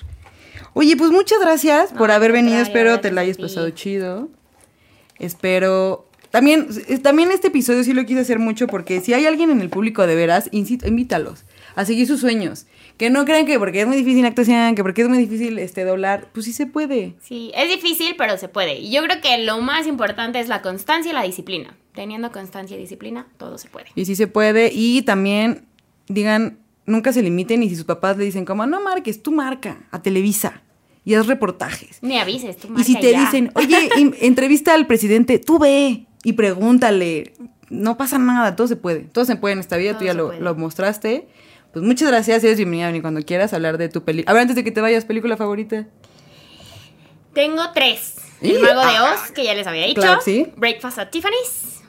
Oye, 0.74 0.96
pues 0.96 1.11
muchas 1.11 1.38
gracias 1.40 1.92
por 1.92 2.11
haber 2.11 2.32
venido. 2.32 2.59
Espero 2.61 2.98
te 3.00 3.11
la 3.12 3.20
hayas 3.20 3.36
pasado 3.36 3.68
chido. 3.70 4.28
Espero. 5.18 6.07
También, 6.30 6.66
eh, 6.88 6.98
también 6.98 7.30
este 7.30 7.48
episodio 7.48 7.84
sí 7.84 7.92
lo 7.92 8.07
quise 8.07 8.20
hacer 8.20 8.38
mucho 8.38 8.66
porque 8.66 9.00
si 9.03 9.12
hay 9.12 9.26
alguien 9.26 9.50
en 9.50 9.61
el 9.61 9.68
público 9.68 10.07
de 10.07 10.14
veras, 10.14 10.50
insi- 10.50 10.86
invítalos 10.86 11.44
a 11.76 11.84
seguir 11.84 12.07
sus 12.07 12.20
sueños. 12.20 12.64
Que 13.03 13.11
no 13.11 13.24
crean 13.24 13.46
que 13.46 13.59
porque 13.59 13.80
es 13.80 13.86
muy 13.88 13.96
difícil 13.96 14.24
actuación, 14.24 14.76
que 14.76 14.84
porque 14.84 15.03
es 15.03 15.09
muy 15.09 15.18
difícil 15.18 15.59
este 15.59 15.82
doblar, 15.84 16.28
pues 16.32 16.46
sí 16.46 16.53
se 16.53 16.66
puede. 16.66 17.16
Sí, 17.20 17.50
es 17.53 17.68
difícil, 17.68 18.14
pero 18.16 18.38
se 18.38 18.46
puede. 18.46 18.78
Y 18.78 18.92
yo 18.92 19.03
creo 19.03 19.20
que 19.20 19.38
lo 19.38 19.61
más 19.61 19.88
importante 19.88 20.38
es 20.38 20.46
la 20.46 20.62
constancia 20.62 21.11
y 21.11 21.12
la 21.12 21.24
disciplina. 21.24 21.76
Teniendo 21.96 22.30
constancia 22.30 22.76
y 22.76 22.80
disciplina, 22.80 23.26
todo 23.38 23.59
se 23.59 23.68
puede. 23.68 23.86
Y 23.96 24.05
sí 24.05 24.14
se 24.14 24.28
puede. 24.28 24.70
Y 24.72 25.03
también 25.03 25.64
digan, 26.07 26.61
nunca 26.86 27.12
se 27.12 27.24
limiten 27.24 27.64
y 27.64 27.70
si 27.70 27.74
sus 27.74 27.86
papás 27.86 28.16
le 28.18 28.24
dicen 28.24 28.44
como, 28.44 28.66
no 28.66 28.80
marques, 28.80 29.20
tú 29.20 29.32
marca 29.32 29.80
a 29.90 30.00
Televisa 30.00 30.62
y 31.05 31.14
haz 31.14 31.26
reportajes. 31.26 31.98
Ni 32.03 32.20
avises, 32.20 32.57
tú 32.57 32.68
Y 32.78 32.84
si 32.84 32.92
marca 32.92 33.00
te 33.09 33.12
ya. 33.14 33.20
dicen, 33.20 33.50
oye, 33.57 33.90
entrevista 34.20 34.74
al 34.74 34.86
presidente, 34.86 35.40
tú 35.40 35.59
ve 35.59 36.07
y 36.22 36.34
pregúntale. 36.34 37.32
No 37.68 37.96
pasa 37.96 38.18
nada, 38.18 38.55
todo 38.55 38.68
se 38.68 38.76
puede. 38.76 39.00
Todo 39.00 39.24
se 39.24 39.34
puede 39.34 39.55
en 39.55 39.59
esta 39.59 39.76
vida, 39.76 39.98
Todo 39.98 39.98
tú 39.98 40.05
ya 40.05 40.14
lo 40.14 40.55
mostraste. 40.55 41.26
Pues 41.73 41.85
muchas 41.85 42.09
gracias, 42.09 42.45
eres 42.45 42.57
bienvenida 42.59 42.91
ni 42.93 43.01
cuando 43.01 43.23
quieras 43.23 43.53
hablar 43.55 43.79
de 43.79 43.89
tu 43.89 44.05
película. 44.05 44.31
A 44.31 44.35
ver, 44.35 44.43
antes 44.43 44.57
de 44.57 44.64
que 44.64 44.70
te 44.70 44.81
vayas, 44.81 45.05
película 45.05 45.37
favorita. 45.37 45.87
Tengo 47.33 47.62
tres. 47.75 48.16
Y- 48.43 48.51
El 48.53 48.62
Mago 48.62 48.81
de 48.81 48.97
ah, 48.97 49.14
Oz, 49.14 49.31
que 49.33 49.45
ya 49.45 49.55
les 49.55 49.66
había 49.66 49.87
dicho. 49.87 50.01
claro, 50.03 50.20
sí. 50.23 50.53
Breakfast 50.57 50.99
at 50.99 51.09
Tiffany's. 51.11 51.81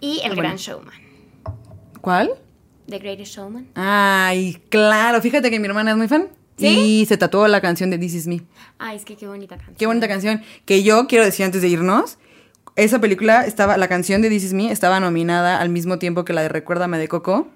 Y 0.00 0.20
El 0.20 0.24
Ah, 0.24 0.28
bueno. 0.28 0.42
Gran 0.42 0.56
Showman. 0.56 0.94
¿Cuál? 2.00 2.30
The 2.88 2.98
Greatest 2.98 3.34
Showman. 3.34 3.68
Ay, 3.74 4.62
claro, 4.70 5.20
fíjate 5.20 5.50
que 5.50 5.58
mi 5.60 5.66
hermana 5.66 5.90
es 5.90 5.96
muy 5.98 6.08
fan. 6.08 6.28
¿Sí? 6.56 6.66
Y 7.02 7.06
se 7.06 7.16
tatuó 7.16 7.46
la 7.48 7.60
canción 7.60 7.90
de 7.90 7.98
This 7.98 8.14
Is 8.14 8.26
Me. 8.26 8.42
Ay, 8.78 8.96
es 8.96 9.04
que 9.04 9.16
qué 9.16 9.28
bonita 9.28 9.56
canción. 9.56 9.76
Qué 9.76 9.86
bonita 9.86 10.08
canción. 10.08 10.42
Que 10.64 10.82
yo 10.82 11.06
quiero 11.06 11.24
decir 11.24 11.44
antes 11.44 11.60
de 11.62 11.68
irnos. 11.68 12.18
Esa 12.76 12.98
película 13.00 13.44
estaba, 13.44 13.76
la 13.76 13.88
canción 13.88 14.22
de 14.22 14.28
This 14.30 14.44
Is 14.44 14.52
Me 14.54 14.72
estaba 14.72 14.98
nominada 15.00 15.60
al 15.60 15.68
mismo 15.68 15.98
tiempo 15.98 16.24
que 16.24 16.32
la 16.32 16.42
de 16.42 16.48
Recuérdame 16.48 16.96
de 16.98 17.08
Coco. 17.08 17.48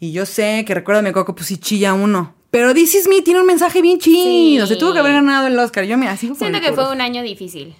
Y 0.00 0.12
yo 0.12 0.24
sé 0.24 0.64
que 0.66 0.74
Recuérdame 0.74 1.12
Coco, 1.12 1.34
pues 1.34 1.46
sí 1.46 1.58
chilla 1.58 1.92
uno. 1.92 2.34
Pero 2.50 2.74
This 2.74 2.94
Is 2.96 3.06
Me 3.06 3.20
tiene 3.20 3.40
un 3.40 3.46
mensaje 3.46 3.82
bien 3.82 3.98
chido. 4.00 4.66
Sí. 4.66 4.74
Se 4.74 4.80
tuvo 4.80 4.92
que 4.94 4.98
haber 4.98 5.12
ganado 5.12 5.46
el 5.46 5.58
Oscar. 5.58 5.84
Yo 5.84 5.96
me 5.98 6.08
así 6.08 6.32
Siento 6.34 6.60
que 6.60 6.72
fue 6.72 6.90
un 6.90 7.00
año 7.00 7.22
difícil. 7.22 7.74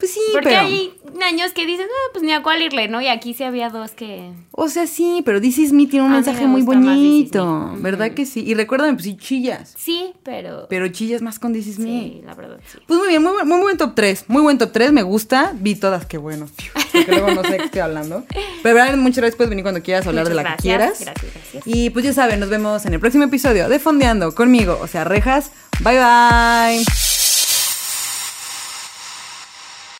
Pues 0.00 0.12
sí, 0.14 0.20
Porque 0.32 0.48
pero. 0.48 0.60
hay 0.62 0.92
años 1.22 1.52
que 1.52 1.66
dices, 1.66 1.86
no, 1.86 2.12
pues 2.12 2.24
ni 2.24 2.32
a 2.32 2.42
cuál 2.42 2.62
irle, 2.62 2.88
¿no? 2.88 3.00
Y 3.02 3.06
aquí 3.08 3.34
sí 3.34 3.44
había 3.44 3.68
dos 3.68 3.90
que... 3.92 4.32
O 4.50 4.68
sea, 4.70 4.86
sí, 4.86 5.22
pero 5.26 5.40
This 5.42 5.58
Is 5.58 5.72
Me 5.72 5.86
tiene 5.86 6.06
un 6.06 6.12
A 6.12 6.14
mensaje 6.16 6.40
me 6.40 6.46
muy 6.48 6.62
bonito. 6.62 7.74
¿Verdad 7.76 8.12
que 8.12 8.24
sí? 8.24 8.42
Y 8.46 8.54
recuérdame, 8.54 8.94
pues 8.94 9.04
sí, 9.04 9.16
chillas. 9.18 9.74
Sí, 9.76 10.12
pero... 10.22 10.66
Pero 10.70 10.88
chillas 10.88 11.20
más 11.20 11.38
con 11.38 11.52
This 11.52 11.66
Is 11.66 11.78
Me. 11.78 11.84
Sí, 11.86 12.22
la 12.24 12.34
verdad, 12.34 12.58
sí. 12.72 12.78
Pues 12.86 12.98
muy 12.98 13.08
bien, 13.08 13.22
muy, 13.22 13.32
buen- 13.32 13.46
muy 13.48 13.60
buen 13.60 13.76
top 13.76 13.92
3. 13.94 14.24
Muy 14.28 14.40
buen 14.42 14.56
top 14.58 14.72
3, 14.72 14.90
me 14.92 15.02
gusta. 15.02 15.52
Vi 15.54 15.74
todas, 15.74 16.06
qué 16.06 16.16
bueno. 16.18 16.48
Porque 16.92 17.12
luego 17.12 17.30
no 17.34 17.42
sé 17.44 17.58
qué 17.58 17.64
estoy 17.64 17.80
hablando. 17.82 18.24
Pero 18.62 18.74
verdad, 18.74 18.96
muchas 18.96 19.18
gracias, 19.18 19.36
puedes 19.36 19.50
venir 19.50 19.64
cuando 19.64 19.82
quieras 19.82 20.06
hablar 20.06 20.28
de 20.28 20.34
la 20.34 20.42
Muchas 20.42 20.62
que 20.62 20.68
gracias, 20.70 20.98
quieras. 20.98 21.14
Gracias, 21.22 21.32
gracias. 21.52 21.62
Y 21.66 21.90
pues 21.90 22.04
ya 22.06 22.12
saben, 22.14 22.40
nos 22.40 22.48
vemos 22.48 22.86
en 22.86 22.94
el 22.94 23.00
próximo 23.00 23.24
episodio 23.24 23.68
de 23.68 23.78
Fondeando 23.78 24.34
conmigo, 24.34 24.78
o 24.80 24.86
sea, 24.86 25.04
Rejas. 25.04 25.50
Bye 25.84 25.98
bye. 25.98 27.09